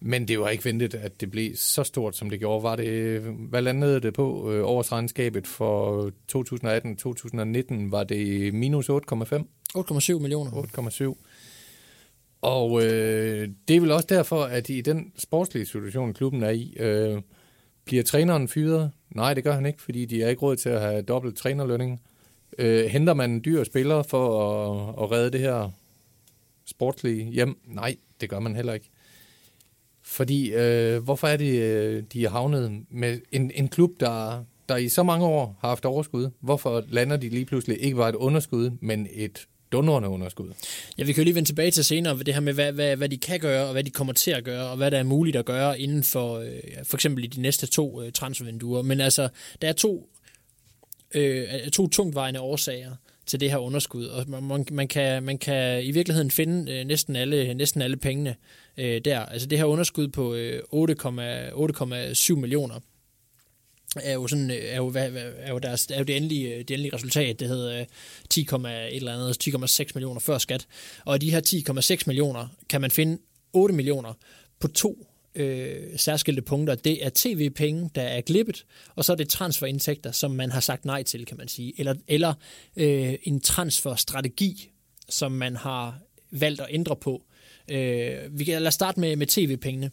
Men 0.00 0.28
det 0.28 0.40
var 0.40 0.48
ikke 0.48 0.64
ventet, 0.64 0.94
at 0.94 1.20
det 1.20 1.30
blev 1.30 1.56
så 1.56 1.84
stort, 1.84 2.16
som 2.16 2.30
det 2.30 2.38
gjorde. 2.38 2.62
Var 2.62 2.76
det, 2.76 3.20
hvad 3.20 3.62
landede 3.62 4.00
det 4.00 4.14
på 4.14 4.52
øh, 4.52 4.64
årsregnskabet 4.64 5.46
for 5.46 6.06
2018-2019? 6.32 7.90
Var 7.90 8.04
det 8.04 8.54
minus 8.54 8.88
8,5? 8.90 8.94
8,7 9.76 10.18
millioner. 10.18 10.50
8,7. 10.50 11.16
Og 12.40 12.84
øh, 12.84 13.48
det 13.68 13.76
er 13.76 13.80
vel 13.80 13.92
også 13.92 14.06
derfor, 14.08 14.44
at 14.44 14.68
i 14.68 14.80
den 14.80 15.12
sportslige 15.18 15.66
situation, 15.66 16.14
klubben 16.14 16.42
er 16.42 16.50
i, 16.50 16.76
øh, 16.78 17.22
bliver 17.84 18.02
træneren 18.02 18.48
fyret? 18.48 18.90
Nej, 19.10 19.34
det 19.34 19.44
gør 19.44 19.52
han 19.52 19.66
ikke, 19.66 19.82
fordi 19.82 20.04
de 20.04 20.22
er 20.22 20.28
ikke 20.28 20.42
råd 20.42 20.56
til 20.56 20.68
at 20.68 20.80
have 20.80 21.02
dobbelt 21.02 21.36
trænerlønning. 21.36 22.02
Øh, 22.58 22.84
henter 22.84 23.14
man 23.14 23.30
en 23.30 23.44
dyr 23.44 23.64
spiller 23.64 24.02
for 24.02 24.42
at, 24.42 25.04
at 25.04 25.10
redde 25.10 25.30
det 25.30 25.40
her 25.40 25.70
sportslige 26.64 27.24
hjem? 27.24 27.58
Nej, 27.66 27.96
det 28.20 28.30
gør 28.30 28.40
man 28.40 28.56
heller 28.56 28.72
ikke. 28.72 28.90
Fordi, 30.06 30.52
øh, 30.52 31.02
hvorfor 31.02 31.26
er 31.26 31.36
det, 31.36 31.62
øh, 31.62 32.02
de 32.12 32.24
er 32.24 32.30
havnet 32.30 32.82
med 32.90 33.20
en, 33.32 33.50
en 33.54 33.68
klub, 33.68 33.90
der, 34.00 34.44
der 34.68 34.76
i 34.76 34.88
så 34.88 35.02
mange 35.02 35.26
år 35.26 35.58
har 35.60 35.68
haft 35.68 35.84
overskud? 35.84 36.30
Hvorfor 36.40 36.84
lander 36.88 37.16
de 37.16 37.28
lige 37.28 37.44
pludselig 37.44 37.82
ikke 37.82 37.96
bare 37.96 38.08
et 38.08 38.14
underskud, 38.14 38.70
men 38.80 39.06
et 39.12 39.46
dundrende 39.72 40.08
underskud? 40.08 40.52
Ja, 40.98 41.04
vi 41.04 41.12
kan 41.12 41.22
jo 41.22 41.24
lige 41.24 41.34
vende 41.34 41.48
tilbage 41.48 41.70
til 41.70 41.84
senere, 41.84 42.18
det 42.18 42.34
her 42.34 42.40
med, 42.40 42.52
hvad, 42.52 42.72
hvad, 42.72 42.96
hvad 42.96 43.08
de 43.08 43.18
kan 43.18 43.40
gøre, 43.40 43.66
og 43.66 43.72
hvad 43.72 43.84
de 43.84 43.90
kommer 43.90 44.12
til 44.12 44.30
at 44.30 44.44
gøre, 44.44 44.70
og 44.70 44.76
hvad 44.76 44.90
der 44.90 44.98
er 44.98 45.02
muligt 45.02 45.36
at 45.36 45.44
gøre 45.44 45.80
inden 45.80 46.02
for, 46.02 46.38
øh, 46.38 46.50
for 46.84 46.96
eksempel 46.96 47.24
i 47.24 47.26
de 47.26 47.40
næste 47.40 47.66
to 47.66 48.02
øh, 48.02 48.12
transfervinduer. 48.12 48.82
Men 48.82 49.00
altså, 49.00 49.28
der 49.62 49.68
er 49.68 49.72
to, 49.72 50.08
øh, 51.14 51.48
to 51.72 51.88
tungtvejende 51.88 52.40
årsager 52.40 52.92
til 53.26 53.40
det 53.40 53.50
her 53.50 53.58
underskud, 53.58 54.06
og 54.06 54.24
man, 54.28 54.64
man, 54.70 54.88
kan, 54.88 55.22
man 55.22 55.38
kan 55.38 55.84
i 55.84 55.90
virkeligheden 55.90 56.30
finde 56.30 56.72
øh, 56.72 56.84
næsten, 56.84 57.16
alle, 57.16 57.54
næsten 57.54 57.82
alle 57.82 57.96
pengene 57.96 58.36
øh, 58.76 59.00
der. 59.04 59.20
Altså 59.20 59.48
det 59.48 59.58
her 59.58 59.64
underskud 59.64 60.08
på 60.08 60.34
øh, 60.34 60.62
8,7 60.72 62.34
millioner 62.34 62.80
er 64.02 64.12
jo 64.12 64.26
sådan 64.26 64.50
øh, 64.50 64.56
er 64.56 64.76
jo, 64.76 64.92
er 65.38 65.50
jo, 65.50 65.58
deres, 65.58 65.86
er 65.86 65.98
jo 65.98 66.04
det, 66.04 66.16
endelige, 66.16 66.48
øh, 66.48 66.58
det 66.58 66.70
endelige 66.70 66.94
resultat. 66.94 67.40
Det 67.40 67.48
hedder 67.48 67.80
øh, 67.80 67.86
10, 68.30 68.40
et 68.40 68.96
eller 68.96 69.14
andet, 69.14 69.48
10,6 69.48 69.90
millioner 69.94 70.20
før 70.20 70.38
skat. 70.38 70.66
Og 71.04 71.14
af 71.14 71.20
de 71.20 71.30
her 71.30 71.40
10,6 71.96 72.02
millioner 72.06 72.48
kan 72.68 72.80
man 72.80 72.90
finde 72.90 73.18
8 73.52 73.74
millioner 73.74 74.12
på 74.60 74.68
to 74.68 75.06
øh, 75.36 75.98
særskilte 75.98 76.42
punkter. 76.42 76.74
Det 76.74 77.06
er 77.06 77.10
tv-penge, 77.14 77.90
der 77.94 78.02
er 78.02 78.20
glippet, 78.20 78.66
og 78.94 79.04
så 79.04 79.12
er 79.12 79.16
det 79.16 79.28
transferindtægter, 79.28 80.12
som 80.12 80.30
man 80.30 80.50
har 80.50 80.60
sagt 80.60 80.84
nej 80.84 81.02
til, 81.02 81.26
kan 81.26 81.36
man 81.36 81.48
sige. 81.48 81.72
Eller, 81.78 81.94
eller 82.08 82.34
øh, 82.76 83.14
en 83.22 83.40
transferstrategi, 83.40 84.70
som 85.08 85.32
man 85.32 85.56
har 85.56 85.98
valgt 86.30 86.60
at 86.60 86.66
ændre 86.70 86.96
på. 86.96 87.22
Øh, 87.70 88.38
vi 88.38 88.44
kan 88.44 88.62
lade 88.62 88.72
starte 88.72 89.00
med, 89.00 89.16
med 89.16 89.26
tv-pengene. 89.26 89.86
Øh, 89.86 89.90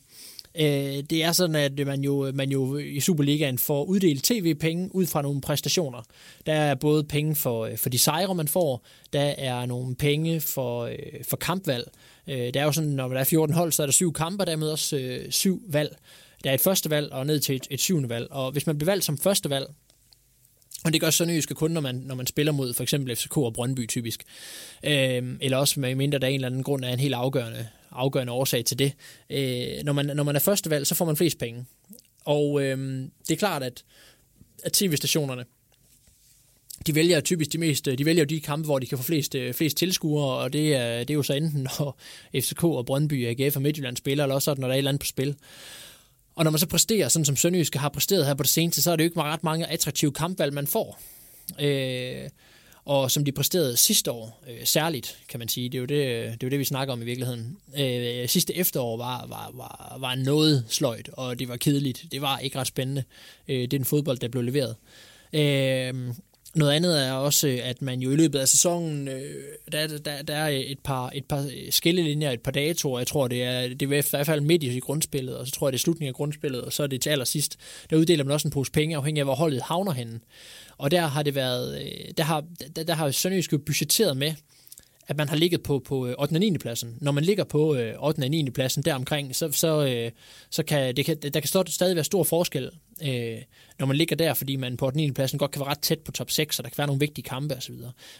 Øh, 0.55 1.03
det 1.09 1.23
er 1.23 1.31
sådan, 1.31 1.55
at 1.55 1.87
man 1.87 2.01
jo, 2.01 2.31
man 2.33 2.51
jo 2.51 2.77
i 2.77 2.99
Superligaen 2.99 3.57
får 3.57 3.83
uddelt 3.83 4.23
tv-penge 4.23 4.95
ud 4.95 5.05
fra 5.05 5.21
nogle 5.21 5.41
præstationer. 5.41 6.01
Der 6.45 6.53
er 6.53 6.75
både 6.75 7.03
penge 7.03 7.35
for, 7.35 7.65
øh, 7.65 7.77
for 7.77 7.89
de 7.89 7.99
sejre, 7.99 8.35
man 8.35 8.47
får. 8.47 8.85
Der 9.13 9.21
er 9.21 9.65
nogle 9.65 9.95
penge 9.95 10.41
for, 10.41 10.83
øh, 10.83 10.97
for 11.29 11.37
kampvalg. 11.37 11.91
Øh, 12.27 12.37
det 12.37 12.55
er 12.55 12.63
jo 12.63 12.71
sådan, 12.71 12.89
når 12.89 13.07
der 13.07 13.19
er 13.19 13.23
14 13.23 13.55
hold, 13.55 13.71
så 13.71 13.81
er 13.81 13.87
der 13.87 13.91
syv 13.91 14.13
kampe, 14.13 14.43
og 14.43 14.47
dermed 14.47 14.67
også 14.69 14.97
øh, 14.97 15.31
syv 15.31 15.61
valg. 15.67 15.97
Der 16.43 16.49
er 16.49 16.53
et 16.53 16.61
første 16.61 16.89
valg 16.89 17.11
og 17.11 17.25
ned 17.25 17.39
til 17.39 17.55
et, 17.55 17.67
et 17.69 17.79
syvende 17.79 18.09
valg. 18.09 18.27
Og 18.31 18.51
hvis 18.51 18.67
man 18.67 18.77
bliver 18.77 18.91
valgt 18.91 19.05
som 19.05 19.17
første 19.17 19.49
valg, 19.49 19.67
og 20.85 20.93
det 20.93 21.01
gør 21.01 21.09
Sønderjyske 21.09 21.53
kun, 21.53 21.71
når 21.71 21.81
man, 21.81 21.95
når 21.95 22.15
man 22.15 22.27
spiller 22.27 22.51
mod 22.51 22.73
for 22.73 22.83
eksempel 22.83 23.15
FCK 23.15 23.37
og 23.37 23.53
Brøndby 23.53 23.87
typisk. 23.87 24.23
Øhm, 24.83 25.37
eller 25.41 25.57
også 25.57 25.79
med 25.79 25.95
mindre 25.95 26.19
der 26.19 26.27
er 26.27 26.29
en 26.29 26.35
eller 26.35 26.47
anden 26.47 26.63
grund 26.63 26.85
af 26.85 26.93
en 26.93 26.99
helt 26.99 27.13
afgørende, 27.13 27.67
afgørende 27.95 28.33
årsag 28.33 28.65
til 28.65 28.79
det. 28.79 28.93
Øh, 29.29 29.83
når, 29.83 29.93
man, 29.93 30.05
når 30.05 30.23
man 30.23 30.35
er 30.35 30.39
førstevalg, 30.39 30.87
så 30.87 30.95
får 30.95 31.05
man 31.05 31.17
flest 31.17 31.37
penge. 31.37 31.65
Og 32.25 32.63
øh, 32.63 32.77
det 33.27 33.33
er 33.33 33.37
klart, 33.37 33.63
at, 33.63 33.83
at 34.63 34.71
tv-stationerne, 34.71 35.45
de 36.87 36.95
vælger 36.95 37.21
typisk 37.21 37.53
de 37.53 37.57
mest, 37.57 37.85
de 37.85 38.05
vælger 38.05 38.25
de 38.25 38.39
kampe, 38.41 38.65
hvor 38.65 38.79
de 38.79 38.85
kan 38.85 38.97
få 38.97 39.03
flest, 39.03 39.35
øh, 39.35 39.53
flest 39.53 39.77
tilskuere, 39.77 40.37
og 40.37 40.53
det 40.53 40.75
er, 40.75 40.99
det 40.99 41.09
er 41.09 41.13
jo 41.13 41.23
så 41.23 41.33
enten, 41.33 41.67
når 41.79 41.97
FCK 42.35 42.63
og 42.63 42.85
Brøndby, 42.85 43.27
AGF 43.27 43.55
og 43.55 43.61
Midtjylland 43.61 43.97
spiller, 43.97 44.23
eller 44.23 44.35
også 44.35 44.55
når 44.57 44.67
der 44.67 44.73
er 44.73 44.73
et 44.73 44.77
eller 44.77 44.91
andet 44.91 45.01
på 45.01 45.05
spil. 45.05 45.35
Og 46.35 46.43
når 46.43 46.51
man 46.51 46.59
så 46.59 46.67
præsterer, 46.67 47.07
sådan 47.07 47.25
som 47.25 47.35
Sønderjyske 47.35 47.79
har 47.79 47.89
præsteret 47.89 48.25
her 48.25 48.33
på 48.33 48.43
det 48.43 48.49
seneste, 48.49 48.81
så 48.81 48.91
er 48.91 48.95
det 48.95 49.03
jo 49.03 49.07
ikke 49.07 49.21
ret 49.21 49.43
mange 49.43 49.65
attraktive 49.65 50.11
kampvalg, 50.11 50.53
man 50.53 50.67
får. 50.67 50.99
Øh, 51.59 52.29
og 52.85 53.11
som 53.11 53.25
de 53.25 53.31
præsterede 53.31 53.77
sidste 53.77 54.11
år, 54.11 54.43
øh, 54.49 54.65
særligt, 54.65 55.17
kan 55.29 55.39
man 55.39 55.47
sige. 55.47 55.69
Det 55.69 55.75
er 55.75 55.79
jo 55.79 55.85
det, 55.85 55.97
det, 56.31 56.43
er 56.43 56.47
jo 56.47 56.49
det 56.49 56.59
vi 56.59 56.63
snakker 56.63 56.93
om 56.93 57.01
i 57.01 57.05
virkeligheden. 57.05 57.57
Øh, 57.79 58.29
sidste 58.29 58.55
efterår 58.55 58.97
var, 58.97 59.25
var, 59.27 59.51
var, 59.53 59.97
var 59.99 60.15
noget 60.15 60.65
sløjt, 60.69 61.09
og 61.13 61.39
det 61.39 61.47
var 61.47 61.57
kedeligt. 61.57 62.05
Det 62.11 62.21
var 62.21 62.39
ikke 62.39 62.59
ret 62.59 62.67
spændende. 62.67 63.03
Øh, 63.47 63.55
det 63.55 63.63
er 63.63 63.67
den 63.67 63.85
fodbold, 63.85 64.17
der 64.17 64.27
blev 64.27 64.43
leveret. 64.43 64.75
Øh, 65.33 66.13
noget 66.55 66.71
andet 66.71 67.07
er 67.07 67.11
også, 67.11 67.47
øh, 67.47 67.59
at 67.63 67.81
man 67.81 67.99
jo 67.99 68.11
i 68.11 68.15
løbet 68.15 68.39
af 68.39 68.47
sæsonen, 68.47 69.07
øh, 69.07 69.21
der, 69.71 69.87
der, 69.87 70.21
der 70.21 70.35
er 70.35 70.47
et 70.47 70.79
par, 70.83 71.11
et 71.15 71.25
par 71.25 71.41
øh, 71.41 71.71
skillelinjer, 71.71 72.31
et 72.31 72.41
par 72.41 72.51
datoer. 72.51 72.99
Jeg 72.99 73.07
tror, 73.07 73.27
det 73.27 73.43
er, 73.43 73.61
det 73.61 73.81
er 73.81 73.97
i 73.97 74.03
hvert 74.09 74.25
fald 74.25 74.41
midt 74.41 74.63
i 74.63 74.79
grundspillet, 74.79 75.37
og 75.37 75.47
så 75.47 75.53
tror 75.53 75.67
jeg, 75.67 75.73
det 75.73 75.77
er 75.77 75.81
slutningen 75.81 76.09
af 76.09 76.15
grundspillet, 76.15 76.61
og 76.61 76.73
så 76.73 76.83
er 76.83 76.87
det 76.87 77.01
til 77.01 77.09
allersidst. 77.09 77.57
Der 77.89 77.97
uddeler 77.97 78.23
man 78.23 78.33
også 78.33 78.47
en 78.47 78.51
pose 78.51 78.71
penge, 78.71 78.95
afhængig 78.97 79.21
af, 79.21 79.25
hvor 79.25 79.35
holdet 79.35 79.61
havner 79.61 79.91
henne. 79.91 80.19
Og 80.77 80.91
der 80.91 81.01
har 81.01 81.23
det 81.23 81.35
været, 81.35 81.81
der 82.17 82.23
har, 82.23 82.43
der, 82.75 82.83
der 82.83 82.93
har 82.93 83.11
Sønderjysk 83.11 83.53
budgetteret 83.65 84.17
med, 84.17 84.33
at 85.07 85.17
man 85.17 85.29
har 85.29 85.35
ligget 85.35 85.63
på, 85.63 85.79
på 85.79 86.07
øh, 86.07 86.15
8. 86.19 86.33
og 86.33 86.39
9. 86.39 86.57
pladsen. 86.57 86.97
Når 87.01 87.11
man 87.11 87.23
ligger 87.23 87.43
på 87.43 87.75
øh, 87.75 87.93
8. 87.99 88.19
og 88.19 88.29
9. 88.29 88.49
pladsen 88.49 88.83
deromkring, 88.83 89.35
så, 89.35 89.51
så, 89.51 89.85
øh, 89.85 90.11
så 90.49 90.63
kan, 90.63 90.95
det 90.95 91.05
kan 91.05 91.17
der 91.17 91.39
kan 91.39 91.67
stadig 91.67 91.95
være 91.95 92.03
stor 92.03 92.23
forskel, 92.23 92.69
øh, 93.03 93.37
når 93.79 93.85
man 93.85 93.95
ligger 93.97 94.15
der, 94.15 94.33
fordi 94.33 94.55
man 94.55 94.77
på 94.77 94.85
8. 94.85 94.95
og 94.95 94.97
9. 94.97 95.11
pladsen 95.11 95.39
godt 95.39 95.51
kan 95.51 95.59
være 95.59 95.69
ret 95.69 95.79
tæt 95.79 95.99
på 95.99 96.11
top 96.11 96.31
6, 96.31 96.59
og 96.59 96.63
der 96.63 96.69
kan 96.69 96.77
være 96.77 96.87
nogle 96.87 96.99
vigtige 96.99 97.23
kampe 97.23 97.55
osv. 97.55 97.75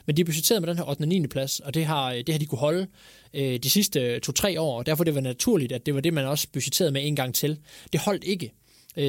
Men 0.05 0.17
de 0.17 0.21
er 0.21 0.25
budgetteret 0.25 0.61
med 0.61 0.69
den 0.69 0.77
her 0.77 0.89
8. 0.89 1.01
og 1.01 1.07
9. 1.07 1.27
plads, 1.27 1.59
og 1.59 1.73
det 1.73 1.85
har, 1.85 2.13
det 2.13 2.29
har 2.29 2.39
de 2.39 2.45
kunne 2.45 2.59
holde 2.59 2.87
de 3.33 3.69
sidste 3.69 4.19
2-3 4.29 4.59
år, 4.59 4.77
og 4.77 4.85
derfor 4.85 5.03
det 5.03 5.15
var 5.15 5.21
naturligt, 5.21 5.71
at 5.71 5.85
det 5.85 5.95
var 5.95 6.01
det, 6.01 6.13
man 6.13 6.25
også 6.25 6.47
budgetterede 6.53 6.91
med 6.91 7.07
en 7.07 7.15
gang 7.15 7.35
til. 7.35 7.59
Det 7.93 8.01
holdt 8.01 8.23
ikke. 8.23 8.53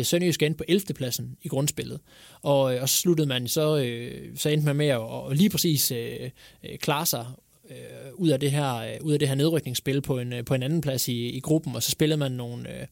Sønderjysk 0.02 0.42
endte 0.42 0.58
på 0.58 0.64
11. 0.68 0.94
pladsen 0.94 1.36
i 1.42 1.48
grundspillet. 1.48 2.00
Og, 2.42 2.60
og 2.60 2.88
så 2.88 2.96
sluttede 2.96 3.28
man, 3.28 3.48
så, 3.48 3.62
så 4.36 4.48
endte 4.48 4.66
man 4.66 4.76
med 4.76 4.86
at, 4.86 5.00
at 5.30 5.36
lige 5.36 5.50
præcis 5.50 5.90
øh, 5.92 6.30
klare 6.80 7.06
sig 7.06 7.26
øh, 7.70 8.14
ud, 8.14 8.28
af 8.28 8.40
det 8.40 8.50
her, 8.50 8.74
øh, 8.74 8.96
ud 9.00 9.12
af 9.12 9.18
det 9.18 9.28
her 9.28 9.34
nedrykningsspil 9.34 10.00
på 10.00 10.18
en, 10.18 10.32
øh, 10.32 10.44
på 10.44 10.54
en 10.54 10.62
anden 10.62 10.80
plads 10.80 11.08
i, 11.08 11.28
i 11.28 11.40
gruppen, 11.40 11.76
og 11.76 11.82
så 11.82 11.90
spillede 11.90 12.18
man 12.18 12.32
nogle 12.32 12.80
øh, 12.80 12.86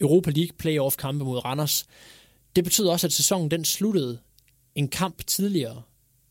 Europa 0.00 0.30
League 0.30 0.56
playoff-kampe 0.58 1.24
mod 1.24 1.44
Randers. 1.44 1.86
Det 2.56 2.64
betyder 2.64 2.92
også, 2.92 3.06
at 3.06 3.12
sæsonen 3.12 3.50
den 3.50 3.64
sluttede 3.64 4.18
en 4.74 4.88
kamp 4.88 5.26
tidligere, 5.26 5.82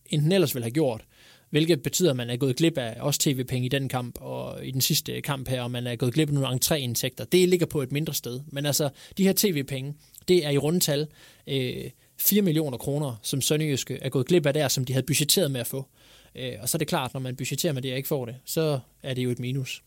end 0.09 0.21
den 0.21 0.31
ellers 0.31 0.55
ville 0.55 0.63
have 0.63 0.71
gjort, 0.71 1.05
hvilket 1.49 1.83
betyder, 1.83 2.09
at 2.09 2.15
man 2.15 2.29
er 2.29 2.37
gået 2.37 2.55
glip 2.55 2.77
af 2.77 2.97
også 2.99 3.19
tv-penge 3.19 3.65
i 3.65 3.69
den 3.69 3.89
kamp, 3.89 4.17
og 4.21 4.65
i 4.65 4.71
den 4.71 4.81
sidste 4.81 5.21
kamp 5.21 5.49
her, 5.49 5.61
og 5.61 5.71
man 5.71 5.87
er 5.87 5.95
gået 5.95 6.13
glip 6.13 6.29
af 6.29 6.33
nogle 6.33 6.47
entréindtægter. 6.47 7.25
Det 7.25 7.49
ligger 7.49 7.65
på 7.65 7.81
et 7.81 7.91
mindre 7.91 8.13
sted. 8.13 8.41
Men 8.47 8.65
altså, 8.65 8.89
de 9.17 9.23
her 9.23 9.33
tv-penge, 9.35 9.93
det 10.27 10.45
er 10.45 10.49
i 10.49 10.57
rundtal 10.57 11.07
øh, 11.47 11.89
4 12.17 12.41
millioner 12.41 12.77
kroner, 12.77 13.15
som 13.23 13.41
Sønderjyske 13.41 13.97
er 14.01 14.09
gået 14.09 14.25
glip 14.27 14.45
af 14.45 14.53
der, 14.53 14.67
som 14.67 14.85
de 14.85 14.93
havde 14.93 15.05
budgetteret 15.05 15.51
med 15.51 15.61
at 15.61 15.67
få. 15.67 15.77
Øh, 15.77 16.04
Øh, 16.35 16.53
og 16.61 16.69
så 16.69 16.77
er 16.77 16.79
det 16.79 16.87
klart, 16.87 17.13
når 17.13 17.21
man 17.21 17.35
budgetterer 17.35 17.73
med 17.73 17.81
det, 17.81 17.91
og 17.91 17.97
ikke 17.97 18.07
får 18.07 18.25
det, 18.25 18.35
så 18.45 18.79
er 19.03 19.13
det 19.13 19.23
jo 19.23 19.31
et 19.31 19.39
minus. 19.39 19.83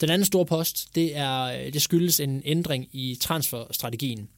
Den 0.00 0.10
anden 0.10 0.26
store 0.26 0.46
post, 0.46 0.94
det, 0.94 1.16
er, 1.16 1.42
øh, 1.42 1.72
det 1.72 1.82
skyldes 1.82 2.20
en 2.20 2.42
ændring 2.44 2.88
i 2.92 3.16
transferstrategien. 3.20 4.28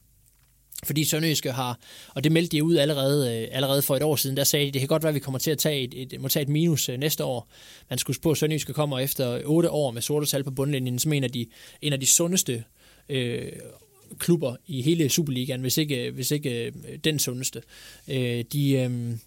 Fordi 0.83 1.03
Sønderjyske 1.03 1.51
har, 1.51 1.79
og 2.15 2.23
det 2.23 2.31
meldte 2.31 2.57
de 2.57 2.63
ud 2.63 2.75
allerede, 2.75 3.41
øh, 3.41 3.47
allerede 3.51 3.81
for 3.81 3.95
et 3.95 4.03
år 4.03 4.15
siden, 4.15 4.37
der 4.37 4.43
sagde 4.43 4.65
de, 4.65 4.71
det 4.71 4.81
kan 4.81 4.87
godt 4.87 5.03
være, 5.03 5.09
at 5.09 5.15
vi 5.15 5.19
kommer 5.19 5.39
til 5.39 5.51
at 5.51 5.57
tage 5.57 5.81
et, 5.81 6.13
et, 6.13 6.21
må 6.21 6.27
tage 6.27 6.43
et 6.43 6.49
minus 6.49 6.89
næste 6.97 7.23
år. 7.23 7.51
Man 7.89 7.99
skulle 7.99 8.17
spå, 8.17 8.31
at 8.31 8.37
Sønderjyske 8.37 8.73
kommer 8.73 8.99
efter 8.99 9.41
otte 9.45 9.69
år 9.69 9.91
med 9.91 10.01
sorte 10.01 10.25
tal 10.25 10.43
på 10.43 10.51
bundlinjen, 10.51 10.99
som 10.99 11.13
en 11.13 11.23
af 11.23 11.31
de, 11.31 11.45
en 11.81 11.93
af 11.93 11.99
de 11.99 12.05
sundeste 12.05 12.63
øh, 13.09 13.51
klubber 14.19 14.55
i 14.67 14.81
hele 14.81 15.09
Superligaen, 15.09 15.61
hvis 15.61 15.77
ikke, 15.77 16.11
hvis 16.11 16.31
ikke 16.31 16.73
den 17.03 17.19
sundeste. 17.19 17.61
Øh, 18.07 18.43
de, 18.53 18.71
øh, 18.71 19.17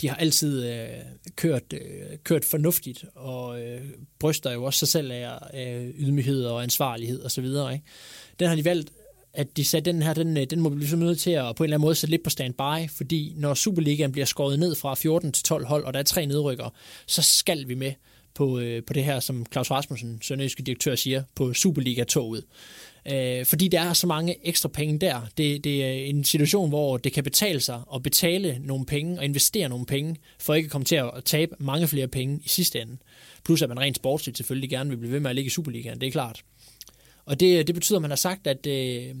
de 0.00 0.08
har 0.08 0.16
altid 0.16 0.66
øh, 0.66 0.88
kørt, 1.36 1.72
øh, 1.72 2.18
kørt 2.24 2.44
fornuftigt, 2.44 3.04
og 3.14 3.62
øh, 3.62 3.80
bryster 4.18 4.52
jo 4.52 4.64
også 4.64 4.78
sig 4.78 4.88
selv 4.88 5.12
af 5.12 5.38
øh, 5.54 5.88
ydmyghed 5.98 6.44
og 6.44 6.62
ansvarlighed 6.62 7.24
osv. 7.24 7.44
Ikke? 7.44 7.82
Den 8.40 8.48
har 8.48 8.56
de 8.56 8.64
valgt, 8.64 8.90
at 9.34 9.56
de 9.56 9.64
sagde, 9.64 9.92
den 9.92 10.02
her, 10.02 10.14
den, 10.14 10.36
øh, 10.36 10.46
den 10.50 10.60
må 10.60 10.68
vi 10.68 10.76
blive 10.76 10.96
nødt 10.96 11.20
til 11.20 11.30
at 11.30 11.56
på 11.56 11.62
en 11.62 11.66
eller 11.66 11.76
anden 11.76 11.86
måde 11.86 11.94
sætte 11.94 12.10
lidt 12.10 12.24
på 12.24 12.30
standby, 12.30 12.90
fordi 12.90 13.32
når 13.36 13.54
Superligaen 13.54 14.12
bliver 14.12 14.26
skåret 14.26 14.58
ned 14.58 14.74
fra 14.74 14.94
14 14.94 15.32
til 15.32 15.44
12 15.44 15.66
hold, 15.66 15.84
og 15.84 15.94
der 15.94 15.98
er 16.00 16.04
tre 16.04 16.26
nedrykker, 16.26 16.74
så 17.06 17.22
skal 17.22 17.68
vi 17.68 17.74
med 17.74 17.92
på, 18.34 18.58
øh, 18.58 18.82
på 18.84 18.92
det 18.92 19.04
her, 19.04 19.20
som 19.20 19.46
Claus 19.52 19.70
Rasmussen, 19.70 20.18
sønderjyske 20.22 20.62
direktør, 20.62 20.94
siger, 20.94 21.22
på 21.34 21.54
Superliga-toget. 21.54 22.44
Øh, 23.06 23.46
fordi 23.46 23.68
der 23.68 23.80
er 23.80 23.92
så 23.92 24.06
mange 24.06 24.46
ekstra 24.46 24.68
penge 24.68 24.98
der. 24.98 25.20
Det, 25.38 25.64
det 25.64 25.84
er 25.84 25.92
en 25.92 26.24
situation, 26.24 26.68
hvor 26.68 26.96
det 26.96 27.12
kan 27.12 27.24
betale 27.24 27.60
sig 27.60 27.82
at 27.94 28.02
betale 28.02 28.58
nogle 28.60 28.86
penge 28.86 29.18
og 29.18 29.24
investere 29.24 29.68
nogle 29.68 29.86
penge, 29.86 30.16
for 30.38 30.54
ikke 30.54 30.66
at 30.66 30.72
komme 30.72 30.84
til 30.84 30.96
at 30.96 31.10
tabe 31.24 31.54
mange 31.58 31.88
flere 31.88 32.08
penge 32.08 32.40
i 32.44 32.48
sidste 32.48 32.80
ende. 32.80 32.96
Plus 33.44 33.62
at 33.62 33.68
man 33.68 33.80
rent 33.80 33.96
sportsligt 33.96 34.36
selvfølgelig 34.36 34.70
gerne 34.70 34.90
vil 34.90 34.96
blive 34.96 35.12
ved 35.12 35.20
med 35.20 35.30
at 35.30 35.36
ligge 35.36 35.46
i 35.46 35.50
Superligaen, 35.50 36.00
det 36.00 36.06
er 36.06 36.10
klart. 36.10 36.42
Og 37.24 37.40
det, 37.40 37.66
det 37.66 37.74
betyder, 37.74 37.98
at 37.98 38.02
man 38.02 38.10
har 38.10 38.16
sagt, 38.16 38.46
at 38.46 38.66
øh, 38.66 39.14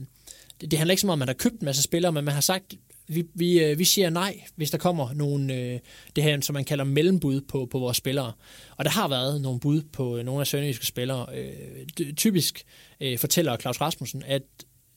det, 0.60 0.70
det 0.70 0.78
handler 0.78 0.92
ikke 0.92 1.00
så 1.00 1.06
meget 1.06 1.16
om, 1.16 1.22
at 1.22 1.28
man 1.28 1.28
har 1.28 1.50
købt 1.50 1.60
en 1.60 1.64
masse 1.64 1.82
spillere, 1.82 2.12
men 2.12 2.24
man 2.24 2.34
har 2.34 2.40
sagt, 2.40 2.74
vi, 3.08 3.24
vi, 3.34 3.60
øh, 3.60 3.78
vi 3.78 3.84
siger 3.84 4.10
nej, 4.10 4.40
hvis 4.56 4.70
der 4.70 4.78
kommer 4.78 5.14
nogle, 5.14 5.54
øh, 5.54 5.78
det 6.16 6.24
her, 6.24 6.40
som 6.40 6.54
man 6.54 6.64
kalder 6.64 6.84
mellembud 6.84 7.40
på, 7.40 7.66
på 7.66 7.78
vores 7.78 7.96
spillere. 7.96 8.32
Og 8.76 8.84
der 8.84 8.90
har 8.90 9.08
været 9.08 9.40
nogle 9.40 9.60
bud 9.60 9.82
på 9.92 10.16
øh, 10.16 10.24
nogle 10.24 10.40
af 10.40 10.46
sønderjyske 10.46 10.86
spillere. 10.86 11.26
Øh, 11.34 12.12
typisk 12.16 12.64
øh, 13.00 13.18
fortæller 13.18 13.56
Claus 13.56 13.80
Rasmussen, 13.80 14.22
at 14.26 14.42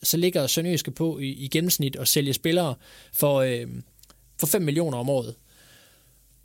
så 0.03 0.17
ligger 0.17 0.47
sønderjyske 0.47 0.91
på 0.91 1.19
i, 1.19 1.29
i 1.29 1.47
gennemsnit 1.47 1.95
at 1.95 2.07
sælge 2.07 2.33
spillere 2.33 2.75
for, 3.13 3.35
øh, 3.35 3.67
for 4.39 4.47
5 4.47 4.61
millioner 4.61 4.97
om 4.97 5.09
året. 5.09 5.35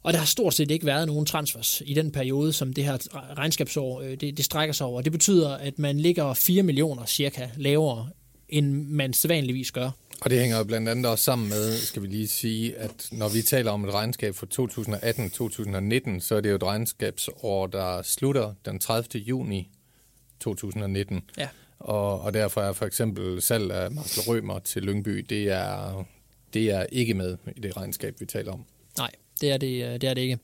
Og 0.03 0.12
der 0.12 0.18
har 0.18 0.27
stort 0.27 0.55
set 0.55 0.70
ikke 0.70 0.87
været 0.87 1.07
nogen 1.07 1.27
transfers 1.27 1.83
i 1.87 1.94
den 1.94 2.12
periode, 2.12 2.53
som 2.53 2.73
det 2.73 2.85
her 2.85 2.99
regnskabsår 3.38 4.01
øh, 4.01 4.11
det, 4.11 4.37
det 4.37 4.44
strækker 4.44 4.73
sig 4.73 4.87
over. 4.87 5.03
Det 5.03 5.12
betyder, 5.12 5.51
at 5.51 5.79
man 5.79 6.01
ligger 6.01 6.35
4 6.35 6.62
millioner 6.62 7.07
cirka 7.07 7.49
lavere, 7.57 8.09
end 8.49 8.73
man 8.73 9.12
sædvanligvis 9.12 9.73
gør. 9.73 9.90
Og 10.20 10.30
det 10.30 10.40
hænger 10.40 10.64
blandt 10.64 10.88
andet 10.88 11.06
også 11.06 11.24
sammen 11.24 11.48
med, 11.48 11.76
skal 11.76 12.02
vi 12.02 12.06
lige 12.06 12.28
sige, 12.28 12.76
at 12.76 13.09
når 13.12 13.28
vi 13.28 13.42
taler 13.42 13.70
om 13.70 13.85
et 13.85 13.94
regnskab 13.94 14.35
for 14.35 14.46
2018-2019, 16.16 16.20
så 16.20 16.35
er 16.35 16.40
det 16.40 16.50
jo 16.50 16.54
et 16.54 16.62
regnskabsår, 16.62 17.66
der 17.66 18.02
slutter 18.02 18.54
den 18.64 18.78
30. 18.78 19.20
juni 19.20 19.70
2019. 20.40 21.22
Ja. 21.38 21.48
Og, 21.78 22.20
og 22.20 22.35
derfor 22.35 22.61
er 22.61 22.72
for 22.72 22.87
eksempel 22.87 23.42
salg 23.42 23.72
af 23.72 23.90
Marcel 23.90 24.22
Rømer 24.22 24.59
til 24.59 24.83
Lyngby, 24.83 25.26
det 25.28 25.48
er, 25.48 26.04
det 26.54 26.70
er 26.70 26.87
ikke 26.92 27.14
med 27.14 27.37
i 27.56 27.61
det 27.61 27.76
regnskab, 27.76 28.20
vi 28.20 28.26
taler 28.26 28.52
om. 28.52 28.64
Nej, 28.98 29.11
det 29.40 29.50
er 29.50 29.56
det, 29.56 29.85
øh, 29.85 29.92
det, 29.92 30.04
er 30.04 30.14
det 30.14 30.20
ikke. 30.20 30.38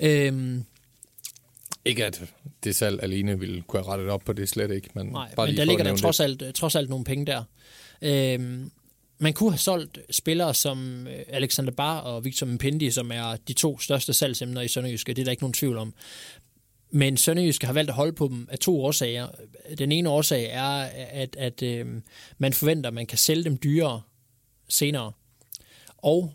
Øhm, 0.00 0.64
ikke 1.84 2.06
at 2.06 2.22
det 2.64 2.76
salg 2.76 3.02
alene 3.02 3.38
ville 3.38 3.62
kunne 3.62 3.82
have 3.82 3.92
rettet 3.92 4.08
op 4.08 4.22
på 4.24 4.32
det, 4.32 4.48
slet 4.48 4.70
ikke. 4.70 4.88
Men, 4.94 5.06
nej, 5.06 5.34
bare 5.34 5.46
men 5.46 5.56
der 5.56 5.64
ligger 5.64 5.84
der 5.84 5.96
trods 5.96 6.20
alt, 6.20 6.54
trods 6.54 6.74
alt 6.74 6.90
nogle 6.90 7.04
penge 7.04 7.26
der. 7.26 7.42
Øhm, 8.02 8.70
man 9.20 9.32
kunne 9.32 9.50
have 9.50 9.58
solgt 9.58 9.98
spillere 10.10 10.54
som 10.54 11.06
øh, 11.06 11.22
Alexander 11.28 11.72
Bar 11.72 12.00
og 12.00 12.24
Victor 12.24 12.46
Mpendi, 12.46 12.90
som 12.90 13.12
er 13.12 13.36
de 13.48 13.52
to 13.52 13.78
største 13.78 14.12
salgsemner 14.12 14.60
i 14.60 14.68
Sønderjyske. 14.68 15.14
Det 15.14 15.22
er 15.22 15.24
der 15.24 15.30
ikke 15.30 15.42
nogen 15.42 15.54
tvivl 15.54 15.76
om. 15.76 15.94
Men 16.90 17.16
Sønderjyske 17.16 17.66
har 17.66 17.72
valgt 17.72 17.90
at 17.90 17.96
holde 17.96 18.12
på 18.12 18.28
dem 18.28 18.48
af 18.50 18.58
to 18.58 18.84
årsager. 18.84 19.28
Den 19.78 19.92
ene 19.92 20.08
årsag 20.08 20.48
er, 20.50 20.88
at, 21.12 21.36
at 21.36 21.62
øh, 21.62 21.86
man 22.38 22.52
forventer, 22.52 22.90
at 22.90 22.94
man 22.94 23.06
kan 23.06 23.18
sælge 23.18 23.44
dem 23.44 23.58
dyrere 23.58 24.02
senere. 24.68 25.12
Og 25.96 26.32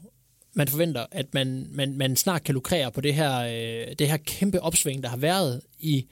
man 0.53 0.67
forventer, 0.67 1.05
at 1.11 1.33
man, 1.33 1.67
man, 1.71 1.97
man 1.97 2.15
snart 2.15 2.43
kan 2.43 2.53
lukrere 2.53 2.91
på 2.91 3.01
det 3.01 3.13
her, 3.13 3.39
øh, 3.39 3.95
det 3.99 4.09
her 4.09 4.17
kæmpe 4.17 4.61
opsving, 4.61 5.03
der 5.03 5.09
har 5.09 5.17
været 5.17 5.61
i, 5.79 6.05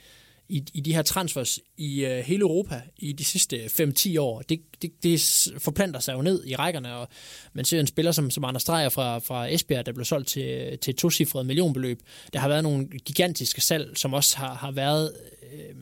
i, 0.50 0.64
i 0.74 0.82
de 0.82 0.94
her 0.94 1.02
transfers 1.02 1.60
i 1.78 2.06
øh, 2.06 2.20
hele 2.20 2.42
Europa 2.42 2.82
i 2.98 3.12
de 3.12 3.26
sidste 3.26 3.58
øh, 3.58 3.66
5-10 3.66 4.20
år, 4.20 4.42
det, 4.42 4.62
det, 4.82 5.04
det 5.04 5.48
forplanter 5.58 6.00
sig 6.00 6.14
jo 6.14 6.22
ned 6.22 6.46
i 6.46 6.56
rækkerne, 6.56 6.96
og 6.96 7.08
man 7.54 7.66
ser 7.66 7.80
en 7.80 7.88
spiller 7.88 8.12
som, 8.12 8.32
som 8.32 8.44
Anders 8.44 8.64
Dreyer 8.64 8.90
fra, 8.90 9.20
fra 9.20 9.54
Esbjerg, 9.54 9.86
der 9.86 9.92
blev 9.92 10.06
solgt 10.06 10.28
til, 10.28 10.78
til 10.82 10.92
et 10.92 10.98
tocifret 10.98 11.46
millionbeløb. 11.46 12.00
Der 12.34 12.40
har 12.40 12.48
været 12.48 12.64
nogle 12.64 12.88
gigantiske 12.88 13.62
salg, 13.62 13.98
som 13.98 14.14
også 14.14 14.38
har, 14.38 14.54
har 14.54 14.72
været... 14.72 15.14
Øh, 15.54 15.76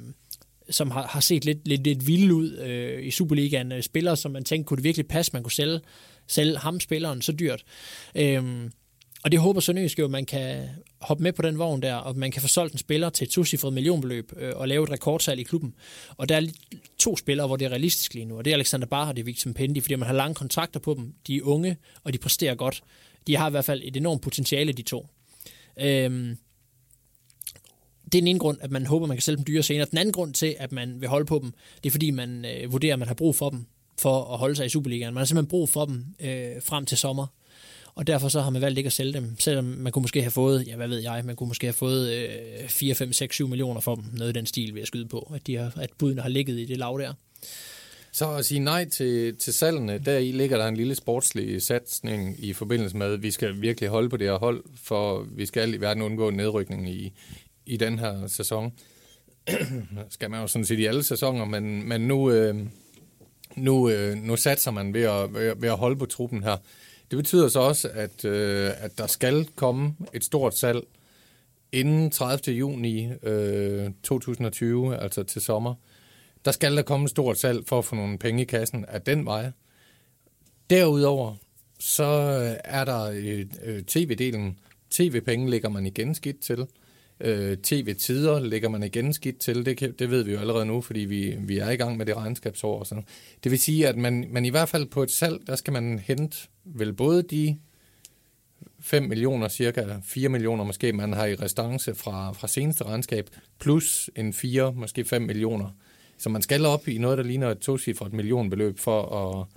som 0.70 0.92
har, 0.92 1.08
har 1.08 1.20
set 1.20 1.46
lidt, 1.46 1.68
lidt, 1.68 1.84
lidt 1.84 2.08
vilde 2.08 2.34
ud 2.34 2.58
øh, 2.58 3.06
i 3.06 3.12
Superligaen. 3.12 3.72
Øh, 3.72 3.84
spillere, 3.84 4.18
som 4.18 4.32
man 4.32 4.44
tænkte, 4.44 4.68
kunne 4.68 4.78
det 4.78 4.84
virkelig 4.84 5.08
passe, 5.08 5.34
man 5.34 5.44
kunne 5.44 5.52
sælge, 5.52 5.80
sælge 6.28 6.58
ham, 6.58 6.80
spilleren, 6.80 7.22
så 7.22 7.32
dyrt. 7.32 7.64
Øh, 8.16 8.70
og 9.24 9.32
det 9.32 9.40
håber 9.40 9.60
Sønderjysk 9.60 10.00
jo, 10.00 10.06
at 10.06 10.12
man 10.12 10.26
kan 10.26 10.70
hoppe 11.02 11.24
med 11.24 11.34
på 11.34 11.42
den 11.42 11.60
vogn 11.60 11.82
der, 11.82 11.96
og 11.96 12.18
man 12.18 12.32
kan 12.32 12.42
få 12.42 12.48
solgt 12.48 12.74
en 12.74 12.80
spiller 12.80 13.10
til 13.10 13.26
et 13.26 13.32
tocifret 13.32 13.74
millionbeløb 13.74 14.34
øh, 14.38 14.54
og 14.56 14.68
lave 14.68 14.84
et 14.84 14.92
rekordsalg 14.92 15.40
i 15.40 15.44
klubben. 15.44 15.74
Og 16.18 16.30
der 16.30 16.36
er 16.36 16.42
to 16.98 17.18
spillere, 17.18 17.48
hvor 17.48 17.56
det 17.56 17.66
er 17.66 17.70
realistisk 17.70 18.14
lige 18.14 18.26
nu, 18.26 18.38
og 18.38 18.46
det 18.46 18.52
er 18.52 18.56
Alexander 18.56 18.88
Barr 18.88 19.08
og 19.08 19.16
det 19.16 19.22
er 19.22 19.26
Victor 19.26 19.52
Pendi, 19.52 19.82
fordi 19.82 19.96
man 19.96 20.08
har 20.08 20.16
lange 20.16 20.36
kontrakter 20.36 20.80
på 20.80 20.94
dem. 20.94 21.14
De 21.28 21.38
er 21.38 21.42
unge, 21.44 21.78
og 22.04 22.14
de 22.14 22.18
præsterer 22.18 22.56
godt. 22.56 22.84
De 23.28 23.38
har 23.38 23.48
i 23.48 23.52
hvert 23.52 23.66
fald 23.66 23.82
et 23.84 23.98
enormt 23.98 24.22
potentiale, 24.22 24.74
de 24.74 24.82
to. 24.82 25.08
Øhm, 25.80 26.38
det 28.06 28.18
er 28.18 28.22
den 28.22 28.28
ene 28.28 28.40
grund, 28.40 28.58
at 28.62 28.72
man 28.72 28.86
håber, 28.86 29.08
man 29.08 29.18
kan 29.18 29.22
sælge 29.22 29.38
dem 29.38 29.46
dyre 29.46 29.64
senere. 29.64 29.88
Den 29.92 29.98
anden 29.98 30.14
grund 30.14 30.34
til, 30.34 30.56
at 30.60 30.72
man 30.72 31.02
vil 31.02 31.10
holde 31.10 31.26
på 31.26 31.40
dem, 31.44 31.54
det 31.84 31.90
er 31.90 31.92
fordi, 31.92 32.12
man 32.12 32.46
øh, 32.46 32.72
vurderer, 32.72 32.94
at 32.94 33.00
man 33.00 33.08
har 33.08 33.16
brug 33.16 33.36
for 33.36 33.50
dem 33.50 33.66
for 34.00 34.34
at 34.34 34.40
holde 34.40 34.56
sig 34.56 34.66
i 34.66 34.70
Superligaen. 34.70 35.14
Man 35.14 35.22
har 35.22 35.26
simpelthen 35.26 35.50
brug 35.50 35.70
for 35.70 35.86
dem 35.86 36.06
øh, 36.20 36.62
frem 36.62 36.86
til 36.86 36.98
sommer. 36.98 37.28
Og 37.96 38.08
derfor 38.08 38.30
så 38.30 38.42
har 38.42 38.50
man 38.50 38.62
valgt 38.62 38.78
ikke 38.78 38.88
at 38.88 38.94
sælge 38.94 39.14
dem, 39.14 39.40
selvom 39.40 39.66
man 39.66 39.92
kunne 39.92 40.02
måske 40.02 40.22
have 40.22 40.32
fået, 40.32 40.68
ja 40.68 40.76
hvad 40.76 40.88
ved 40.88 41.00
jeg, 41.00 41.22
man 41.26 41.36
kunne 41.36 41.48
måske 41.48 41.68
have 41.68 41.74
fået 41.74 42.14
øh, 42.14 42.70
4, 42.70 42.96
5, 42.96 43.14
6, 43.14 43.36
7 43.36 43.48
millioner 43.48 43.82
for 43.82 43.96
dem, 43.96 44.04
noget 44.14 44.30
i 44.30 44.34
den 44.34 44.46
stil 44.46 44.74
vil 44.74 44.80
jeg 44.80 44.88
skyde 44.88 45.08
på, 45.08 45.32
at, 45.36 45.48
de 45.48 45.56
har, 45.56 45.74
at 45.82 45.90
budene 45.98 46.22
har 46.22 46.30
ligget 46.30 46.60
i 46.60 46.66
det 46.66 46.78
lav 46.78 47.00
der. 47.02 47.14
Så 48.14 48.32
at 48.32 48.46
sige 48.46 48.60
nej 48.60 48.90
til, 48.90 49.36
til 49.36 49.54
salgene, 49.54 49.98
der 49.98 50.18
i 50.18 50.32
ligger 50.32 50.58
der 50.58 50.68
en 50.68 50.78
lille 50.78 50.96
sportslig 50.96 51.62
satsning 51.62 52.36
i 52.46 52.54
forbindelse 52.54 52.98
med, 52.98 53.14
at 53.14 53.24
vi 53.24 53.32
skal 53.32 53.62
virkelig 53.62 53.90
holde 53.90 54.10
på 54.10 54.18
det 54.18 54.28
her 54.28 54.38
hold, 54.38 54.64
for 54.84 55.28
vi 55.36 55.46
skal 55.46 55.74
i 55.74 55.78
verden 55.78 56.04
undgå 56.04 56.30
nedrykning 56.30 56.90
i, 56.90 57.14
i 57.66 57.78
den 57.78 58.00
her 58.00 58.28
sæson. 58.28 58.74
skal 60.10 60.32
man 60.32 60.42
jo 60.42 60.48
sådan 60.48 60.66
set 60.66 60.80
i 60.80 60.86
alle 60.86 61.04
sæsoner, 61.04 61.46
men, 61.46 61.90
men 61.90 62.02
nu, 62.02 62.32
øh, 62.32 62.56
nu, 63.56 63.90
øh, 63.90 64.16
nu 64.16 64.36
satser 64.36 64.72
man 64.72 64.94
ved 64.94 65.04
at, 65.04 65.34
ved 65.62 65.70
at 65.70 65.78
holde 65.78 65.96
på 65.96 66.06
truppen 66.06 66.44
her. 66.44 66.58
Det 67.12 67.18
betyder 67.18 67.48
så 67.48 67.60
også, 67.60 67.90
at, 67.94 68.26
øh, 68.26 68.72
at 68.78 68.98
der 68.98 69.08
skal 69.08 69.50
komme 69.56 69.96
et 70.14 70.24
stort 70.24 70.58
salg 70.58 70.84
inden 71.72 72.12
30. 72.12 72.56
juni 72.56 73.10
øh, 73.24 73.92
2020, 74.04 74.98
altså 74.98 75.24
til 75.24 75.42
sommer. 75.42 75.76
Der 76.46 76.52
skal 76.52 76.76
der 76.76 76.82
komme 76.82 77.04
et 77.04 77.10
stort 77.10 77.38
salg 77.38 77.68
for 77.68 77.80
at 77.80 77.86
få 77.86 77.96
nogle 77.96 78.18
penge 78.18 78.42
i 78.42 78.46
kassen 78.46 78.86
af 78.86 79.02
den 79.02 79.26
vej. 79.26 79.52
Derudover 80.70 81.36
så 81.80 82.04
er 82.64 82.86
der 82.86 83.04
øh, 83.04 83.46
øh 83.64 83.84
tv-delen. 83.88 84.56
TV-penge 84.90 85.50
ligger 85.50 85.70
man 85.70 85.86
igen 85.86 86.16
skidt 86.16 86.40
til. 86.40 86.68
Øh, 87.24 87.58
TV-tider 87.58 88.40
lægger 88.40 88.70
man 88.70 88.84
igen 88.84 89.14
skidt 89.14 89.40
til. 89.40 89.66
Det, 89.66 89.78
kan, 89.78 89.92
det 90.00 90.10
ved 90.10 90.24
vi 90.24 90.32
jo 90.32 90.40
allerede 90.40 90.66
nu, 90.66 90.82
fordi 90.82 91.00
vi, 91.00 91.36
vi 91.40 91.58
er 91.58 91.70
i 91.70 91.76
gang 91.76 91.98
med 91.98 92.06
det 92.06 92.18
regnskabsår. 92.18 92.80
Og 92.80 92.88
sådan. 92.88 93.06
Det 93.44 93.52
vil 93.52 93.60
sige, 93.60 93.88
at 93.88 93.98
man, 93.98 94.26
man 94.30 94.46
i 94.46 94.50
hvert 94.50 94.70
fald 94.70 94.86
på 94.86 95.04
et 95.04 95.12
salg, 95.12 95.48
der 95.48 95.56
skal 95.56 95.74
man 95.74 96.00
hente 96.00 96.38
vel 96.66 96.94
både 96.94 97.24
de 97.24 97.58
5 98.80 99.04
millioner, 99.04 99.48
cirka 99.48 99.86
4 100.04 100.30
millioner 100.30 100.64
måske, 100.64 100.94
man 100.94 101.14
har 101.14 101.26
i 101.26 101.36
restance 101.36 101.96
fra, 101.96 102.32
fra 102.32 102.48
seneste 102.48 102.84
regnskab, 102.84 103.30
plus 103.60 104.10
en 104.16 104.34
4, 104.34 104.74
måske 104.74 105.06
5 105.06 105.22
millioner. 105.22 105.76
Så 106.18 106.30
man 106.30 106.42
skal 106.42 106.66
op 106.66 106.88
i 106.88 106.98
noget, 106.98 107.18
der 107.18 107.24
ligner 107.24 107.50
et 107.50 107.60
tocifret 107.60 108.14
millionbeløb 108.14 108.80
for 108.80 109.02
at, 109.02 109.48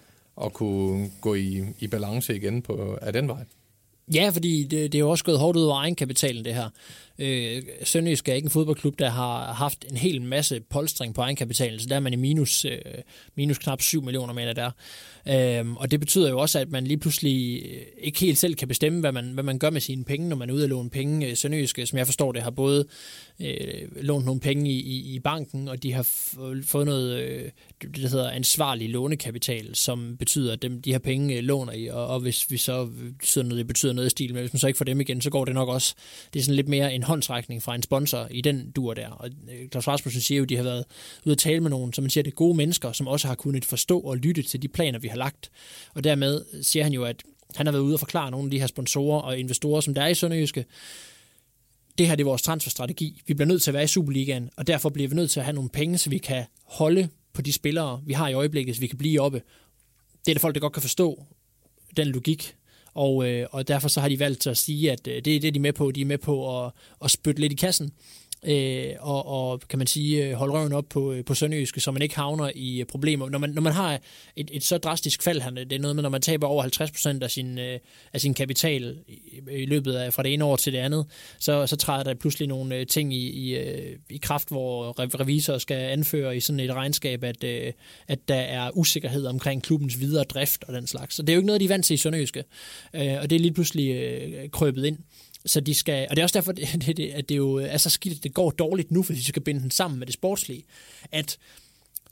at 0.47 0.53
kunne 0.53 1.11
gå 1.21 1.35
i, 1.35 1.62
i 1.79 1.87
balance 1.87 2.37
igen 2.37 2.62
på, 2.62 2.99
af 3.03 3.12
den 3.12 3.29
vej. 3.29 3.45
Ja, 4.15 4.29
fordi 4.29 4.62
det, 4.62 4.93
det 4.93 4.95
er 4.95 5.01
jo 5.01 5.11
også 5.11 5.25
gået 5.25 5.39
hårdt 5.39 5.57
ud 5.57 5.62
over 5.65 5.77
egenkapitalen, 5.77 6.45
det 6.45 6.55
her. 6.55 6.69
Øh, 7.19 7.62
Sønderjysk 7.83 8.29
er 8.29 8.35
ikke 8.35 8.47
en 8.47 8.51
fodboldklub, 8.51 8.99
der 8.99 9.11
har 9.11 9.53
haft 9.53 9.85
en 9.91 9.97
hel 9.97 10.23
masse 10.23 10.61
polstring 10.61 11.15
på 11.15 11.21
egenkapitalen, 11.21 11.81
så 11.81 11.87
der 11.89 11.97
er 11.97 12.01
man 12.01 12.12
i 12.12 12.17
minus, 12.17 12.65
øh, 12.65 12.79
minus 13.35 13.59
knap 13.59 13.83
7 13.83 14.03
millioner, 14.03 14.35
mener 14.35 14.53
der. 14.53 14.71
Øh, 15.29 15.73
og 15.73 15.91
det 15.91 16.01
betyder 16.01 16.31
jo 16.31 16.39
også, 16.39 16.59
at 16.59 16.71
man 16.71 16.87
lige 16.87 16.99
pludselig 16.99 17.62
øh, 17.67 17.83
ikke 17.99 18.21
helt 18.21 18.39
selv 18.39 18.55
kan 18.55 18.69
bestemme, 18.69 19.01
hvad 19.01 19.12
man, 19.12 19.25
hvad 19.25 19.45
man 19.45 19.59
gør 19.59 19.71
med 19.71 19.81
sine 19.81 20.05
penge, 20.05 20.29
når 20.29 20.37
man 20.37 20.51
er 20.51 20.55
ude 20.55 20.65
at 20.65 20.71
låne 20.71 20.91
penge. 20.91 21.27
Øh, 21.27 21.37
Sønderjysk, 21.37 21.79
øh, 21.79 21.87
som 21.87 21.99
jeg 21.99 22.07
forstår 22.07 22.33
det, 22.33 22.43
har 22.43 22.51
både 22.51 22.87
øh, 23.41 24.03
lånt 24.03 24.27
nogle 24.27 24.41
penge 24.41 24.71
i, 24.71 24.81
i, 24.81 25.15
i 25.15 25.19
banken, 25.19 25.69
og 25.69 25.83
de 25.83 25.93
har 25.93 26.03
fået 26.62 26.87
noget, 26.87 27.19
øh, 27.19 27.51
det 27.81 28.11
hedder 28.11 28.31
ansvarlig 28.31 28.91
lånekapital, 28.91 29.75
som 29.75 30.17
betyder, 30.17 30.53
at 30.53 30.62
dem, 30.62 30.83
de 30.83 30.93
her 30.93 30.99
penge 30.99 31.37
øh, 31.37 31.43
låner 31.43 31.73
i, 31.73 31.87
og, 31.87 32.07
og 32.07 32.21
hvis 32.21 32.51
vi 32.51 32.57
så 32.57 32.89
betyder 33.19 33.45
noget, 33.45 33.59
det 33.59 33.67
betyder 33.67 33.93
noget 33.93 34.07
i 34.07 34.11
stil, 34.11 34.35
men 34.35 34.41
hvis 34.41 34.53
man 34.53 34.61
så 34.61 34.67
ikke 34.67 34.77
får 34.77 34.85
dem 34.85 35.01
igen, 35.01 35.21
så 35.21 35.31
går 35.31 35.45
det 35.45 35.55
nok 35.55 35.69
også, 35.69 35.95
det 36.33 36.41
er 36.41 36.45
sådan 36.45 36.57
lidt 36.57 36.69
mere 36.69 36.95
en 36.95 37.04
håndtrækning 37.05 37.63
fra 37.63 37.75
en 37.75 37.83
sponsor 37.83 38.29
i 38.31 38.41
den 38.41 38.71
dur 38.71 38.95
der. 38.95 39.09
Og 39.09 39.31
øh, 39.53 39.69
Claus 39.69 39.89
Rasmussen 39.89 40.23
siger 40.23 40.37
jo, 40.39 40.43
at 40.43 40.49
de 40.49 40.57
har 40.57 40.63
været 40.63 40.85
ude 41.25 41.33
at 41.33 41.39
tale 41.39 41.61
med 41.61 41.71
nogen, 41.71 41.93
som 41.93 42.05
man 42.05 42.11
siger, 42.11 42.23
det 42.23 42.31
er 42.31 42.35
gode 42.35 42.57
mennesker, 42.57 42.93
som 42.93 43.09
også 43.09 43.29
har 43.29 43.35
kunnet 43.35 43.65
forstå 43.65 44.01
og 44.01 44.17
lytte 44.17 44.43
til 44.43 44.63
de 44.63 44.69
planer, 44.69 44.99
vi 44.99 45.09
har 45.09 45.17
lagt. 45.17 45.51
Og 45.95 46.05
dermed 46.05 46.63
siger 46.63 46.83
han 46.83 46.93
jo, 46.93 47.05
at 47.05 47.23
han 47.57 47.67
har 47.67 47.73
været 47.73 47.83
ude 47.83 47.95
og 47.95 47.99
forklare 47.99 48.31
nogle 48.31 48.47
af 48.47 48.51
de 48.51 48.61
her 48.61 48.67
sponsorer 48.67 49.21
og 49.21 49.39
investorer, 49.39 49.81
som 49.81 49.95
der 49.95 50.03
er 50.03 50.09
i 50.09 50.15
Sønderjyske, 50.15 50.65
det 51.99 52.09
her 52.09 52.17
det 52.17 52.23
er 52.23 52.29
vores 52.29 52.43
transferstrategi. 52.43 53.23
Vi 53.27 53.35
bliver 53.35 53.49
nødt 53.49 53.63
til 53.63 53.71
at 53.71 53.75
være 53.75 53.85
i 53.85 53.87
Superligaen, 53.87 54.51
og 54.57 54.67
derfor 54.67 54.89
bliver 54.89 55.09
vi 55.09 55.15
nødt 55.15 55.31
til 55.31 55.41
at 55.41 55.45
have 55.45 55.55
nogle 55.55 55.71
penge, 55.71 55.99
så 55.99 56.11
vi 56.11 56.19
kan 56.19 56.45
holde 56.65 57.09
på 57.33 57.43
de 57.43 57.53
spillere, 57.53 58.03
vi 58.07 58.13
har 58.13 58.29
i 58.29 58.33
øjeblikket, 58.33 58.75
så 58.75 58.81
vi 58.81 58.87
kan 58.87 58.99
blive 58.99 59.21
oppe. 59.21 59.43
Det 60.25 60.31
er 60.31 60.35
det 60.35 60.41
folk, 60.41 60.55
der 60.55 60.61
godt 60.61 60.73
kan 60.73 60.83
forstå, 60.83 61.23
den 61.97 62.09
logik. 62.09 62.57
Og, 62.95 63.29
øh, 63.29 63.47
og 63.51 63.69
derfor 63.69 63.89
så 63.89 64.01
har 64.01 64.09
de 64.09 64.19
valgt 64.19 64.47
at 64.47 64.57
sige, 64.57 64.93
at 64.93 65.09
øh, 65.09 65.15
det 65.25 65.37
er 65.37 65.41
det, 65.41 65.55
de 65.55 65.59
er 65.59 65.61
med 65.61 65.73
på. 65.73 65.91
De 65.91 66.01
er 66.01 66.05
med 66.05 66.19
på 66.19 66.65
at, 66.65 66.73
at 67.05 67.11
spytte 67.11 67.41
lidt 67.41 67.53
i 67.53 67.57
kassen 67.57 67.93
øh, 68.47 68.95
og, 69.01 69.27
og 69.27 69.61
kan 69.69 69.79
man 69.79 69.87
sige, 69.87 70.25
øh, 70.25 70.35
holde 70.35 70.53
røven 70.53 70.73
op 70.73 70.85
på, 70.91 71.13
øh, 71.13 71.25
på 71.25 71.35
Sønderjyske, 71.35 71.81
så 71.81 71.91
man 71.91 72.03
ikke 72.03 72.17
havner 72.17 72.51
i 72.55 72.81
øh, 72.81 72.87
problemer. 72.87 73.29
Når 73.29 73.39
man, 73.39 73.51
når 73.51 73.63
man 73.63 73.73
har 73.73 74.01
et, 74.37 74.51
et 74.53 74.65
så 74.65 74.79
drastisk 74.79 75.23
fald 75.23 75.41
her, 75.41 75.51
det 75.51 75.73
er 75.73 75.79
noget 75.79 75.97
med, 75.97 76.03
når 76.03 76.11
man 76.11 76.23
taber 76.23 76.47
over 76.47 76.65
50% 77.19 77.23
af 77.25 77.31
sin, 77.31 77.59
af 77.59 78.21
sin 78.21 78.35
kapital 78.35 78.99
i, 79.09 79.41
i 79.51 79.67
løbet 79.67 79.95
af 79.95 80.13
fra 80.13 80.23
det 80.23 80.35
ene 80.35 80.45
år 80.45 80.57
til 80.57 80.73
det 80.73 80.79
andet, 80.79 81.07
så, 81.39 81.67
så 81.67 81.77
træder 81.77 82.05
der 82.05 82.15
pludselig 82.15 82.49
nogle 82.49 82.85
ting 82.85 83.15
i, 83.15 83.29
i, 83.29 83.59
i 84.11 84.17
kraft, 84.17 84.49
hvor 84.49 84.95
revisor 85.21 85.59
skal 85.59 85.77
anføre 85.77 86.37
i 86.37 86.41
sådan 86.41 86.61
et 86.61 86.75
regnskab, 86.75 87.25
at, 87.25 87.45
at 88.09 88.29
der 88.29 88.35
er 88.35 88.71
usikkerhed 88.77 89.27
omkring 89.27 89.63
klubbens 89.63 90.01
videre 90.01 90.25
drift 90.25 90.65
og 90.69 90.75
den 90.75 90.87
slags. 90.87 91.15
Så 91.15 91.23
det 91.23 91.29
er 91.29 91.35
jo 91.35 91.39
ikke 91.39 91.47
noget, 91.47 91.61
de 91.61 91.65
er 91.65 91.69
vant 91.69 91.85
til 91.85 91.95
i 91.95 91.97
Sønderjyske, 91.97 92.45
og 92.93 93.31
det 93.31 93.33
er 93.33 93.41
lige 93.41 93.53
pludselig 93.53 94.51
krøbet 94.53 94.85
ind. 94.85 94.99
Så 95.47 95.61
de 95.61 95.75
skal, 95.75 96.07
og 96.11 96.17
det 96.17 96.23
er 96.23 96.25
også 96.25 96.39
derfor, 96.39 96.53
det, 96.87 96.97
det, 96.97 97.11
at 97.11 97.29
det 97.29 97.37
jo 97.37 97.55
er 97.55 97.77
så 97.77 97.91
skidt, 97.91 98.17
at 98.17 98.23
det 98.23 98.35
går 98.35 98.51
dårligt 98.51 98.91
nu, 98.91 99.03
fordi 99.03 99.19
de 99.19 99.25
skal 99.25 99.43
binde 99.43 99.61
den 99.61 99.71
sammen 99.71 99.99
med 99.99 100.07
det 100.07 100.15
sportslige. 100.15 100.65
At 101.13 101.39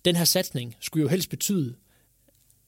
den 0.05 0.16
her 0.16 0.24
satsning 0.24 0.76
skulle 0.80 1.03
jo 1.03 1.09
helst 1.09 1.30
betyde, 1.30 1.74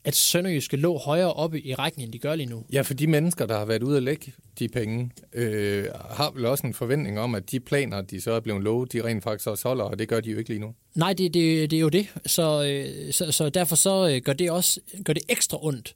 at 0.05 0.15
Sønderjyske 0.15 0.77
lå 0.77 0.99
højere 0.99 1.33
oppe 1.33 1.61
i 1.63 1.75
rækken, 1.75 2.03
end 2.03 2.13
de 2.13 2.19
gør 2.19 2.35
lige 2.35 2.47
nu. 2.47 2.65
Ja, 2.73 2.83
for 2.83 2.95
de 2.95 3.07
mennesker, 3.07 3.47
der 3.47 3.59
har 3.59 3.65
været 3.65 3.83
ude 3.83 3.97
at 3.97 4.03
lægge 4.03 4.33
de 4.59 4.69
penge, 4.69 5.11
øh, 5.33 5.87
har 6.11 6.31
vel 6.31 6.47
også 6.47 6.67
en 6.67 6.75
forventning 6.75 7.19
om, 7.19 7.35
at 7.35 7.51
de 7.51 7.61
planer, 7.61 8.01
de 8.01 8.21
så 8.21 8.33
er 8.33 8.41
blevet 8.41 8.63
lovet, 8.63 8.93
de 8.93 9.05
rent 9.05 9.23
faktisk 9.23 9.49
også 9.49 9.69
holder, 9.69 9.85
og 9.85 9.99
det 9.99 10.09
gør 10.09 10.21
de 10.21 10.31
jo 10.31 10.39
ikke 10.39 10.51
lige 10.51 10.61
nu. 10.61 10.75
Nej, 10.95 11.13
det, 11.13 11.35
det, 11.35 11.71
det 11.71 11.77
er 11.77 11.81
jo 11.81 11.89
det. 11.89 12.07
Så, 12.27 12.65
øh, 12.65 13.13
så, 13.13 13.33
så 13.33 13.49
derfor 13.49 13.77
så 13.77 14.09
øh, 14.09 14.23
gør 14.23 14.33
det 14.33 14.51
også 14.51 14.81
gør 15.05 15.13
det 15.13 15.23
ekstra 15.29 15.67
ondt, 15.67 15.95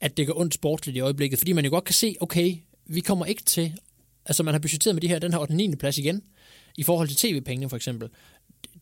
at 0.00 0.16
det 0.16 0.26
gør 0.26 0.34
ondt 0.36 0.54
sportsligt 0.54 0.96
i 0.96 1.00
øjeblikket, 1.00 1.38
fordi 1.38 1.52
man 1.52 1.64
jo 1.64 1.70
godt 1.70 1.84
kan 1.84 1.94
se, 1.94 2.16
okay, 2.20 2.56
vi 2.86 3.00
kommer 3.00 3.24
ikke 3.24 3.42
til 3.42 3.72
Altså 4.28 4.42
man 4.42 4.54
har 4.54 4.58
budgetteret 4.58 4.94
med 4.94 5.02
de 5.02 5.08
her, 5.08 5.18
den 5.18 5.32
her 5.32 5.40
8. 5.40 5.54
9. 5.54 5.76
plads 5.76 5.98
igen, 5.98 6.22
i 6.76 6.82
forhold 6.82 7.08
til 7.08 7.16
tv-pengene 7.16 7.68
for 7.68 7.76
eksempel. 7.76 8.08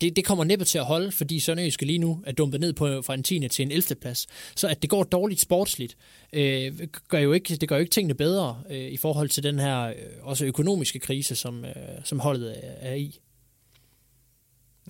Det, 0.00 0.16
det 0.16 0.24
kommer 0.24 0.44
næppe 0.44 0.64
til 0.64 0.78
at 0.78 0.84
holde, 0.84 1.12
fordi 1.12 1.40
Sønderjyske 1.40 1.86
lige 1.86 1.98
nu 1.98 2.22
er 2.26 2.32
dumpet 2.32 2.60
ned 2.60 2.72
på, 2.72 3.02
fra 3.02 3.14
en 3.14 3.22
10. 3.22 3.48
til 3.48 3.62
en 3.62 3.70
11. 3.70 3.94
plads. 4.00 4.26
Så 4.56 4.68
at 4.68 4.82
det 4.82 4.90
går 4.90 5.04
dårligt 5.04 5.40
sportsligt, 5.40 5.96
øh, 6.32 6.78
gør 7.08 7.18
jo 7.18 7.32
ikke, 7.32 7.56
det 7.56 7.68
gør 7.68 7.76
jo 7.76 7.80
ikke 7.80 7.90
tingene 7.90 8.14
bedre 8.14 8.62
øh, 8.70 8.90
i 8.90 8.96
forhold 8.96 9.28
til 9.28 9.42
den 9.42 9.58
her 9.58 9.82
øh, 9.82 9.94
også 10.20 10.46
økonomiske 10.46 10.98
krise, 10.98 11.36
som, 11.36 11.64
øh, 11.64 11.74
som 12.04 12.20
holdet 12.20 12.50
er, 12.64 12.90
er 12.90 12.94
i. 12.94 13.20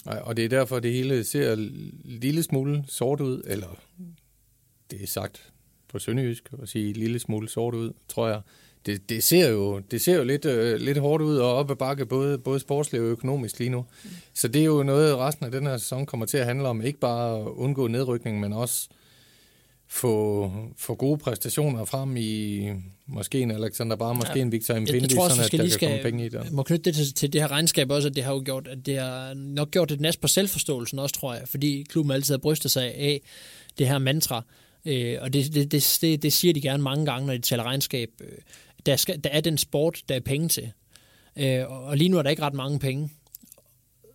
Og 0.04 0.36
det 0.36 0.44
er 0.44 0.48
derfor, 0.48 0.80
det 0.80 0.92
hele 0.92 1.24
ser 1.24 1.52
en 1.52 2.00
lille 2.04 2.42
smule 2.42 2.84
sort 2.88 3.20
ud, 3.20 3.42
eller 3.46 3.80
det 4.90 5.02
er 5.02 5.06
sagt 5.06 5.52
på 5.88 5.98
sønderjysk 5.98 6.50
at 6.62 6.68
sige 6.68 6.88
en 6.88 6.96
lille 6.96 7.18
smule 7.18 7.48
sort 7.48 7.74
ud, 7.74 7.92
tror 8.08 8.28
jeg 8.28 8.40
det, 8.86 9.08
det, 9.08 9.24
ser 9.24 9.48
jo, 9.48 9.78
det 9.78 10.00
ser 10.00 10.16
jo 10.16 10.24
lidt, 10.24 10.44
øh, 10.44 10.80
lidt 10.80 10.98
hårdt 10.98 11.22
ud 11.22 11.36
og 11.36 11.54
op 11.54 11.70
ad 11.70 11.76
bakke, 11.76 12.06
både, 12.06 12.38
både 12.38 12.60
sportsligt 12.60 13.02
og 13.02 13.08
økonomisk 13.10 13.58
lige 13.58 13.70
nu. 13.70 13.84
Mm. 14.04 14.10
Så 14.34 14.48
det 14.48 14.60
er 14.60 14.66
jo 14.66 14.82
noget, 14.82 15.16
resten 15.16 15.46
af 15.46 15.52
den 15.52 15.66
her 15.66 15.76
sæson 15.76 16.06
kommer 16.06 16.26
til 16.26 16.38
at 16.38 16.46
handle 16.46 16.68
om. 16.68 16.82
Ikke 16.82 16.98
bare 16.98 17.40
at 17.40 17.46
undgå 17.46 17.86
nedrykning, 17.86 18.40
men 18.40 18.52
også 18.52 18.88
få, 19.88 20.52
få 20.76 20.94
gode 20.94 21.18
præstationer 21.18 21.84
frem 21.84 22.16
i 22.16 22.68
måske 23.06 23.40
en 23.40 23.50
Alexander 23.50 23.96
Bar, 23.96 24.12
måske 24.12 24.32
ja. 24.36 24.42
en 24.42 24.52
Victor 24.52 24.74
Mbindi, 24.74 24.92
Jeg, 24.92 25.10
jeg 25.10 25.20
også, 25.20 25.36
sådan 25.36 25.40
at 25.40 25.46
skal 25.46 25.58
der 25.58 25.68
kan 25.68 25.78
komme 25.78 25.98
skal, 25.98 26.10
penge 26.10 26.26
i 26.26 26.28
det. 26.28 26.52
må 26.52 26.62
knytte 26.62 26.84
det 26.84 26.94
til, 26.94 27.14
til 27.14 27.32
det 27.32 27.40
her 27.40 27.50
regnskab 27.50 27.90
også, 27.90 28.08
at 28.08 28.14
det 28.14 28.24
har 28.24 28.32
jo 28.32 28.42
gjort, 28.44 28.68
at 28.68 28.86
det 28.86 28.98
har 28.98 29.34
nok 29.34 29.70
gjort 29.70 29.90
et 29.92 30.00
næst 30.00 30.20
på 30.20 30.28
selvforståelsen 30.28 30.98
også, 30.98 31.14
tror 31.14 31.34
jeg, 31.34 31.42
fordi 31.46 31.86
klubben 31.88 32.12
altid 32.12 32.34
har 32.34 32.38
brystet 32.38 32.70
sig 32.70 32.94
af 32.94 33.20
det 33.78 33.88
her 33.88 33.98
mantra, 33.98 34.44
øh, 34.84 35.16
og 35.20 35.32
det, 35.32 35.54
det, 35.54 35.72
det, 35.72 35.98
det, 36.00 36.22
det 36.22 36.32
siger 36.32 36.54
de 36.54 36.60
gerne 36.60 36.82
mange 36.82 37.06
gange, 37.06 37.26
når 37.26 37.34
de 37.34 37.40
taler 37.40 37.62
regnskab. 37.62 38.10
Øh, 38.20 38.28
der, 38.86 38.96
skal, 38.96 39.20
der 39.24 39.30
er 39.30 39.40
den 39.40 39.58
sport, 39.58 40.02
der 40.08 40.14
er 40.14 40.20
penge 40.20 40.48
til. 40.48 40.72
Øh, 41.38 41.70
og 41.70 41.96
lige 41.96 42.08
nu 42.08 42.18
er 42.18 42.22
der 42.22 42.30
ikke 42.30 42.42
ret 42.42 42.54
mange 42.54 42.78
penge, 42.78 43.10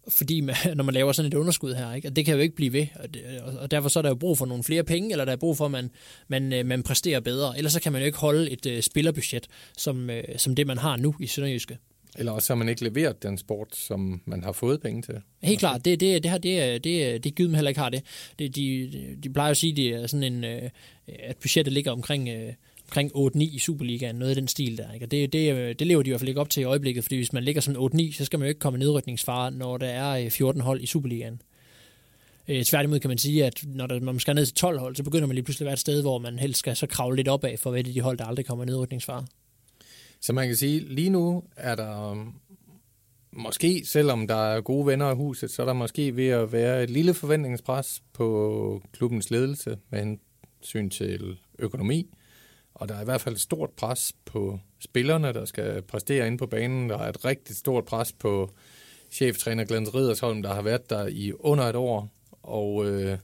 fordi 0.07 0.41
man, 0.41 0.55
når 0.77 0.83
man 0.83 0.93
laver 0.93 1.11
sådan 1.11 1.27
et 1.31 1.33
underskud 1.33 1.73
her, 1.73 1.93
ikke? 1.93 2.07
Og 2.07 2.15
det 2.15 2.25
kan 2.25 2.33
jo 2.35 2.39
ikke 2.41 2.55
blive 2.55 2.73
ved, 2.73 2.87
og, 2.95 3.13
det, 3.13 3.21
og- 3.41 3.71
derfor 3.71 3.89
så 3.89 3.99
er 3.99 4.01
der 4.01 4.09
jo 4.09 4.15
brug 4.15 4.37
for 4.37 4.45
nogle 4.45 4.63
flere 4.63 4.83
penge, 4.83 5.11
eller 5.11 5.25
der 5.25 5.31
er 5.31 5.35
brug 5.37 5.57
for, 5.57 5.65
at 5.65 5.71
man, 5.71 5.91
man, 6.27 6.53
øh, 6.53 6.65
man 6.65 6.83
præsterer 6.83 7.19
bedre. 7.19 7.57
Ellers 7.57 7.73
så 7.73 7.81
kan 7.81 7.91
man 7.91 8.01
jo 8.01 8.05
ikke 8.05 8.17
holde 8.17 8.49
et 8.51 8.65
øh, 8.65 8.81
spillerbudget, 8.81 9.47
som, 9.77 10.09
øh, 10.09 10.23
som 10.37 10.55
det 10.55 10.67
man 10.67 10.77
har 10.77 10.97
nu 10.97 11.15
i 11.19 11.27
Sønderjyske. 11.27 11.77
Eller 12.17 12.31
også 12.31 12.53
har 12.53 12.57
man 12.57 12.69
ikke 12.69 12.83
leveret 12.83 13.23
den 13.23 13.37
sport, 13.37 13.75
som 13.75 14.21
man 14.25 14.43
har 14.43 14.51
fået 14.51 14.81
penge 14.81 15.01
til. 15.01 15.15
Helt 15.43 15.59
klart, 15.59 15.85
det, 15.85 15.99
det, 15.99 16.23
det 16.23 16.31
her, 16.31 16.37
det, 16.37 16.59
er- 16.61 16.77
det, 16.79 17.23
det 17.23 17.35
givet, 17.35 17.55
heller 17.55 17.69
ikke 17.69 17.81
har 17.81 17.89
det. 17.89 18.01
det 18.39 18.55
de, 18.55 18.91
de 19.23 19.29
plejer 19.33 19.49
jo 19.49 19.51
at 19.51 19.57
sige, 19.57 19.75
det 19.75 19.87
er 19.87 20.07
sådan 20.07 20.33
en, 20.33 20.43
at 21.07 21.37
budgettet 21.41 21.73
ligger 21.73 21.91
omkring, 21.91 22.29
omkring 22.91 23.11
8-9 23.15 23.39
i 23.39 23.59
Superligaen, 23.59 24.15
noget 24.15 24.29
af 24.29 24.35
den 24.35 24.47
stil 24.47 24.77
der. 24.77 24.93
Ikke? 24.93 25.05
Og 25.05 25.11
det, 25.11 25.33
det, 25.33 25.79
det 25.79 25.87
lever 25.87 26.03
de 26.03 26.07
i 26.07 26.11
hvert 26.11 26.19
fald 26.19 26.29
ikke 26.29 26.41
op 26.41 26.49
til 26.49 26.61
i 26.61 26.63
øjeblikket, 26.63 27.03
fordi 27.03 27.15
hvis 27.15 27.33
man 27.33 27.43
ligger 27.43 27.61
sådan 27.61 28.09
8-9, 28.09 28.13
så 28.13 28.25
skal 28.25 28.39
man 28.39 28.45
jo 28.45 28.49
ikke 28.49 28.59
komme 28.59 28.77
i 28.77 28.79
nedrykningsfare, 28.79 29.51
når 29.51 29.77
der 29.77 29.87
er 29.87 30.25
øh, 30.25 30.31
14 30.31 30.61
hold 30.61 30.81
i 30.81 30.85
Superligaen. 30.85 31.41
Øh, 32.47 32.63
tværtimod 32.63 32.99
kan 32.99 33.07
man 33.07 33.17
sige, 33.17 33.45
at 33.45 33.63
når, 33.67 33.87
der, 33.87 33.99
man 33.99 34.19
skal 34.19 34.35
ned 34.35 34.45
til 34.45 34.55
12 34.55 34.79
hold, 34.79 34.95
så 34.95 35.03
begynder 35.03 35.27
man 35.27 35.35
lige 35.35 35.43
pludselig 35.43 35.65
at 35.65 35.67
være 35.67 35.73
et 35.73 35.79
sted, 35.79 36.01
hvor 36.01 36.17
man 36.17 36.39
helst 36.39 36.59
skal 36.59 36.75
så 36.75 36.87
kravle 36.87 37.15
lidt 37.15 37.27
opad 37.27 37.57
for 37.57 37.69
at 37.69 37.73
være 37.73 37.83
de 37.83 38.01
hold, 38.01 38.17
der 38.17 38.25
aldrig 38.25 38.45
kommer 38.45 38.63
i 38.63 38.67
nedrykningsfare. 38.67 39.25
Så 40.21 40.33
man 40.33 40.47
kan 40.47 40.55
sige, 40.55 40.79
lige 40.79 41.09
nu 41.09 41.43
er 41.55 41.75
der 41.75 42.25
måske, 43.31 43.81
selvom 43.85 44.27
der 44.27 44.35
er 44.35 44.61
gode 44.61 44.87
venner 44.87 45.11
i 45.11 45.15
huset, 45.15 45.51
så 45.51 45.61
er 45.61 45.65
der 45.65 45.73
måske 45.73 46.15
ved 46.15 46.27
at 46.27 46.51
være 46.51 46.83
et 46.83 46.89
lille 46.89 47.13
forventningspres 47.13 48.03
på 48.13 48.81
klubbens 48.93 49.31
ledelse 49.31 49.77
med 49.89 49.99
hensyn 49.99 50.89
til 50.89 51.37
økonomi. 51.59 52.09
Og 52.81 52.89
der 52.89 52.95
er 52.95 53.01
i 53.01 53.05
hvert 53.05 53.21
fald 53.21 53.35
et 53.35 53.41
stort 53.41 53.69
pres 53.69 54.13
på 54.25 54.59
spillerne, 54.79 55.33
der 55.33 55.45
skal 55.45 55.81
præstere 55.81 56.27
inde 56.27 56.37
på 56.37 56.47
banen. 56.47 56.89
Der 56.89 56.97
er 56.97 57.09
et 57.09 57.25
rigtig 57.25 57.55
stort 57.55 57.85
pres 57.85 58.13
på 58.13 58.51
cheftræner 59.11 59.65
Glenn 59.65 59.95
Riddersholm, 59.95 60.41
der 60.41 60.53
har 60.53 60.61
været 60.61 60.89
der 60.89 61.07
i 61.07 61.33
under 61.33 61.63
et 61.63 61.75
år. 61.75 62.09
Og 62.31 62.85
øh, 62.85 63.17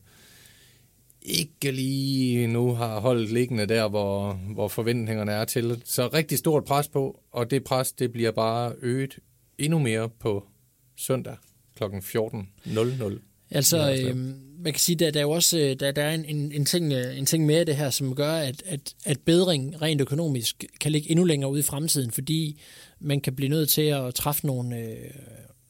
ikke 1.21 1.71
lige 1.71 2.47
nu 2.47 2.73
har 2.73 2.99
holdet 2.99 3.29
liggende 3.29 3.65
der, 3.65 3.89
hvor, 3.89 4.33
hvor 4.33 4.67
forventningerne 4.67 5.31
er 5.31 5.45
til. 5.45 5.81
Så 5.85 6.07
rigtig 6.07 6.37
stort 6.37 6.65
pres 6.65 6.87
på, 6.87 7.23
og 7.31 7.51
det 7.51 7.63
pres 7.63 7.91
det 7.91 8.11
bliver 8.11 8.31
bare 8.31 8.73
øget 8.81 9.19
endnu 9.57 9.79
mere 9.79 10.09
på 10.09 10.47
søndag 10.95 11.35
kl. 11.75 11.83
14.00. 11.83 13.36
Altså, 13.51 13.77
Ja, 13.77 14.09
øh, 14.09 14.15
man 14.59 14.73
kan 14.73 14.79
sige, 14.79 14.95
der, 14.95 15.11
der 15.11 15.19
er 15.19 15.23
jo 15.23 15.31
også 15.31 15.59
øh, 15.59 15.75
der, 15.79 15.91
der 15.91 16.03
er 16.03 16.13
en, 16.13 16.25
en, 16.25 16.51
en, 16.51 16.65
ting, 16.65 16.93
øh, 16.93 17.17
en 17.17 17.25
ting 17.25 17.45
med 17.45 17.65
det 17.65 17.75
her, 17.75 17.89
som 17.89 18.15
gør, 18.15 18.31
at, 18.33 18.63
at, 18.65 18.93
at 19.05 19.19
bedring 19.25 19.81
rent 19.81 20.01
økonomisk 20.01 20.63
kan 20.79 20.91
ligge 20.91 21.11
endnu 21.11 21.25
længere 21.25 21.51
ude 21.51 21.59
i 21.59 21.63
fremtiden, 21.63 22.11
fordi 22.11 22.61
man 22.99 23.21
kan 23.21 23.35
blive 23.35 23.49
nødt 23.49 23.69
til 23.69 23.81
at 23.81 24.13
træffe 24.15 24.45
nogle, 24.47 24.77
øh, 24.77 24.97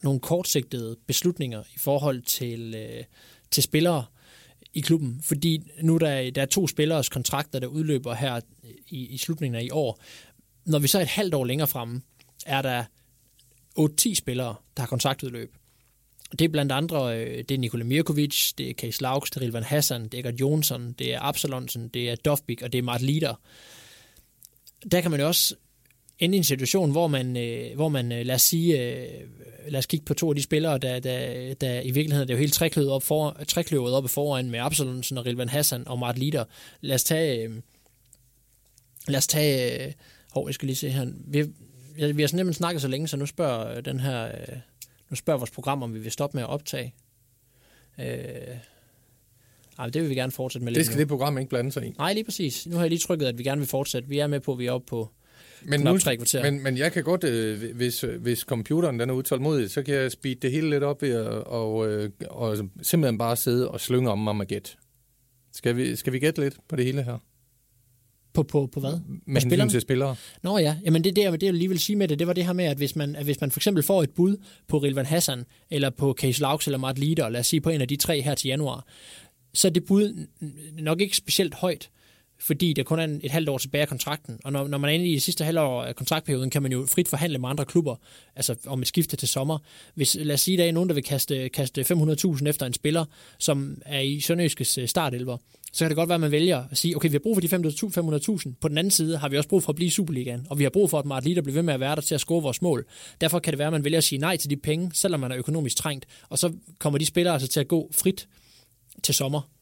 nogle 0.03 0.19
kortsigtede 0.19 0.95
beslutninger 1.07 1.63
i 1.75 1.79
forhold 1.79 2.21
til, 2.21 2.75
øh, 2.77 3.03
til 3.51 3.63
spillere 3.63 4.05
i 4.73 4.79
klubben. 4.81 5.19
Fordi 5.23 5.71
nu 5.81 5.97
der, 5.97 6.07
er- 6.09 6.31
der 6.31 6.41
er 6.41 6.45
to 6.45 6.67
spilleres 6.67 7.09
kontrakter, 7.09 7.59
der 7.59 7.67
udløber 7.67 8.13
her 8.13 8.39
i, 8.89 9.05
i 9.07 9.17
slutningen 9.17 9.55
af 9.59 9.63
i 9.63 9.69
år. 9.71 9.99
Når 10.65 10.79
vi 10.79 10.87
så 10.87 10.97
er 10.97 11.01
et 11.01 11.07
halvt 11.07 11.33
år 11.33 11.45
længere 11.45 11.67
fremme, 11.67 12.01
er 12.45 12.61
der 12.61 12.83
8-10 13.79 14.15
spillere, 14.15 14.55
der 14.77 14.81
har 14.83 14.87
kontraktudløb. 14.87 15.53
Det 16.31 16.41
er 16.41 16.49
blandt 16.49 16.71
andre, 16.71 17.19
øh, 17.19 17.37
det 17.37 17.51
er 17.51 17.57
Nikola 17.57 17.83
Mirkovic, 17.83 18.53
det 18.57 18.69
er 18.69 18.73
Case 18.73 19.01
Laux, 19.01 19.29
det 19.29 19.37
er 19.37 19.41
Rilvan 19.41 19.63
Hassan, 19.63 20.03
det 20.03 20.13
er 20.13 20.19
Egert 20.19 20.39
Jonsson, 20.39 20.91
det 20.99 21.13
er 21.13 21.19
Absalonsen, 21.21 21.87
det 21.87 22.09
er 22.09 22.15
Dovbik 22.15 22.61
og 22.61 22.73
det 22.73 22.79
er 22.79 22.83
Mart 22.83 23.01
Lider. 23.01 23.35
Der 24.91 25.01
kan 25.01 25.11
man 25.11 25.19
jo 25.19 25.27
også 25.27 25.55
ende 26.19 26.35
i 26.35 26.37
en 26.37 26.43
situation, 26.43 26.91
hvor 26.91 27.07
man, 27.07 27.37
øh, 27.37 27.75
hvor 27.75 27.89
man 27.89 28.11
øh, 28.11 28.25
lad 28.25 28.35
os 28.35 28.41
sige, 28.41 28.81
øh, 28.81 29.07
lad 29.67 29.79
os 29.79 29.85
kigge 29.85 30.05
på 30.05 30.13
to 30.13 30.29
af 30.29 30.35
de 30.35 30.43
spillere, 30.43 30.77
der, 30.77 30.99
der, 30.99 31.53
der 31.53 31.81
i 31.81 31.91
virkeligheden 31.91 32.21
er 32.21 32.25
det 32.25 32.33
jo 32.33 32.39
helt 32.39 32.53
trækløvet 32.53 32.91
op 32.91 33.03
for, 33.03 33.37
trækløvet 33.47 33.93
oppe 33.93 34.09
foran 34.09 34.49
med 34.49 34.59
Absalonsen 34.59 35.17
og 35.17 35.25
Rilvan 35.25 35.49
Hassan 35.49 35.87
og 35.87 35.99
Mart 35.99 36.17
Lider. 36.17 36.43
Lad 36.81 36.95
os 36.95 37.03
tage, 37.03 37.43
øh, 37.43 37.55
lad 39.07 39.17
os 39.17 39.27
tage, 39.27 39.85
øh, 39.85 39.93
hov, 40.31 40.47
jeg 40.47 40.53
skal 40.53 40.65
lige 40.65 40.75
se 40.75 40.89
her, 40.89 41.05
vi, 41.27 41.43
vi 42.13 42.21
har 42.21 42.27
sådan 42.27 42.37
nemlig 42.37 42.55
snakket 42.55 42.81
så 42.81 42.87
længe, 42.87 43.07
så 43.07 43.17
nu 43.17 43.25
spørger 43.25 43.77
øh, 43.77 43.85
den 43.85 43.99
her, 43.99 44.25
øh, 44.25 44.57
nu 45.09 45.15
spørger 45.15 45.37
vores 45.37 45.51
program, 45.51 45.83
om 45.83 45.93
vi 45.93 45.99
vil 45.99 46.11
stoppe 46.11 46.37
med 46.37 46.43
at 46.43 46.49
optage. 46.49 46.93
Øh, 47.99 48.05
ej, 49.79 49.89
det 49.89 50.01
vil 50.01 50.09
vi 50.09 50.15
gerne 50.15 50.31
fortsætte 50.31 50.65
med 50.65 50.71
Det 50.71 50.77
lidt 50.77 50.85
skal 50.85 50.95
nu. 50.95 50.99
det 50.99 51.07
program 51.07 51.37
ikke 51.37 51.49
blande 51.49 51.71
sig 51.71 51.85
i. 51.85 51.89
Nej, 51.97 52.13
lige 52.13 52.23
præcis. 52.23 52.67
Nu 52.67 52.75
har 52.75 52.83
jeg 52.83 52.89
lige 52.89 52.99
trykket, 52.99 53.25
at 53.25 53.37
vi 53.37 53.43
gerne 53.43 53.59
vil 53.61 53.67
fortsætte. 53.67 54.09
Vi 54.09 54.19
er 54.19 54.27
med 54.27 54.39
på, 54.39 54.51
at 54.53 54.59
vi 54.59 54.65
er 54.65 54.71
oppe 54.71 54.87
på 54.87 55.09
Men, 55.63 55.81
knap 55.81 55.93
nu, 55.93 55.99
tre 55.99 56.17
kvarter. 56.17 56.43
men, 56.51 56.63
men 56.63 56.77
jeg 56.77 56.91
kan 56.91 57.03
godt, 57.03 57.23
øh, 57.23 57.75
hvis, 57.75 58.05
hvis 58.19 58.39
computeren 58.39 58.99
den 58.99 59.09
er 59.09 59.13
utålmodig, 59.13 59.69
så 59.71 59.83
kan 59.83 59.95
jeg 59.95 60.11
speede 60.11 60.39
det 60.41 60.51
hele 60.51 60.69
lidt 60.69 60.83
op 60.83 61.01
ved 61.01 61.11
at, 61.11 61.27
og, 61.27 61.87
øh, 61.87 62.09
og 62.29 62.57
simpelthen 62.81 63.17
bare 63.17 63.35
sidde 63.35 63.71
og 63.71 63.81
slynge 63.81 64.09
om 64.11 64.19
mig 64.19 64.35
med 64.35 64.45
gæt. 64.45 64.77
Skal 65.53 65.75
vi, 65.75 65.95
skal 65.95 66.13
vi 66.13 66.19
gætte 66.19 66.41
lidt 66.41 66.57
på 66.67 66.75
det 66.75 66.85
hele 66.85 67.03
her? 67.03 67.17
På, 68.37 68.43
på, 68.43 68.69
på 68.73 68.79
hvad? 68.79 68.91
Med 69.09 69.19
hensyn 69.27 69.49
spillerne? 69.49 69.71
til 69.71 69.81
spillere. 69.81 70.15
Nå 70.43 70.57
ja, 70.57 70.75
jamen 70.85 71.03
det, 71.03 71.15
det, 71.15 71.41
det 71.41 71.43
jeg 71.43 71.53
lige 71.53 71.69
vil 71.69 71.79
sige 71.79 71.95
med 71.95 72.07
det, 72.07 72.19
det 72.19 72.27
var 72.27 72.33
det 72.33 72.45
her 72.45 72.53
med, 72.53 72.65
at 72.65 72.77
hvis 72.77 72.95
man, 72.95 73.15
at 73.15 73.23
hvis 73.23 73.41
man 73.41 73.51
for 73.51 73.59
eksempel 73.59 73.83
får 73.83 74.03
et 74.03 74.09
bud 74.09 74.37
på 74.67 74.77
Rilvan 74.77 75.05
Hassan, 75.05 75.43
eller 75.69 75.89
på 75.89 76.15
Case 76.19 76.41
Laux 76.41 76.67
eller 76.67 76.77
Mart 76.77 76.99
Lider, 76.99 77.29
lad 77.29 77.39
os 77.39 77.47
sige 77.47 77.61
på 77.61 77.69
en 77.69 77.81
af 77.81 77.87
de 77.87 77.95
tre 77.95 78.21
her 78.21 78.35
til 78.35 78.47
januar, 78.47 78.85
så 79.53 79.67
er 79.67 79.71
det 79.71 79.85
bud 79.85 80.27
nok 80.79 81.01
ikke 81.01 81.17
specielt 81.17 81.53
højt, 81.53 81.89
fordi 82.39 82.73
der 82.73 82.83
kun 82.83 82.99
er 82.99 83.19
et 83.23 83.31
halvt 83.31 83.49
år 83.49 83.57
tilbage 83.57 83.81
af 83.81 83.87
kontrakten. 83.87 84.39
Og 84.43 84.51
når, 84.51 84.67
når 84.67 84.77
man 84.77 84.89
er 84.89 84.93
inde 84.93 85.07
i 85.07 85.13
det 85.13 85.23
sidste 85.23 85.43
halvår 85.43 85.83
af 85.83 85.95
kontraktperioden, 85.95 86.49
kan 86.49 86.61
man 86.61 86.71
jo 86.71 86.85
frit 86.91 87.07
forhandle 87.07 87.37
med 87.37 87.49
andre 87.49 87.65
klubber, 87.65 87.95
altså 88.35 88.55
om 88.67 88.81
et 88.81 88.87
skifte 88.87 89.15
til 89.15 89.27
sommer. 89.27 89.57
Hvis, 89.95 90.17
lad 90.19 90.33
os 90.33 90.41
sige, 90.41 90.57
der 90.57 90.65
er 90.65 90.71
nogen, 90.71 90.89
der 90.89 90.95
vil 90.95 91.03
kaste, 91.03 91.49
kaste 91.49 91.81
500.000 91.81 92.47
efter 92.47 92.65
en 92.65 92.73
spiller, 92.73 93.05
som 93.37 93.81
er 93.85 93.99
i 93.99 94.19
Sønderjyskes 94.19 94.77
øh, 94.77 94.87
startelver, 94.87 95.37
så 95.73 95.83
kan 95.83 95.89
det 95.89 95.95
godt 95.95 96.09
være, 96.09 96.15
at 96.15 96.21
man 96.21 96.31
vælger 96.31 96.63
at 96.71 96.77
sige, 96.77 96.95
okay, 96.95 97.09
vi 97.09 97.13
har 97.13 97.19
brug 97.19 97.35
for 97.35 97.41
de 97.41 97.47
500.000. 97.47 98.53
På 98.61 98.67
den 98.67 98.77
anden 98.77 98.91
side 98.91 99.17
har 99.17 99.29
vi 99.29 99.37
også 99.37 99.49
brug 99.49 99.63
for 99.63 99.69
at 99.69 99.75
blive 99.75 99.87
i 99.87 99.89
Superligaen, 99.89 100.47
og 100.49 100.59
vi 100.59 100.63
har 100.63 100.69
brug 100.69 100.89
for, 100.89 100.99
at 100.99 101.05
Martin 101.05 101.29
Lider 101.29 101.41
bliver 101.41 101.53
ved 101.53 101.63
med 101.63 101.73
at 101.73 101.79
være 101.79 101.95
der 101.95 102.01
til 102.01 102.15
at 102.15 102.21
score 102.21 102.41
vores 102.41 102.61
mål. 102.61 102.85
Derfor 103.21 103.39
kan 103.39 103.53
det 103.53 103.57
være, 103.57 103.67
at 103.67 103.73
man 103.73 103.83
vælger 103.83 103.97
at 103.97 104.03
sige 104.03 104.19
nej 104.19 104.37
til 104.37 104.49
de 104.49 104.57
penge, 104.57 104.91
selvom 104.93 105.19
man 105.19 105.31
er 105.31 105.37
økonomisk 105.37 105.77
trængt, 105.77 106.05
og 106.29 106.39
så 106.39 106.53
kommer 106.79 106.99
de 106.99 107.05
spillere 107.05 107.33
altså 107.33 107.47
til 107.47 107.59
at 107.59 107.67
gå 107.67 107.91
frit 107.93 108.27
til 109.03 109.15
sommer. 109.15 109.56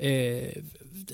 Øh, 0.00 0.52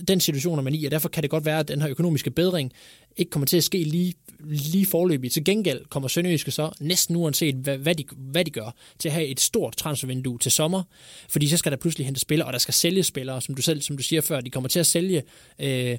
den 0.09 0.21
situation 0.21 0.59
er 0.59 0.63
man 0.63 0.75
i, 0.75 0.85
og 0.85 0.91
derfor 0.91 1.09
kan 1.09 1.23
det 1.23 1.31
godt 1.31 1.45
være, 1.45 1.59
at 1.59 1.69
den 1.69 1.81
her 1.81 1.91
økonomiske 1.91 2.31
bedring 2.31 2.73
ikke 3.17 3.31
kommer 3.31 3.47
til 3.47 3.57
at 3.57 3.65
ske 3.65 3.85
lige, 3.85 4.15
lige 4.45 4.87
forløbigt. 4.87 5.33
Til 5.33 5.45
gengæld 5.45 5.85
kommer 5.85 6.09
Sønderjyske 6.09 6.51
så 6.51 6.71
næsten 6.81 7.17
uanset, 7.17 7.55
hvad, 7.55 7.79
hvad, 7.79 7.95
de, 7.95 8.05
hvad 8.17 8.45
de 8.45 8.51
gør, 8.51 8.75
til 8.99 9.09
at 9.09 9.13
have 9.13 9.27
et 9.27 9.41
stort 9.41 9.77
transfervindue 9.77 10.39
til 10.39 10.53
sommer, 10.53 10.83
fordi 11.29 11.49
så 11.49 11.57
skal 11.57 11.73
der 11.73 11.79
pludselig 11.79 12.07
hente 12.07 12.21
spillere, 12.21 12.49
og 12.49 12.53
der 12.53 12.59
skal 12.59 12.75
sælge 12.75 13.03
spillere, 13.03 13.41
som 13.41 13.55
du 13.55 13.63
selv 13.63 13.83
som 13.83 13.97
du 13.97 14.03
siger 14.03 14.21
før, 14.23 14.41
de 14.41 14.51
kommer 14.51 14.69
til 14.69 14.81
at 14.81 14.87
sælge 14.87 15.23
øh, 15.59 15.91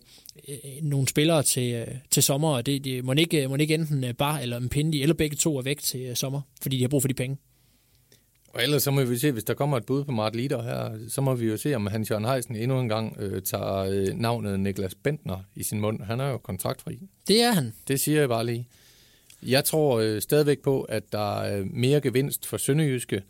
øh 0.47 0.57
nogle 0.81 1.07
spillere 1.07 1.43
til, 1.43 1.73
øh, 1.73 1.88
til 2.11 2.23
sommer, 2.23 2.49
og 2.49 2.65
det, 2.65 2.83
det 2.83 3.05
må, 3.05 3.13
ikke, 3.13 3.47
må 3.47 3.55
ikke 3.55 3.73
enten 3.73 4.15
bare 4.17 4.41
eller 4.41 4.57
en 4.57 4.69
pinde, 4.69 5.01
eller 5.01 5.15
begge 5.15 5.36
to 5.36 5.57
er 5.57 5.61
væk 5.61 5.81
til 5.81 6.01
øh, 6.01 6.15
sommer, 6.15 6.41
fordi 6.61 6.77
de 6.77 6.81
har 6.81 6.89
brug 6.89 7.01
for 7.01 7.07
de 7.07 7.13
penge. 7.13 7.38
Og 8.56 8.64
ellers 8.64 8.84
så 8.84 8.91
må 8.91 9.03
vi 9.03 9.18
se, 9.18 9.32
hvis 9.32 9.43
der 9.43 9.53
kommer 9.53 9.78
et 9.78 9.86
bud 9.86 10.03
på 10.03 10.12
Mart 10.12 10.36
Lider 10.36 10.64
her, 10.64 10.97
så 11.10 11.22
må 11.22 11.36
vi 11.36 11.45
jo 11.45 11.58
se, 11.58 11.76
om 11.76 11.88
Hans 11.88 12.12
Jørgen 12.12 12.26
Heisen 12.26 12.56
endnu 12.56 12.80
en 12.80 12.89
gang 12.89 13.18
øh, 13.20 13.41
tager 13.41 13.76
øh, 13.76 14.08
navnet 14.08 14.60
Niklas 14.60 14.95
Bentner 14.95 15.38
i 15.56 15.64
sin 15.64 15.80
mund. 15.80 16.01
Han 16.01 16.20
er 16.20 16.30
jo 16.30 16.38
kontraktfri. 16.38 16.99
Det 17.28 17.41
er 17.41 17.51
han. 17.51 17.74
Det 17.88 17.99
siger 17.99 18.20
jeg 18.20 18.30
bare 18.30 18.45
lige. 18.45 18.68
Jeg 19.43 19.66
tror 19.66 19.99
øh, 19.99 20.22
stadigvæk 20.22 20.60
på, 20.60 20.82
at 20.82 21.03
der 21.12 21.39
er 21.41 21.64
mere 21.66 22.01
gevinst 22.01 22.45
for 22.45 22.58
Sønderjyske, 22.58 23.22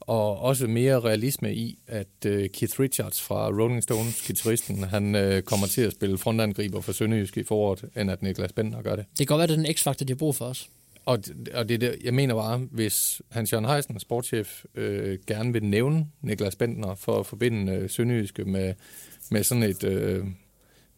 og 0.00 0.38
også 0.38 0.66
mere 0.66 1.00
realisme 1.00 1.54
i, 1.54 1.78
at 1.86 2.26
øh, 2.26 2.50
Keith 2.50 2.80
Richards 2.80 3.20
fra 3.20 3.48
Rolling 3.48 3.82
Stones, 3.82 4.26
guitaristen, 4.26 4.84
han 4.84 5.14
øh, 5.14 5.42
kommer 5.42 5.66
til 5.66 5.82
at 5.82 5.92
spille 5.92 6.18
frontangriber 6.18 6.80
for 6.80 6.92
Sønderjyske 6.92 7.40
i 7.40 7.44
foråret, 7.44 7.84
end 7.96 8.10
at 8.10 8.22
Niklas 8.22 8.52
Bentner 8.52 8.82
gør 8.82 8.96
det. 8.96 9.04
Det 9.18 9.18
kan 9.18 9.26
godt 9.26 9.38
være, 9.38 9.46
det 9.56 9.64
er 9.64 9.66
den 9.66 9.74
x-faktor, 9.74 10.04
de 10.04 10.12
har 10.12 10.18
brug 10.18 10.34
for 10.34 10.44
os. 10.44 10.68
Og, 11.04 11.18
og 11.54 11.68
det, 11.68 11.74
er 11.74 11.78
det, 11.78 11.96
jeg 12.04 12.14
mener 12.14 12.34
bare, 12.34 12.58
hvis 12.58 13.22
Hans 13.30 13.52
Jørgen 13.52 13.68
Heisen, 13.68 14.00
sportschef, 14.00 14.64
øh, 14.74 15.18
gerne 15.26 15.52
vil 15.52 15.64
nævne 15.64 16.06
Niklas 16.20 16.56
Bentner 16.56 16.94
for 16.94 17.20
at 17.20 17.26
forbinde 17.26 17.72
øh, 17.72 17.90
Sønderjyske 17.90 18.44
med, 18.44 18.74
med 19.30 19.42
sådan 19.42 19.62
et, 19.62 19.84
øh, 19.84 20.26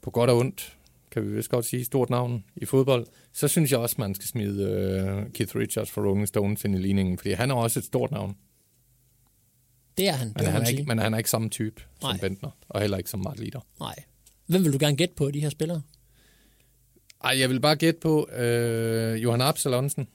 på 0.03 0.11
godt 0.11 0.31
og 0.31 0.39
ondt, 0.39 0.77
kan 1.11 1.29
vi 1.29 1.37
vist 1.37 1.49
godt 1.49 1.65
sige, 1.65 1.85
stort 1.85 2.11
navn 2.11 2.45
i 2.57 2.65
fodbold, 2.65 3.07
så 3.33 3.49
synes 3.49 3.73
jeg 3.73 3.79
også, 3.79 3.97
man 3.99 4.15
skal 4.15 4.27
smide 4.29 4.65
øh, 4.65 5.33
Keith 5.33 5.57
Richards 5.57 5.91
fra 5.91 6.03
Rolling 6.03 6.29
Stones 6.29 6.65
ind 6.65 6.75
i 6.75 6.79
ligningen, 6.79 7.19
fordi 7.19 7.33
han 7.33 7.51
er 7.51 7.55
også 7.55 7.79
et 7.79 7.85
stort 7.85 8.11
navn. 8.11 8.37
Det 9.97 10.09
er 10.09 10.13
han, 10.13 10.33
Men 10.37 10.47
han 10.47 10.63
er, 10.63 10.67
sige. 10.67 10.79
ikke, 10.79 10.89
men 10.89 10.99
han 10.99 11.15
er 11.15 11.19
ikke 11.19 11.31
samme 11.31 11.49
type 11.51 11.83
Nej. 12.03 12.13
som 12.13 12.21
Bentner, 12.21 12.51
og 12.69 12.81
heller 12.81 12.97
ikke 12.97 13.11
som 13.11 13.21
Mart 13.21 13.41
Lider. 13.41 13.61
Nej. 13.81 13.95
Hvem 14.47 14.65
vil 14.65 14.73
du 14.73 14.79
gerne 14.81 14.97
gætte 14.97 15.15
på 15.15 15.31
de 15.31 15.41
her 15.41 15.49
spillere? 15.51 15.83
Ej, 17.25 17.39
jeg 17.39 17.51
vil 17.51 17.61
bare 17.61 17.77
gætte 17.77 18.01
på 18.01 18.29
øh, 18.31 19.23
Johan 19.23 19.41
Absalonsen. 19.41 20.09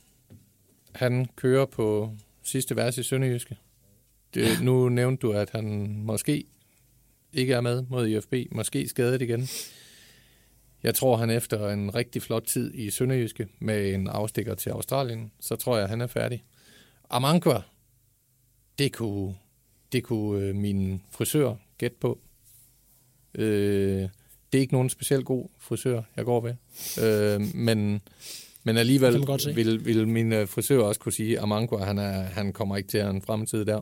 Han 0.95 1.28
kører 1.36 1.66
på 1.66 2.14
sidste 2.43 2.76
vers 2.76 2.97
i 2.97 3.03
Sønderjyske. 3.03 3.57
Det, 4.34 4.62
nu 4.62 4.89
nævnte 4.89 5.22
du, 5.22 5.32
at 5.32 5.49
han 5.49 5.95
måske 5.97 6.43
ikke 7.34 7.53
er 7.53 7.62
med 7.62 7.86
mod 7.89 8.07
IFB. 8.07 8.34
Måske 8.51 8.88
skadet 8.88 9.22
igen. 9.22 9.47
Jeg 10.84 10.95
tror, 10.95 11.18
han 11.18 11.30
efter 11.30 11.70
en 11.70 11.95
rigtig 11.95 12.22
flot 12.22 12.43
tid 12.43 12.74
i 12.74 12.89
Sønderjyske 12.89 13.47
med 13.60 13.93
en 13.93 14.07
afstikker 14.07 14.55
til 14.55 14.70
Australien, 14.70 15.32
så 15.39 15.55
tror 15.55 15.78
jeg, 15.78 15.89
han 15.89 16.01
er 16.01 16.07
færdig. 16.07 16.43
Amankwa, 17.10 17.62
det 18.80 18.93
kunne, 18.93 19.36
det 19.91 20.03
kunne 20.03 20.45
øh, 20.45 20.55
min 20.55 21.01
frisør 21.12 21.55
gætte 21.78 21.97
på. 21.99 22.20
Øh, 23.36 24.10
det 24.51 24.57
er 24.57 24.61
ikke 24.61 24.73
nogen 24.73 24.89
specielt 24.89 25.25
god 25.25 25.49
frisør, 25.59 26.01
jeg 26.17 26.25
går 26.25 26.41
ved. 26.41 26.53
Øh, 27.03 27.55
men, 27.55 28.01
men 28.63 28.77
alligevel 28.77 29.27
vil, 29.55 29.85
vil 29.85 30.07
min 30.07 30.33
øh, 30.33 30.47
frisør 30.47 30.79
også 30.79 30.99
kunne 30.99 31.13
sige, 31.13 31.37
at 31.37 31.43
Amankwa, 31.43 31.85
han, 31.85 31.97
er, 31.97 32.21
han 32.21 32.53
kommer 32.53 32.77
ikke 32.77 32.89
til 32.89 32.99
en 32.99 33.21
fremtid 33.21 33.65
der. 33.65 33.81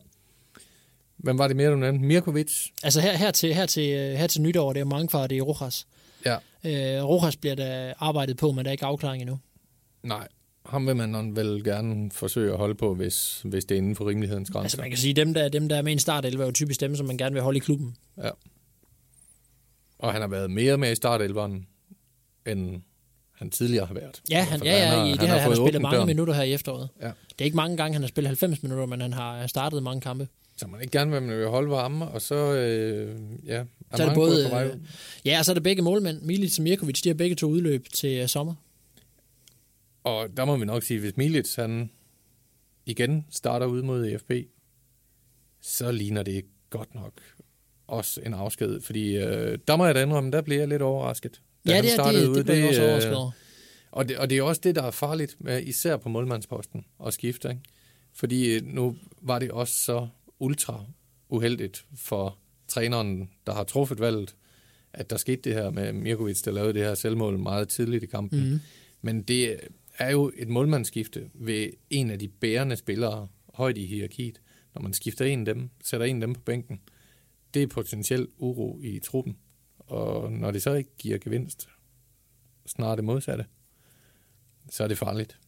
Hvem 1.18 1.38
var 1.38 1.48
det 1.48 1.58
mere, 1.58 1.72
du 1.72 1.76
nævnte? 1.76 2.06
Mirkovic? 2.06 2.68
Altså 2.84 3.02
her, 3.02 3.18
her, 3.18 3.32
til, 3.32 3.54
her, 3.54 3.66
til, 3.66 3.94
øh, 3.94 4.14
her 4.14 4.28
til 4.28 4.42
nytår, 4.42 4.74
det 4.74 4.80
er 4.80 4.86
mange 4.86 5.10
far, 5.10 5.28
det 5.28 5.38
er 5.38 5.42
Rojas. 5.42 5.88
Ja. 6.26 6.36
Øh, 6.64 7.04
Rojas 7.04 7.38
bliver 7.38 7.56
der 7.56 7.94
arbejdet 8.00 8.38
på, 8.38 8.52
men 8.52 8.66
der 8.66 8.70
er 8.70 8.72
ikke 8.72 8.86
afklaring 8.86 9.22
endnu. 9.22 9.40
Nej, 10.04 10.28
ham 10.66 10.88
vil 10.88 10.96
man 10.96 11.36
vel 11.36 11.64
gerne 11.64 12.12
forsøge 12.12 12.52
at 12.52 12.58
holde 12.58 12.76
på, 12.76 12.96
hvis, 12.96 13.42
hvis 13.46 13.66
det 13.66 13.76
er 13.76 13.80
inden 13.80 13.96
for 13.96 14.10
rimelighedens 14.10 14.50
grænser. 14.50 14.64
Altså 14.64 14.78
man 14.78 14.90
kan 14.90 14.98
sige, 14.98 15.14
dem 15.14 15.34
der, 15.34 15.50
dem 15.50 15.70
der 15.70 15.76
er 15.76 15.82
med 15.82 15.92
en 15.92 16.00
startelver, 16.00 16.42
er 16.42 16.48
jo 16.48 16.52
typisk 16.52 16.80
dem, 16.80 16.96
som 16.96 17.06
man 17.06 17.18
gerne 17.18 17.34
vil 17.34 17.42
holde 17.42 17.58
i 17.58 17.60
klubben. 17.60 17.96
Ja. 18.18 18.30
Og 20.00 20.12
han 20.12 20.22
har 20.22 20.28
været 20.28 20.52
mere 20.52 20.78
med 20.78 20.92
i 20.92 20.96
startelveren, 20.96 21.68
end 22.48 22.82
han 23.32 23.50
tidligere 23.50 23.86
har 23.86 23.94
været. 23.94 24.22
Ja, 24.30 24.44
han, 24.44 24.64
ja, 24.64 24.78
ja, 24.78 24.86
har- 24.86 25.06
i 25.06 25.12
det 25.12 25.20
her, 25.20 25.28
han 25.28 25.40
har 25.52 25.56
spillet 25.56 25.82
mange 25.82 25.96
døren. 25.96 26.08
minutter 26.08 26.34
her 26.34 26.44
i 26.44 26.54
efteråret. 26.54 26.90
Ja. 27.02 27.08
Det 27.08 27.42
er 27.42 27.46
ikke 27.46 27.56
mange 27.58 27.78
gange, 27.78 27.94
han 27.94 28.02
har 28.02 28.08
spillet 28.08 28.28
90 28.30 28.64
minutter, 28.64 28.86
men 28.86 29.02
han 29.02 29.14
har 29.14 29.48
startet 29.48 29.84
mange 29.84 30.02
kampe. 30.02 30.28
Så 30.58 30.68
man 30.68 30.82
ikke 30.82 30.92
gerne 30.92 31.12
vil 31.12 31.22
man 31.22 31.38
vil 31.38 31.48
holde 31.48 31.70
varme, 31.70 32.08
og 32.08 32.22
så, 32.22 32.36
øh, 32.36 33.16
ja, 33.46 33.54
er, 33.92 33.98
Så 33.98 34.04
er 34.04 34.08
det 34.08 34.16
både, 34.16 34.46
øh, 34.66 34.78
ja, 35.26 35.40
og 35.40 35.46
så 35.46 35.52
er 35.52 35.54
det 35.54 35.64
begge 35.64 35.82
målmænd. 35.82 36.22
Milic 36.22 36.60
og 36.60 36.64
Mirkovic, 36.64 37.02
de 37.02 37.10
har 37.10 37.14
begge 37.14 37.36
to 37.36 37.48
udløb 37.48 37.88
til 37.94 38.18
øh, 38.22 38.28
sommer. 38.28 38.54
Og 40.04 40.28
der 40.38 40.46
må 40.46 40.58
vi 40.58 40.66
nok 40.66 40.84
sige, 40.84 41.00
hvis 41.00 41.18
Milic 41.18 41.56
han 41.56 41.90
igen 42.86 43.26
starter 43.32 43.66
ud 43.66 43.82
mod 43.82 44.06
EFB, 44.06 44.32
så 45.62 45.92
ligner 45.92 46.24
det 46.24 46.46
godt 46.70 46.96
nok 46.96 47.14
også 47.88 48.22
en 48.26 48.34
afsked. 48.34 48.82
Fordi 48.82 49.16
øh, 49.18 49.58
der 49.68 49.76
må 49.76 49.86
jeg 49.86 49.96
da 49.96 50.04
indrømme, 50.04 50.32
der 50.32 50.42
blev 50.42 50.60
jeg 50.60 50.68
lidt 50.68 50.82
overrasket. 50.82 51.42
da 51.68 51.76
Ja, 51.76 51.82
det, 51.82 51.96
er, 51.96 52.12
det, 52.12 52.28
ud. 52.28 52.36
det 52.36 52.46
blev 52.46 52.56
jeg 52.56 52.68
også 52.68 52.82
øh, 52.82 52.88
overrasket 52.88 53.16
over. 53.16 53.32
Og 53.92 54.10
det, 54.10 54.18
og 54.18 54.30
det 54.30 54.38
er 54.38 54.44
også 54.44 54.62
det, 54.64 54.76
der 54.76 54.84
er 54.84 54.92
farligt, 54.92 55.36
med, 55.40 55.64
især 55.64 55.98
på 55.98 56.10
målmandsposten, 56.10 56.86
at 57.06 57.14
skifte. 57.14 57.50
Ikke? 57.50 57.62
Fordi 58.14 58.56
øh, 58.56 58.62
nu 58.66 58.96
var 59.22 59.40
det 59.40 59.52
også 59.52 59.74
så 59.74 60.08
ultra 60.40 60.86
uheldigt 61.30 61.86
for 61.96 62.38
træneren, 62.68 63.30
der 63.48 63.54
har 63.54 63.64
truffet 63.64 64.00
valget, 64.00 64.36
at 64.94 65.10
der 65.10 65.18
skete 65.18 65.42
det 65.42 65.54
her 65.54 65.70
med 65.70 65.94
Mirkovic, 65.94 66.42
der 66.42 66.52
lavede 66.52 66.74
det 66.74 66.82
her 66.82 66.96
selvmål 66.96 67.40
meget 67.40 67.70
tidligt 67.70 68.04
i 68.04 68.08
kampen. 68.08 68.50
Mm. 68.50 68.60
Men 69.02 69.22
det 69.24 69.60
er 69.98 70.12
jo 70.12 70.32
et 70.38 70.48
målmandsskifte 70.48 71.30
ved 71.34 71.70
en 71.90 72.12
af 72.12 72.20
de 72.20 72.28
bærende 72.28 72.76
spillere 72.76 73.28
højt 73.54 73.78
i 73.78 73.86
hierarkiet. 73.86 74.42
Når 74.76 74.82
man 74.82 74.94
skifter 74.94 75.26
en 75.26 75.48
af 75.48 75.56
dem, 75.56 75.70
sætter 75.84 76.06
en 76.06 76.22
af 76.22 76.28
dem 76.28 76.34
på 76.34 76.42
bænken, 76.42 76.80
det 77.58 77.64
er 77.64 77.68
potentielt 77.68 78.30
uro 78.38 78.80
i 78.84 79.00
truppen. 79.00 79.38
Og 79.80 80.32
når 80.32 80.52
det 80.52 80.62
så 80.62 80.74
ikke 80.74 80.90
giver 80.98 81.18
gevinst, 81.18 81.70
snarere 82.66 82.96
det 82.96 83.04
modsatte, 83.04 83.46
så 84.70 84.84
er 84.84 84.88
det 84.88 84.98
farligt. 84.98 85.40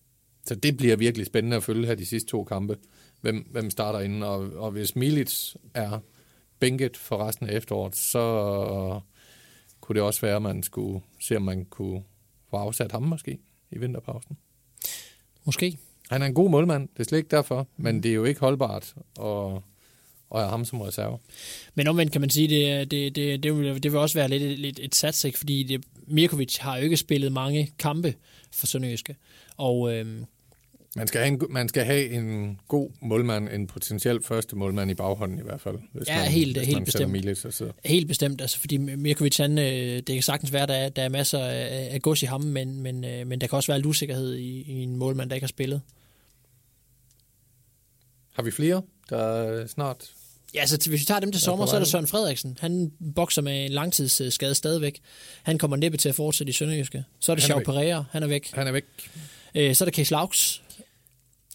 Så 0.46 0.56
det 0.56 0.78
bliver 0.78 0.96
virkelig 0.96 1.26
spændende 1.26 1.58
at 1.58 1.64
følge 1.64 1.88
her 1.88 1.96
de 1.96 2.06
sidste 2.06 2.30
to 2.30 2.44
kampe. 2.44 2.78
Hvem, 3.22 3.48
hvem 3.52 3.70
starter 3.70 4.00
inden, 4.00 4.24
og, 4.24 4.40
og 4.40 4.72
hvis 4.72 4.96
Milic 4.96 5.56
er 5.74 6.00
bænket 6.60 6.98
for 6.98 7.18
resten 7.28 7.48
af 7.50 7.54
efteråret, 7.54 7.96
så 7.96 9.00
kunne 9.82 9.96
det 9.96 10.04
også 10.04 10.22
være, 10.22 10.36
at 10.36 10.42
man 10.42 10.64
skulle 10.64 11.02
se, 11.20 11.36
om 11.36 11.42
man 11.42 11.66
kunne 11.66 12.04
få 12.50 12.56
afsat 12.56 12.92
ham 12.92 13.04
måske 13.04 13.40
i 13.72 13.78
vinterpausen. 13.78 14.38
Måske. 15.46 15.78
Han 16.10 16.22
er 16.22 16.26
en 16.26 16.34
god 16.34 16.50
målmand, 16.50 16.90
det 16.94 17.00
er 17.00 17.04
slet 17.04 17.18
ikke 17.18 17.36
derfor, 17.36 17.68
men 17.78 18.04
det 18.04 18.12
er 18.12 18.16
jo 18.16 18.24
ikke 18.24 18.40
holdbart 18.40 18.96
at, 19.20 19.62
at 20.36 20.40
have 20.40 20.50
ham 20.50 20.66
som 20.66 20.82
reserve. 20.82 21.18
Men 21.76 21.88
omvendt 21.88 22.12
kan 22.12 22.22
man 22.22 22.30
sige, 22.30 22.48
det, 22.48 22.92
det, 22.92 23.16
det, 23.16 23.44
det, 23.44 23.58
vil, 23.58 23.84
det 23.84 23.92
vil 23.92 24.00
også 24.00 24.18
være 24.18 24.28
lidt, 24.30 24.60
lidt 24.60 24.80
et 24.84 24.96
sats, 24.96 25.24
ikke? 25.24 25.38
fordi 25.38 25.64
det, 25.64 25.84
Mirkovic 26.08 26.58
har 26.58 26.78
jo 26.78 26.84
ikke 26.84 26.98
spillet 26.98 27.32
mange 27.32 27.72
kampe 27.80 28.14
for 28.52 28.68
Sønderjyske. 28.68 29.16
Og 29.58 29.94
øhm, 29.96 30.26
Man 30.96 31.08
skal, 31.08 31.22
have 31.22 31.28
en, 31.34 31.42
man 31.50 31.70
skal 31.70 31.84
have 31.86 32.10
en 32.10 32.60
god 32.68 32.90
målmand, 33.02 33.50
en 33.50 33.68
potentiel 33.68 34.24
første 34.24 34.56
målmand 34.56 34.92
i 34.92 34.94
baghånden 34.94 35.40
i 35.40 35.42
hvert 35.42 35.62
fald. 35.62 35.76
Hvis 35.94 36.08
Ja, 36.08 36.18
man, 36.18 36.28
helt- 36.32 36.58
hvis 36.58 36.68
helt 36.68 36.78
man 36.78 36.86
bestemt. 36.86 37.12
Milic 37.12 37.46
og 37.46 37.54
så. 37.54 37.72
helt 37.86 38.08
bestemt, 38.08 38.42
altså, 38.42 38.60
fordi 38.60 38.78
Mirkovic, 38.78 39.38
han, 39.38 39.58
øh, 39.58 39.66
det 39.96 40.06
kan 40.08 40.22
sagtens 40.24 40.54
være, 40.54 40.68
der 40.68 40.74
er, 40.74 40.90
der 40.90 41.02
er 41.04 41.10
masser 41.10 41.40
af, 41.40 41.88
af 41.94 42.02
gods 42.02 42.24
i 42.24 42.26
ham, 42.26 42.42
men, 42.42 42.82
men, 42.82 43.04
øh, 43.06 43.28
men 43.28 43.42
der 43.42 43.48
kan 43.48 43.56
også 43.56 43.72
være 43.72 43.78
lidt 43.80 43.86
usikkerhed 43.88 44.36
i, 44.36 44.62
i 44.62 44.84
en 44.84 44.96
målmand, 44.96 45.30
der 45.30 45.36
ikke 45.36 45.46
har 45.46 45.50
spillet. 45.50 45.82
Har 48.34 48.44
vi 48.44 48.52
flere, 48.52 48.82
der 49.10 49.68
snart... 49.68 50.12
Ja, 50.54 50.60
altså 50.60 50.90
hvis 50.90 51.02
vi 51.02 51.06
tager 51.06 51.20
dem 51.20 51.32
til 51.32 51.42
sommer, 51.42 51.66
så 51.66 51.76
er 51.76 51.80
der. 51.80 51.86
Søren 51.86 52.08
Frederiksen. 52.08 52.58
Han 52.62 52.92
bokser 53.16 53.42
med 53.42 53.66
en 53.66 53.72
langtidsskade 53.72 54.56
stadigvæk. 54.56 55.00
Han 55.44 55.58
kommer 55.58 55.78
næppe 55.78 55.98
til 55.98 56.10
at 56.10 56.16
fortsætte 56.16 56.50
i 56.50 56.54
Sønderjyske. 56.54 57.04
Så 57.20 57.32
er 57.32 57.36
det 57.36 57.56
væk. 57.56 57.66
Pereira, 57.66 58.04
han 58.12 58.24
er 58.24 58.28
væk. 58.28 58.52
Han 58.54 58.68
er 58.68 58.72
væk. 58.72 58.84
Øh, 59.56 59.76
så 59.76 59.84
er 59.84 59.90
der 59.90 59.96
Case 59.96 60.12
Laux, 60.12 60.62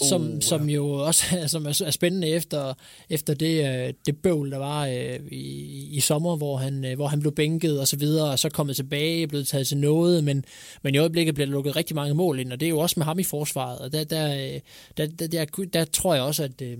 som, 0.02 0.32
Uh, 0.32 0.40
som 0.40 0.70
jo 0.70 0.88
også 0.88 1.24
som 1.46 1.66
er, 1.66 1.82
er 1.86 1.90
spændende 1.90 2.28
efter, 2.28 2.74
efter 3.10 3.34
det, 3.34 3.86
øh, 3.86 3.94
det 4.06 4.16
bøvl, 4.16 4.50
der 4.50 4.58
var 4.58 4.86
øh, 4.86 5.20
i, 5.30 5.88
i 5.96 6.00
sommer, 6.00 6.36
hvor 6.36 6.56
han, 6.56 6.84
øh, 6.84 6.96
hvor 6.96 7.06
han 7.06 7.20
blev 7.20 7.34
bænket 7.34 7.80
og 7.80 7.88
så 7.88 7.96
videre, 7.96 8.30
og 8.30 8.38
så 8.38 8.48
kommet 8.48 8.76
tilbage, 8.76 9.28
blevet 9.28 9.46
taget 9.46 9.66
til 9.66 9.76
noget, 9.76 10.24
men, 10.24 10.44
men 10.82 10.94
i 10.94 10.98
øjeblikket 10.98 11.34
bliver 11.34 11.46
der 11.46 11.52
lukket 11.52 11.76
rigtig 11.76 11.96
mange 11.96 12.14
mål 12.14 12.40
ind, 12.40 12.52
og 12.52 12.60
det 12.60 12.66
er 12.66 12.70
jo 12.70 12.78
også 12.78 12.94
med 12.96 13.04
ham 13.04 13.18
i 13.18 13.24
forsvaret, 13.24 13.78
og 13.78 13.92
der, 13.92 14.04
der, 14.04 14.34
øh, 14.34 14.60
der, 14.96 15.06
der, 15.06 15.26
der, 15.26 15.64
der 15.72 15.84
tror 15.84 16.14
jeg 16.14 16.22
også, 16.22 16.44
at, 16.44 16.62
øh, 16.62 16.78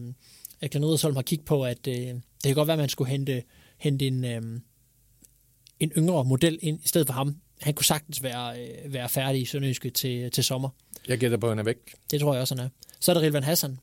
at 0.61 0.71
Glenn 0.71 0.85
Riddersholm 0.85 1.15
har 1.15 1.23
kigget 1.23 1.47
på, 1.47 1.65
at 1.65 1.87
øh, 1.89 1.95
det 1.95 2.23
kan 2.45 2.55
godt 2.55 2.67
være, 2.67 2.75
at 2.75 2.79
man 2.79 2.89
skulle 2.89 3.11
hente, 3.11 3.43
hente 3.79 4.07
en, 4.07 4.25
øh, 4.25 4.43
en 5.81 5.91
yngre 5.97 6.25
model 6.25 6.59
ind 6.63 6.81
i 6.85 6.89
stedet 6.89 7.07
for 7.07 7.15
ham. 7.15 7.37
Han 7.61 7.75
kunne 7.75 7.87
sagtens 7.87 8.23
være, 8.23 8.63
øh, 8.63 8.93
være 8.93 9.09
færdig 9.09 9.43
i 9.43 9.45
Sønderjyske 9.45 9.91
til, 9.91 10.31
til 10.31 10.45
sommer. 10.45 10.69
Jeg 11.09 11.19
gætter 11.19 11.39
på, 11.39 11.47
at 11.47 11.51
han 11.51 11.59
er 11.59 11.63
væk. 11.63 11.77
Det 12.11 12.21
tror 12.21 12.33
jeg 12.33 12.41
også, 12.41 12.55
han 12.55 12.65
er. 12.65 12.69
Så 13.01 13.13
er 13.13 13.15
der 13.15 13.23
Rilvan 13.23 13.43
Hassan. 13.43 13.79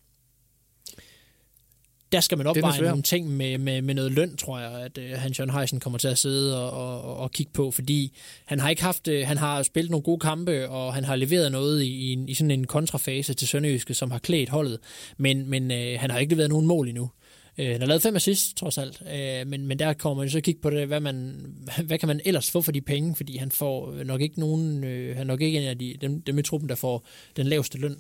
Der 2.12 2.20
skal 2.20 2.38
man 2.38 2.48
opveje 2.48 2.78
nogle 2.90 3.04
ting 3.04 3.30
med, 3.30 3.58
med, 3.58 3.82
med 3.82 3.94
noget 3.96 4.12
løn, 4.12 4.38
tror 4.38 4.60
jeg, 4.60 4.72
at 4.72 4.98
øh, 4.98 5.12
Hans 5.12 5.40
Jørgen 5.40 5.54
Heisen 5.54 5.80
kommer 5.80 6.00
til 6.00 6.08
at 6.08 6.18
sidde 6.18 6.64
og, 6.72 7.02
og, 7.04 7.18
og, 7.18 7.32
kigge 7.32 7.52
på, 7.54 7.72
fordi 7.72 8.18
han 8.46 8.60
har 8.60 8.70
ikke 8.70 8.82
haft, 8.84 9.08
øh, 9.08 9.28
han 9.28 9.38
har 9.38 9.64
spillet 9.64 9.92
nogle 9.92 10.04
gode 10.04 10.20
kampe, 10.20 10.70
og 10.70 10.94
han 10.94 11.04
har 11.04 11.16
leveret 11.16 11.52
noget 11.52 11.84
i, 11.84 11.88
i, 11.88 12.14
en- 12.14 12.30
i 12.30 12.34
sådan 12.34 12.52
en 12.52 12.68
kontrafase 12.68 13.34
til 13.34 13.48
Sønderjyske, 13.48 13.94
som 13.94 14.12
har 14.12 14.20
klædt 14.20 14.50
holdet, 14.50 14.80
men, 15.18 15.50
men 15.50 15.72
øh, 15.72 16.00
han 16.00 16.12
har 16.12 16.20
ikke 16.20 16.34
leveret 16.34 16.50
nogen 16.50 16.68
mål 16.68 16.88
endnu. 16.90 17.10
Øh, 17.58 17.68
han 17.72 17.82
har 17.82 17.88
lavet 17.88 18.02
fem 18.02 18.16
assists, 18.16 18.54
trods 18.54 18.78
alt, 18.78 19.02
øh, 19.14 19.48
men, 19.48 19.68
men 19.68 19.80
der 19.80 19.94
kommer 19.94 20.24
man 20.24 20.30
så 20.30 20.42
kigge 20.42 20.62
på 20.62 20.70
det, 20.70 20.88
hvad, 20.88 21.00
man, 21.00 21.46
hvad 21.88 21.98
kan 21.98 22.08
man 22.08 22.22
ellers 22.26 22.52
få 22.52 22.62
for 22.62 22.72
de 22.72 22.82
penge, 22.82 23.16
fordi 23.16 23.38
han 23.38 23.52
får 23.52 24.04
nok 24.06 24.22
ikke 24.22 24.40
nogen, 24.40 24.84
øh, 24.84 25.16
han 25.16 25.24
er 25.24 25.28
nok 25.28 25.42
ikke 25.42 25.60
en 25.62 25.68
af 25.68 25.78
de, 25.78 25.96
dem, 26.02 26.22
dem 26.22 26.40
i 26.40 26.42
truppen, 26.42 26.70
der 26.70 26.76
får 26.76 27.08
den 27.38 27.48
laveste 27.48 27.78
løn. 27.78 27.96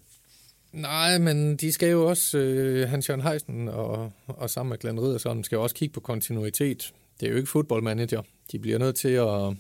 Nej, 0.71 1.17
men 1.17 1.55
de 1.57 1.71
skal 1.71 1.89
jo 1.89 2.09
også, 2.09 2.37
øh, 2.37 2.89
Hans 2.89 3.09
Jørgen 3.09 3.23
Heisen 3.23 3.67
og, 3.67 4.11
og 4.27 4.49
sammen 4.49 4.69
med 4.69 4.77
Glenn 4.77 4.99
Riddersson, 4.99 5.43
skal 5.43 5.55
jo 5.55 5.63
også 5.63 5.75
kigge 5.75 5.93
på 5.93 5.99
kontinuitet. 5.99 6.93
Det 7.19 7.25
er 7.27 7.31
jo 7.31 7.37
ikke 7.37 7.49
fodboldmanager. 7.49 8.21
De 8.51 8.59
bliver 8.59 8.77
nødt 8.77 8.95
til 8.95 9.07
at, 9.09 9.55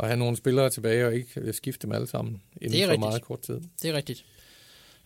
at 0.00 0.06
have 0.06 0.16
nogle 0.16 0.36
spillere 0.36 0.70
tilbage 0.70 1.06
og 1.06 1.14
ikke 1.14 1.52
skifte 1.52 1.86
dem 1.86 1.92
alle 1.94 2.06
sammen 2.06 2.42
inden 2.60 2.72
Det 2.72 2.82
er 2.82 2.86
for 2.86 2.90
rigtigt. 2.92 3.00
meget 3.08 3.22
kort 3.22 3.40
tid. 3.40 3.60
Det 3.82 3.90
er 3.90 3.94
rigtigt. 3.94 4.24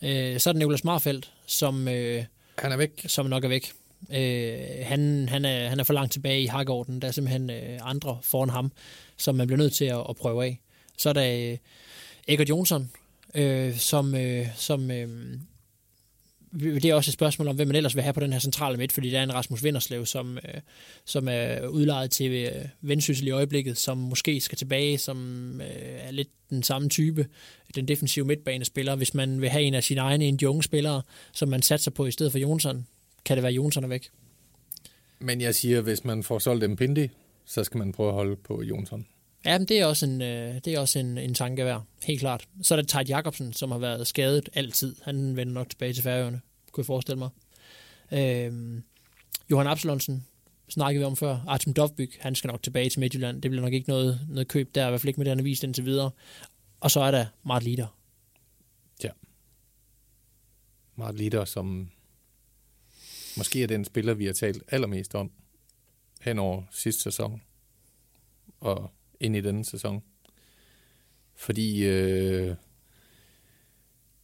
Øh, 0.03 0.41
så 0.41 0.51
er 0.51 0.53
det 0.53 0.59
Nicolas 0.59 0.85
Marfeldt, 0.85 1.33
som, 1.47 1.89
øh, 1.89 2.25
Han 2.59 2.73
er 2.73 2.77
væk. 2.77 3.03
som 3.07 3.27
nok 3.27 3.45
er 3.45 3.49
væk. 3.49 3.73
Øh, 4.15 4.59
han, 4.87 5.29
han, 5.29 5.45
er, 5.45 5.69
han 5.69 5.81
er 5.81 5.85
for 5.85 5.93
langt 5.93 6.13
tilbage 6.13 6.43
i 6.43 6.47
Hagorden. 6.47 7.03
Der 7.03 7.09
er 7.09 7.13
simpelthen 7.13 7.51
øh, 7.51 7.79
andre 7.83 8.19
foran 8.23 8.49
ham, 8.51 8.73
som 9.17 9.35
man 9.35 9.47
bliver 9.47 9.59
nødt 9.59 9.73
til 9.73 9.85
at, 9.85 10.05
at 10.09 10.17
prøve 10.17 10.45
af. 10.45 10.61
Så 10.99 11.09
er 11.09 11.13
der 11.13 11.51
øh, 11.53 11.59
Eggert 12.29 12.49
Jonsson, 12.49 12.91
øh, 13.35 13.77
som, 13.77 14.15
øh, 14.15 14.47
som 14.57 14.91
øh, 14.91 15.09
det 16.61 16.85
er 16.85 16.95
også 16.95 17.09
et 17.09 17.15
spørgsmål 17.15 17.49
om, 17.49 17.57
hvem 17.57 17.69
man 17.69 17.77
ellers 17.77 17.95
vil 17.95 18.03
have 18.03 18.13
på 18.13 18.21
den 18.21 18.33
her 18.33 18.41
centrale 18.41 18.77
midt, 18.77 18.93
fordi 18.93 19.11
der 19.11 19.19
er 19.19 19.23
en 19.23 19.35
Rasmus 19.35 19.65
Vinderslev, 19.65 20.07
som, 20.07 20.37
øh, 20.37 20.61
som 21.05 21.29
er 21.29 21.67
udlejet 21.67 22.11
til 22.11 22.31
øh, 22.31 22.65
Vendsyssel 22.81 23.27
i 23.27 23.31
øjeblikket, 23.31 23.79
som 23.79 23.99
måske 23.99 24.41
skal 24.41 24.59
tilbage, 24.59 24.99
som 24.99 25.61
øh, 25.61 25.67
er 25.99 26.11
lidt 26.11 26.29
den 26.51 26.63
samme 26.63 26.89
type, 26.89 27.27
den 27.75 27.89
defensive 27.89 28.25
midtbanespiller. 28.25 28.97
Hvis 28.97 29.15
man 29.15 29.41
vil 29.41 29.49
have 29.49 29.63
en 29.65 29.75
af 29.75 29.85
sine 29.85 30.01
egne, 30.01 30.25
en 30.25 30.35
af 30.35 30.39
de 30.39 30.49
unge 30.49 30.63
spillere, 30.63 31.03
som 31.33 31.49
man 31.49 31.63
satser 31.63 31.91
på 31.91 32.07
i 32.07 32.11
stedet 32.11 32.33
for 32.33 32.39
Jonsson, 32.39 32.87
kan 33.25 33.37
det 33.37 33.43
være 33.43 33.53
Jonsson 33.53 33.85
er 33.85 33.89
væk. 33.89 34.11
Men 35.19 35.41
jeg 35.41 35.55
siger, 35.55 35.81
hvis 35.81 36.05
man 36.05 36.23
får 36.23 36.39
solgt 36.39 36.65
en 36.65 36.77
Pindi, 36.77 37.09
så 37.45 37.65
skal 37.65 37.79
man 37.79 37.93
prøve 37.93 38.09
at 38.09 38.15
holde 38.15 38.37
på 38.37 38.63
Jonsson. 38.63 39.07
Ja, 39.45 39.59
men 39.59 39.69
det 39.69 39.81
er 39.81 39.87
også 39.87 40.07
en, 40.07 40.23
øh, 40.23 40.55
det 40.55 40.67
er 40.67 40.79
også 40.79 40.99
en, 40.99 41.19
en 41.19 41.35
tanke 41.35 41.65
værd. 41.65 41.85
Helt 42.03 42.21
klart. 42.21 42.49
Så 42.63 42.75
er 42.75 42.77
det 42.77 42.89
Tejt 42.89 43.09
Jacobsen, 43.09 43.53
som 43.53 43.71
har 43.71 43.79
været 43.79 44.07
skadet 44.07 44.49
altid. 44.55 44.97
Han 45.03 45.37
vender 45.37 45.53
nok 45.53 45.69
tilbage 45.69 45.93
til 45.93 46.03
Færøerne, 46.03 46.41
kunne 46.73 46.83
jeg 46.83 46.87
forestille 46.87 47.19
mig. 47.19 47.31
Øh, 48.13 48.81
Johan 49.51 49.67
Absalonsen 49.67 50.27
snakkede 50.69 51.01
vi 51.01 51.05
om 51.05 51.17
før. 51.17 51.45
Artem 51.47 51.75
Dovbyk, 51.75 52.19
han 52.21 52.35
skal 52.35 52.49
nok 52.49 52.63
tilbage 52.63 52.91
til 52.91 53.01
Midtjylland. 53.01 53.43
Det 53.43 53.51
bliver 53.51 53.63
nok 53.63 53.73
ikke 53.73 53.89
noget, 53.89 54.21
noget 54.29 54.49
køb 54.49 54.75
der, 54.75 54.87
i 54.87 54.91
hvert 54.91 55.01
fald 55.01 55.09
ikke 55.09 55.21
med 55.21 55.25
det, 55.25 55.31
han 55.31 55.39
har 55.39 55.45
vist 55.45 55.65
indtil 55.65 55.85
videre. 55.85 56.11
Og 56.81 56.91
så 56.91 57.01
er 57.01 57.11
der 57.11 57.27
Mart 57.43 57.63
Lider. 57.63 57.87
Mart 60.97 61.15
Lider, 61.15 61.45
som 61.45 61.91
måske 63.37 63.63
er 63.63 63.67
den 63.67 63.85
spiller, 63.85 64.15
vi 64.15 64.27
har 64.27 64.33
talt 64.33 64.63
allermest 64.69 65.15
om 65.15 65.31
hen 66.21 66.39
over 66.39 66.63
sidste 66.71 67.03
sæson 67.03 67.43
og 68.61 68.91
ind 69.23 69.37
i 69.37 69.41
denne 69.41 69.65
sæson. 69.65 70.03
Fordi 71.35 71.87
øh, 71.87 72.55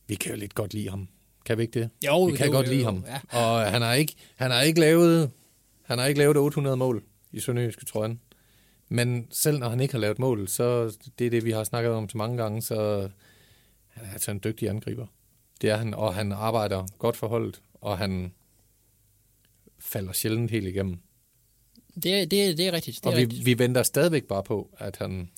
vi 0.06 0.14
kan 0.14 0.30
jo 0.32 0.36
lidt 0.38 0.54
godt 0.54 0.74
lide 0.74 0.90
ham. 0.90 1.08
Kan 1.44 1.58
vi 1.58 1.62
ikke 1.62 1.80
det? 1.80 1.90
Jo, 2.06 2.24
vi 2.24 2.36
kan 2.36 2.46
jo, 2.46 2.52
godt 2.52 2.66
jo, 2.66 2.70
lide 2.70 2.82
jo, 2.82 2.90
ham. 2.90 3.04
Ja. 3.06 3.38
Og 3.38 3.72
han 3.72 3.82
har 3.82 3.94
ikke, 3.94 4.14
han 4.36 4.50
har 4.50 4.62
ikke 4.62 4.80
lavet 4.80 5.30
han 5.88 5.98
har 5.98 6.06
ikke 6.06 6.18
lavet 6.18 6.36
800 6.36 6.76
mål 6.76 7.02
i 7.32 7.40
Sønderjyske, 7.40 7.84
tror 7.84 8.04
jeg. 8.04 8.16
Men 8.88 9.26
selv 9.30 9.58
når 9.58 9.68
han 9.68 9.80
ikke 9.80 9.94
har 9.94 10.00
lavet 10.00 10.18
mål, 10.18 10.48
så 10.48 10.96
det 11.18 11.26
er 11.26 11.30
det, 11.30 11.44
vi 11.44 11.50
har 11.50 11.64
snakket 11.64 11.92
om 11.92 12.08
så 12.08 12.18
mange 12.18 12.36
gange, 12.36 12.62
så 12.62 13.08
han 13.88 14.04
er 14.04 14.12
altså 14.12 14.30
en 14.30 14.40
dygtig 14.44 14.68
angriber. 14.68 15.06
Det 15.60 15.70
er 15.70 15.76
han, 15.76 15.94
og 15.94 16.14
han 16.14 16.32
arbejder 16.32 16.86
godt 16.98 17.16
for 17.16 17.26
holdet, 17.28 17.62
og 17.74 17.98
han 17.98 18.32
falder 19.78 20.12
sjældent 20.12 20.50
helt 20.50 20.66
igennem. 20.66 21.00
Det, 22.02 22.14
er- 22.20 22.26
det, 22.26 22.44
er- 22.44 22.54
det 22.54 22.66
er 22.66 22.72
rigtigt. 22.72 22.96
Det 22.96 23.06
er 23.06 23.10
og 23.10 23.16
vi, 23.16 23.22
rigtigt. 23.22 23.46
vi 23.46 23.58
venter 23.58 23.82
stadigvæk 23.82 24.24
bare 24.24 24.42
på, 24.42 24.70
at 24.78 24.96
han 24.96 25.28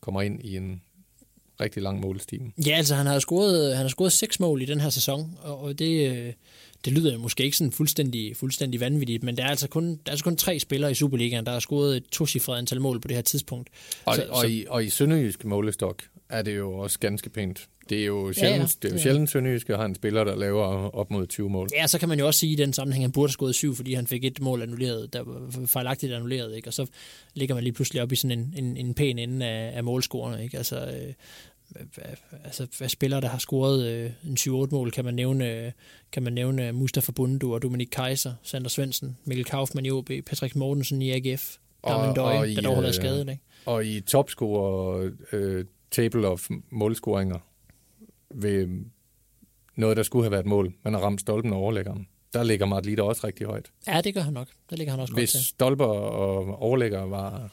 kommer 0.00 0.22
ind 0.22 0.40
i 0.44 0.56
en 0.56 0.82
rigtig 1.60 1.82
lang 1.82 2.00
målstime. 2.00 2.52
Ja, 2.66 2.70
altså 2.76 2.94
han 2.94 3.06
har 3.06 3.18
scoret, 3.18 3.76
han 3.76 3.84
har 3.84 3.88
scoret 3.88 4.12
seks 4.12 4.40
mål 4.40 4.62
i 4.62 4.64
den 4.64 4.80
her 4.80 4.90
sæson, 4.90 5.38
og 5.42 5.78
det, 5.78 6.10
øh, 6.10 6.32
det 6.84 6.92
lyder 6.92 7.18
måske 7.18 7.44
ikke 7.44 7.56
sådan 7.56 7.72
fuldstændig, 7.72 8.36
fuldstændig 8.36 8.80
vanvittigt, 8.80 9.22
men 9.22 9.36
der 9.36 9.44
er 9.44 9.48
altså 9.48 9.68
kun, 9.68 9.84
der 9.90 9.96
er 10.06 10.10
altså 10.10 10.24
kun 10.24 10.36
tre 10.36 10.58
spillere 10.60 10.90
i 10.90 10.94
Superligaen, 10.94 11.46
der 11.46 11.52
har 11.52 11.60
scoret 11.60 11.96
et 11.96 12.04
tocifret 12.12 12.58
antal 12.58 12.80
mål 12.80 13.00
på 13.00 13.08
det 13.08 13.16
her 13.16 13.22
tidspunkt. 13.22 13.68
Og, 14.04 14.14
så, 14.16 14.26
og, 14.30 14.40
så- 14.40 14.46
i, 14.46 14.64
og 14.68 14.84
i 14.84 14.90
Sønderjysk 14.90 15.44
målestok 15.44 16.02
er 16.28 16.42
det 16.42 16.56
jo 16.56 16.72
også 16.72 16.98
ganske 16.98 17.30
pænt. 17.30 17.68
Det 17.90 18.00
er 18.00 18.06
jo 18.06 18.32
sjældent, 18.32 18.58
ja, 18.58 18.60
ja, 18.60 18.66
det 18.82 18.88
er 18.88 18.92
jo 18.92 19.02
sjældent 19.02 19.30
Sønderjysk 19.30 19.68
har 19.68 19.84
en 19.84 19.94
spiller, 19.94 20.24
der 20.24 20.36
laver 20.36 20.62
op 20.90 21.10
mod 21.10 21.26
20 21.26 21.50
mål. 21.50 21.68
Ja, 21.76 21.86
så 21.86 21.98
kan 21.98 22.08
man 22.08 22.18
jo 22.18 22.26
også 22.26 22.40
sige 22.40 22.52
i 22.52 22.56
den 22.56 22.72
sammenhæng, 22.72 23.02
at 23.02 23.08
han 23.08 23.12
burde 23.12 23.28
have 23.28 23.32
scoret 23.32 23.54
syv, 23.54 23.74
fordi 23.74 23.94
han 23.94 24.06
fik 24.06 24.24
et 24.24 24.40
mål 24.40 24.62
annulleret, 24.62 25.12
der 25.12 25.22
var 25.22 25.66
fejlagtigt 25.66 26.12
annulleret, 26.12 26.56
ikke? 26.56 26.68
og 26.68 26.72
så 26.72 26.86
ligger 27.34 27.54
man 27.54 27.64
lige 27.64 27.72
pludselig 27.74 28.02
op 28.02 28.12
i 28.12 28.16
sådan 28.16 28.38
en, 28.38 28.54
en, 28.64 28.76
en 28.76 28.94
pæn 28.94 29.18
ende 29.18 29.46
af, 29.46 29.76
af 29.76 29.84
målscorerne. 29.84 30.44
Ikke? 30.44 30.56
Altså, 30.56 30.76
øh, 30.76 31.12
altså, 32.44 32.66
hvad 32.78 32.88
spillere, 32.88 33.20
der 33.20 33.28
har 33.28 33.38
scoret 33.38 33.86
øh, 33.86 34.10
en 34.26 34.36
7-8 34.40 34.50
mål, 34.70 34.90
kan 34.90 35.04
man 35.04 35.14
nævne, 35.14 35.50
øh, 35.66 35.72
kan 36.12 36.22
man 36.22 36.32
nævne 36.32 36.72
Mustafa 36.72 37.12
Bundu 37.12 37.54
og 37.54 37.62
Dominik 37.62 37.88
Kaiser, 37.92 38.32
Sander 38.42 38.68
Svendsen, 38.68 39.16
Mikkel 39.24 39.44
Kaufmann 39.44 39.86
i 39.86 39.90
OB, 39.90 40.10
Patrick 40.26 40.56
Mortensen 40.56 41.02
i 41.02 41.10
AGF, 41.10 41.56
Og- 41.82 42.16
Døje, 42.16 42.54
der 42.54 42.60
dog 42.62 42.74
har 42.74 42.80
været 42.80 42.88
øh, 42.88 42.94
skadet. 42.94 43.28
Ikke? 43.28 43.42
Og 43.66 43.86
i 43.86 44.00
topscorer 44.00 45.10
øh, 45.32 45.64
table 45.90 46.28
of 46.28 46.48
målscoringer 46.70 47.38
ved 48.34 48.68
noget, 49.76 49.96
der 49.96 50.02
skulle 50.02 50.24
have 50.24 50.30
været 50.32 50.46
mål, 50.46 50.72
man 50.82 50.94
har 50.94 51.00
ramt 51.00 51.20
stolpen 51.20 51.52
og 51.52 51.58
overlæggeren. 51.58 52.08
Der 52.32 52.42
ligger 52.42 52.66
Mart 52.66 52.86
Litter 52.86 53.04
også 53.04 53.26
rigtig 53.26 53.46
højt. 53.46 53.70
Ja, 53.86 54.00
det 54.00 54.14
gør 54.14 54.20
han 54.20 54.32
nok. 54.32 54.48
Der 54.70 54.76
ligger 54.76 54.90
han 54.90 55.00
også 55.00 55.14
Hvis 55.14 55.32
godt 55.32 55.40
til. 55.42 55.48
stolper 55.48 55.84
og 55.84 56.62
overlægger 56.62 57.02
var 57.02 57.50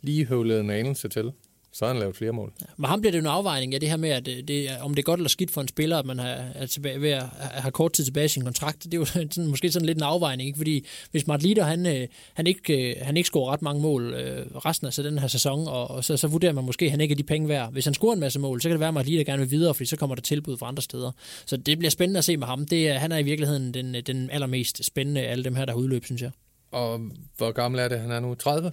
lige 0.00 0.26
høvlet 0.26 0.60
en 0.60 0.70
anelse 0.70 1.08
til, 1.08 1.32
så 1.72 1.84
har 1.84 1.92
han 1.92 2.00
lavet 2.00 2.16
flere 2.16 2.32
mål. 2.32 2.52
Men 2.76 2.88
ham 2.88 3.00
bliver 3.00 3.12
det 3.12 3.18
jo 3.18 3.22
en 3.22 3.26
afvejning 3.26 3.74
af 3.74 3.80
det 3.80 3.88
her 3.88 3.96
med, 3.96 4.10
at 4.10 4.26
det, 4.26 4.48
det, 4.48 4.68
om 4.80 4.94
det 4.94 5.02
er 5.02 5.04
godt 5.04 5.20
eller 5.20 5.28
skidt 5.28 5.50
for 5.50 5.60
en 5.60 5.68
spiller, 5.68 5.98
at 5.98 6.06
man 6.06 6.18
har, 6.18 6.28
er 6.54 6.66
tilbage, 6.66 7.00
ved 7.00 7.10
at 7.10 7.24
have 7.38 7.72
kort 7.72 7.92
tid 7.92 8.04
tilbage 8.04 8.24
i 8.24 8.28
sin 8.28 8.44
kontrakt. 8.44 8.84
Det 8.84 8.94
er 8.94 8.98
jo 8.98 9.04
sådan, 9.04 9.46
måske 9.46 9.72
sådan 9.72 9.86
lidt 9.86 9.98
en 9.98 10.04
afvejning, 10.04 10.46
ikke? 10.46 10.56
fordi 10.56 10.86
hvis 11.10 11.26
Mart 11.26 11.42
Litter, 11.42 11.64
han, 11.64 11.86
øh, 11.86 12.08
han, 12.34 12.46
ikke, 12.46 12.90
øh, 12.90 12.96
han 13.02 13.16
ikke 13.16 13.26
scorer 13.26 13.52
ret 13.52 13.62
mange 13.62 13.82
mål 13.82 14.14
øh, 14.14 14.46
resten 14.56 14.86
af 14.86 14.92
så 14.92 15.02
den 15.02 15.18
her 15.18 15.28
sæson, 15.28 15.68
og, 15.68 15.90
og 15.90 16.04
så, 16.04 16.16
så 16.16 16.28
vurderer 16.28 16.52
man 16.52 16.64
måske, 16.64 16.84
at 16.84 16.90
han 16.90 17.00
ikke 17.00 17.12
er 17.12 17.16
de 17.16 17.22
penge 17.22 17.48
værd. 17.48 17.72
Hvis 17.72 17.84
han 17.84 17.94
scorer 17.94 18.14
en 18.14 18.20
masse 18.20 18.38
mål, 18.38 18.60
så 18.60 18.68
kan 18.68 18.72
det 18.72 18.80
være, 18.80 18.88
at 18.88 18.94
Mart 18.94 19.06
Litter 19.06 19.24
gerne 19.24 19.42
vil 19.42 19.50
videre, 19.50 19.74
fordi 19.74 19.86
så 19.86 19.96
kommer 19.96 20.14
der 20.14 20.22
tilbud 20.22 20.58
fra 20.58 20.68
andre 20.68 20.82
steder. 20.82 21.12
Så 21.46 21.56
det 21.56 21.78
bliver 21.78 21.90
spændende 21.90 22.18
at 22.18 22.24
se 22.24 22.36
med 22.36 22.46
ham. 22.46 22.66
Det, 22.66 22.92
han 22.92 23.12
er 23.12 23.18
i 23.18 23.22
virkeligheden 23.22 23.74
den, 23.74 23.94
den 24.06 24.30
allermest 24.30 24.84
spændende 24.84 25.20
af 25.20 25.30
alle 25.30 25.44
dem 25.44 25.54
her, 25.54 25.64
der 25.64 25.72
har 25.72 25.78
udløb, 25.78 26.04
synes 26.04 26.22
jeg. 26.22 26.30
Og 26.70 27.00
hvor 27.36 27.52
gammel 27.52 27.80
er 27.80 27.88
det? 27.88 28.00
Han 28.00 28.10
er 28.10 28.20
nu 28.20 28.34
30? 28.34 28.72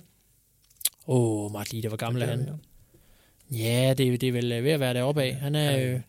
Åh, 1.08 1.46
oh, 1.46 1.52
Mart 1.52 1.74
Litter, 1.74 1.90
hvor 1.90 1.98
gammel 1.98 2.22
er 2.22 2.26
han? 2.26 2.40
Ja. 2.40 2.52
Ja, 3.52 3.94
det, 3.98 4.22
det 4.22 4.30
er 4.30 4.34
vel 4.34 4.64
ved 4.64 4.72
at 4.72 4.80
være 4.80 4.94
deroppe 4.94 5.24
af. 5.24 5.36
Han, 5.36 5.56
er, 5.56 5.94
øh, 5.94 6.02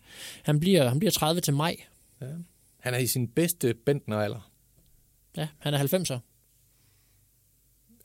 han, 0.42 0.60
bliver, 0.60 0.88
han 0.88 0.98
bliver 0.98 1.12
30 1.12 1.40
til 1.40 1.54
maj. 1.54 1.76
Han 2.78 2.94
er 2.94 2.98
i 2.98 3.06
sin 3.06 3.28
bedste 3.28 3.74
bentner-alder. 3.74 4.50
Ja, 5.36 5.48
han 5.58 5.74
er 5.74 5.78
90'er. 5.78 6.18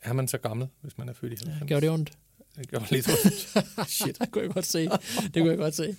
Er 0.02 0.12
man 0.12 0.28
så 0.28 0.38
gammel, 0.38 0.68
hvis 0.80 0.98
man 0.98 1.08
er 1.08 1.12
født 1.12 1.32
i 1.32 1.36
90? 1.36 1.68
Gjorde 1.68 1.86
det 1.86 1.90
ondt? 1.90 2.12
Det 2.56 2.68
gjorde 2.68 2.86
lidt 2.90 3.08
ondt. 3.08 3.90
Shit. 3.90 4.18
Det 4.18 4.30
kunne 4.30 4.44
jeg 4.44 4.50
godt 4.54 4.66
se. 4.66 4.88
Det 4.88 5.32
kunne 5.34 5.48
jeg 5.50 5.58
godt 5.58 5.74
se. 5.74 5.96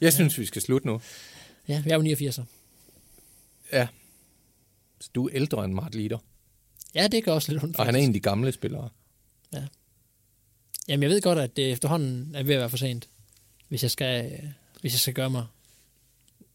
Jeg 0.00 0.12
synes, 0.12 0.38
vi 0.38 0.46
skal 0.46 0.62
slutte 0.62 0.86
nu. 0.86 1.00
Ja, 1.68 1.82
jeg 1.86 1.92
er 1.92 2.02
jo 2.02 2.30
89'er. 2.30 2.42
Ja. 3.72 3.88
Så 5.00 5.10
du 5.14 5.26
er 5.28 5.30
ældre 5.34 5.64
end 5.64 5.74
Mart 5.74 5.94
Litter. 5.94 6.18
Ja, 6.94 7.08
det 7.08 7.24
gør 7.24 7.32
også 7.32 7.52
lidt 7.52 7.62
ondt. 7.64 7.76
Og 7.76 7.84
han 7.84 7.94
er 7.94 7.98
faktisk. 7.98 8.08
en 8.08 8.10
af 8.10 8.14
de 8.14 8.20
gamle 8.20 8.52
spillere. 8.52 8.88
Jamen, 10.90 11.02
jeg 11.02 11.10
ved 11.10 11.20
godt, 11.22 11.38
at 11.38 11.56
det 11.56 11.72
efterhånden 11.72 12.32
er 12.34 12.42
ved 12.42 12.54
at 12.54 12.60
være 12.60 12.70
for 12.70 12.76
sent, 12.76 13.08
hvis 13.68 13.82
jeg 13.82 13.90
skal, 13.90 14.24
øh, 14.32 14.38
hvis 14.80 14.92
jeg 14.92 15.00
skal 15.00 15.14
gøre 15.14 15.30
mig. 15.30 15.44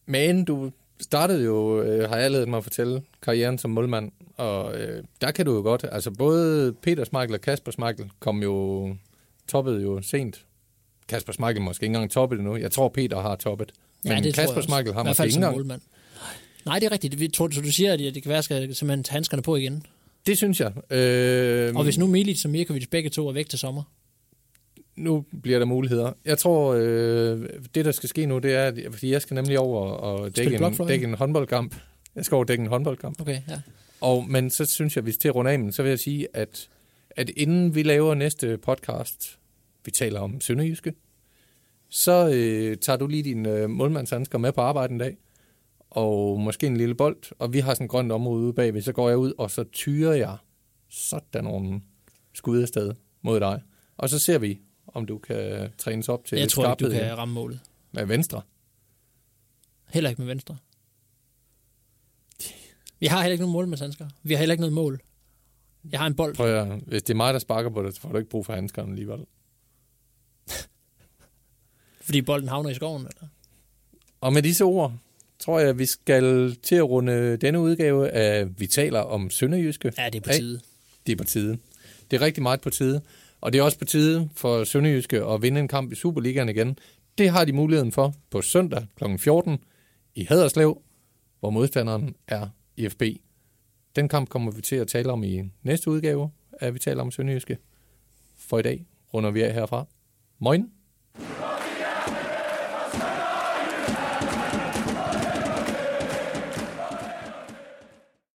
Men 0.05 0.45
du 0.45 0.71
startede 1.01 1.43
jo, 1.43 1.81
øh, 1.81 2.09
har 2.09 2.17
jeg 2.17 2.31
lavet 2.31 2.47
mig 2.47 2.57
at 2.57 2.63
fortælle, 2.63 3.01
karrieren 3.21 3.57
som 3.57 3.71
målmand. 3.71 4.11
Og 4.37 4.77
øh, 4.79 5.03
der 5.21 5.31
kan 5.31 5.45
du 5.45 5.55
jo 5.55 5.61
godt, 5.61 5.85
altså 5.91 6.11
både 6.11 6.73
Peter 6.73 7.03
Smeichel 7.03 7.33
og 7.33 7.41
Kasper 7.41 7.71
Smeichel 7.71 8.09
kom 8.19 8.43
jo, 8.43 8.95
toppede 9.47 9.81
jo 9.81 10.01
sent. 10.01 10.45
Kasper 11.07 11.33
Smeichel 11.33 11.61
måske 11.61 11.83
ikke 11.83 11.95
engang 11.95 12.11
toppet 12.11 12.39
endnu. 12.39 12.55
Jeg 12.55 12.71
tror, 12.71 12.89
Peter 12.89 13.21
har 13.21 13.35
toppet. 13.35 13.71
Men 14.03 14.13
ja, 14.13 14.19
det 14.19 14.35
Kasper. 14.35 14.61
Smeichel 14.61 14.93
har 14.93 15.03
måske 15.03 15.23
ikke 15.23 15.35
engang. 15.35 15.55
målmand. 15.55 15.81
Nej, 16.65 16.79
det 16.79 16.85
er 16.85 16.91
rigtigt. 16.91 17.19
Vi 17.19 17.27
tror, 17.27 17.49
så 17.51 17.61
du 17.61 17.71
siger, 17.71 17.93
at 17.93 17.99
det 17.99 18.13
kan 18.23 18.29
være, 18.29 18.37
at 18.37 18.49
jeg 18.49 18.63
skal 18.63 18.75
simpelthen 18.75 19.03
tage 19.03 19.13
handskerne 19.13 19.43
på 19.43 19.55
igen. 19.55 19.85
Det 20.25 20.37
synes 20.37 20.59
jeg. 20.59 20.93
Øh, 20.93 21.75
Og 21.75 21.83
hvis 21.83 21.97
nu 21.97 22.07
Milic 22.07 22.45
og 22.45 22.51
Mirkovic 22.51 22.87
begge 22.91 23.09
to 23.09 23.27
er 23.27 23.31
væk 23.33 23.49
til 23.49 23.59
sommer. 23.59 23.83
Nu 24.95 25.25
bliver 25.41 25.59
der 25.59 25.65
muligheder. 25.65 26.11
Jeg 26.25 26.37
tror, 26.37 26.73
øh, 26.79 27.49
det 27.75 27.85
der 27.85 27.91
skal 27.91 28.09
ske 28.09 28.25
nu, 28.25 28.37
det 28.39 28.53
er, 28.53 28.63
at- 28.67 28.79
fordi 28.91 29.11
jeg 29.11 29.21
skal 29.21 29.35
nemlig 29.35 29.59
over 29.59 29.81
og 29.81 30.35
dække 30.35 30.55
en, 30.55 30.61
dække 30.87 31.07
en 31.07 31.13
håndboldkamp. 31.13 31.75
Jeg 32.15 32.25
skal 32.25 32.35
over 32.35 32.43
og 32.43 32.47
dække 32.47 32.61
en 32.61 32.67
håndboldkamp. 32.69 33.21
Okay, 33.21 33.41
ja. 33.49 33.61
Og, 34.01 34.25
men 34.29 34.49
så 34.49 34.65
synes 34.65 34.95
jeg, 34.95 35.03
hvis 35.03 35.17
til 35.17 35.27
at 35.27 35.35
runde 35.35 35.51
af, 35.51 35.59
men 35.59 35.71
så 35.71 35.81
vil 35.83 35.89
jeg 35.89 35.99
sige, 35.99 36.27
at, 36.33 36.69
at 37.09 37.29
inden 37.29 37.75
vi 37.75 37.83
laver 37.83 38.13
næste 38.13 38.57
podcast, 38.57 39.39
vi 39.85 39.91
taler 39.91 40.19
om 40.19 40.41
Sønderjyske, 40.41 40.93
så 41.89 42.29
øh, 42.33 42.77
tager 42.77 42.97
du 42.97 43.07
lige 43.07 43.23
din 43.23 43.45
øh, 43.45 43.69
målmandshandsker 43.69 44.37
med 44.37 44.51
på 44.51 44.61
arbejde 44.61 44.93
en 44.93 44.99
dag, 44.99 45.17
og 45.89 46.39
måske 46.39 46.67
en 46.67 46.77
lille 46.77 46.95
bold, 46.95 47.17
og 47.39 47.53
vi 47.53 47.59
har 47.59 47.73
sådan 47.73 47.85
et 47.85 47.91
grønt 47.91 48.11
område 48.11 48.43
ude 48.43 48.53
bagved, 48.53 48.81
så 48.81 48.91
går 48.91 49.09
jeg 49.09 49.17
ud, 49.17 49.33
og 49.37 49.51
så 49.51 49.63
tyrer 49.63 50.13
jeg 50.13 50.37
sådan 50.89 51.43
nogle 51.43 51.81
skud 52.33 52.61
afsted 52.61 52.93
mod 53.21 53.39
dig. 53.39 53.61
Og 53.97 54.09
så 54.09 54.19
ser 54.19 54.37
vi, 54.37 54.59
om 54.95 55.05
du 55.05 55.17
kan 55.17 55.69
trænes 55.77 56.09
op 56.09 56.25
til 56.25 56.37
Jeg 56.37 56.49
tror 56.49 56.71
ikke, 56.71 56.85
du 56.85 56.91
kan 56.91 57.17
ramme 57.17 57.33
målet. 57.33 57.59
med 57.91 58.05
venstre. 58.05 58.41
Heller 59.93 60.09
ikke 60.09 60.21
med 60.21 60.27
venstre. 60.27 60.57
Vi 62.99 63.05
har 63.05 63.21
heller 63.21 63.31
ikke 63.31 63.41
nogen 63.41 63.53
målmandshandsker. 63.53 64.07
Vi 64.23 64.33
har 64.33 64.39
heller 64.39 64.53
ikke 64.53 64.61
noget 64.61 64.73
mål. 64.73 65.01
Jeg 65.91 65.99
har 65.99 66.07
en 66.07 66.15
bold. 66.15 66.35
Prøv 66.35 66.55
at, 66.55 66.67
hvis 66.67 67.03
det 67.03 67.13
er 67.13 67.17
mig, 67.17 67.33
der 67.33 67.39
sparker 67.39 67.69
på 67.69 67.83
det, 67.83 67.95
så 67.95 68.01
får 68.01 68.09
du 68.09 68.17
ikke 68.17 68.29
brug 68.29 68.45
for 68.45 68.53
handskerne 68.53 68.89
alligevel. 68.89 69.19
Fordi 72.05 72.21
bolden 72.21 72.49
havner 72.49 72.69
i 72.69 72.73
skoven. 72.73 73.01
Eller? 73.01 73.27
Og 74.21 74.33
med 74.33 74.41
disse 74.43 74.63
ord, 74.63 74.93
tror 75.39 75.59
jeg, 75.59 75.77
vi 75.79 75.85
skal 75.85 76.55
til 76.55 76.75
at 76.75 76.89
runde 76.89 77.37
denne 77.37 77.59
udgave 77.59 78.09
af 78.09 78.59
Vi 78.59 78.67
taler 78.67 78.99
om 78.99 79.29
Sønderjyske. 79.29 79.93
Ja, 79.97 80.09
det 80.09 80.15
er 80.15 80.21
på 80.21 80.29
tide. 80.29 80.61
Det 81.05 81.11
er 81.11 81.17
på 81.17 81.23
tide. 81.23 81.57
Det 82.11 82.17
er 82.17 82.21
rigtig 82.21 82.43
meget 82.43 82.61
på 82.61 82.69
tide. 82.69 83.01
Og 83.41 83.53
det 83.53 83.59
er 83.59 83.63
også 83.63 83.79
på 83.79 83.85
tide 83.85 84.29
for 84.35 84.63
Sønderjyske 84.63 85.25
at 85.25 85.41
vinde 85.41 85.59
en 85.59 85.67
kamp 85.67 85.91
i 85.91 85.95
Superligaen 85.95 86.49
igen. 86.49 86.77
Det 87.17 87.29
har 87.29 87.45
de 87.45 87.53
muligheden 87.53 87.91
for 87.91 88.13
på 88.29 88.41
søndag 88.41 88.85
kl. 88.95 89.03
14 89.17 89.57
i 90.15 90.23
Haderslev, 90.23 90.81
hvor 91.39 91.49
modstanderen 91.49 92.15
er 92.27 92.47
IFB. 92.77 93.03
Den 93.95 94.07
kamp 94.07 94.29
kommer 94.29 94.51
vi 94.51 94.61
til 94.61 94.75
at 94.75 94.87
tale 94.87 95.11
om 95.11 95.23
i 95.23 95.43
næste 95.63 95.91
udgave 95.91 96.31
af 96.61 96.73
Vi 96.73 96.79
taler 96.79 97.01
om 97.01 97.11
Sønderjyske. 97.11 97.57
For 98.37 98.59
i 98.59 98.61
dag 98.61 98.85
runder 99.13 99.31
vi 99.31 99.41
af 99.41 99.53
herfra. 99.53 99.85
Moin. 100.39 100.71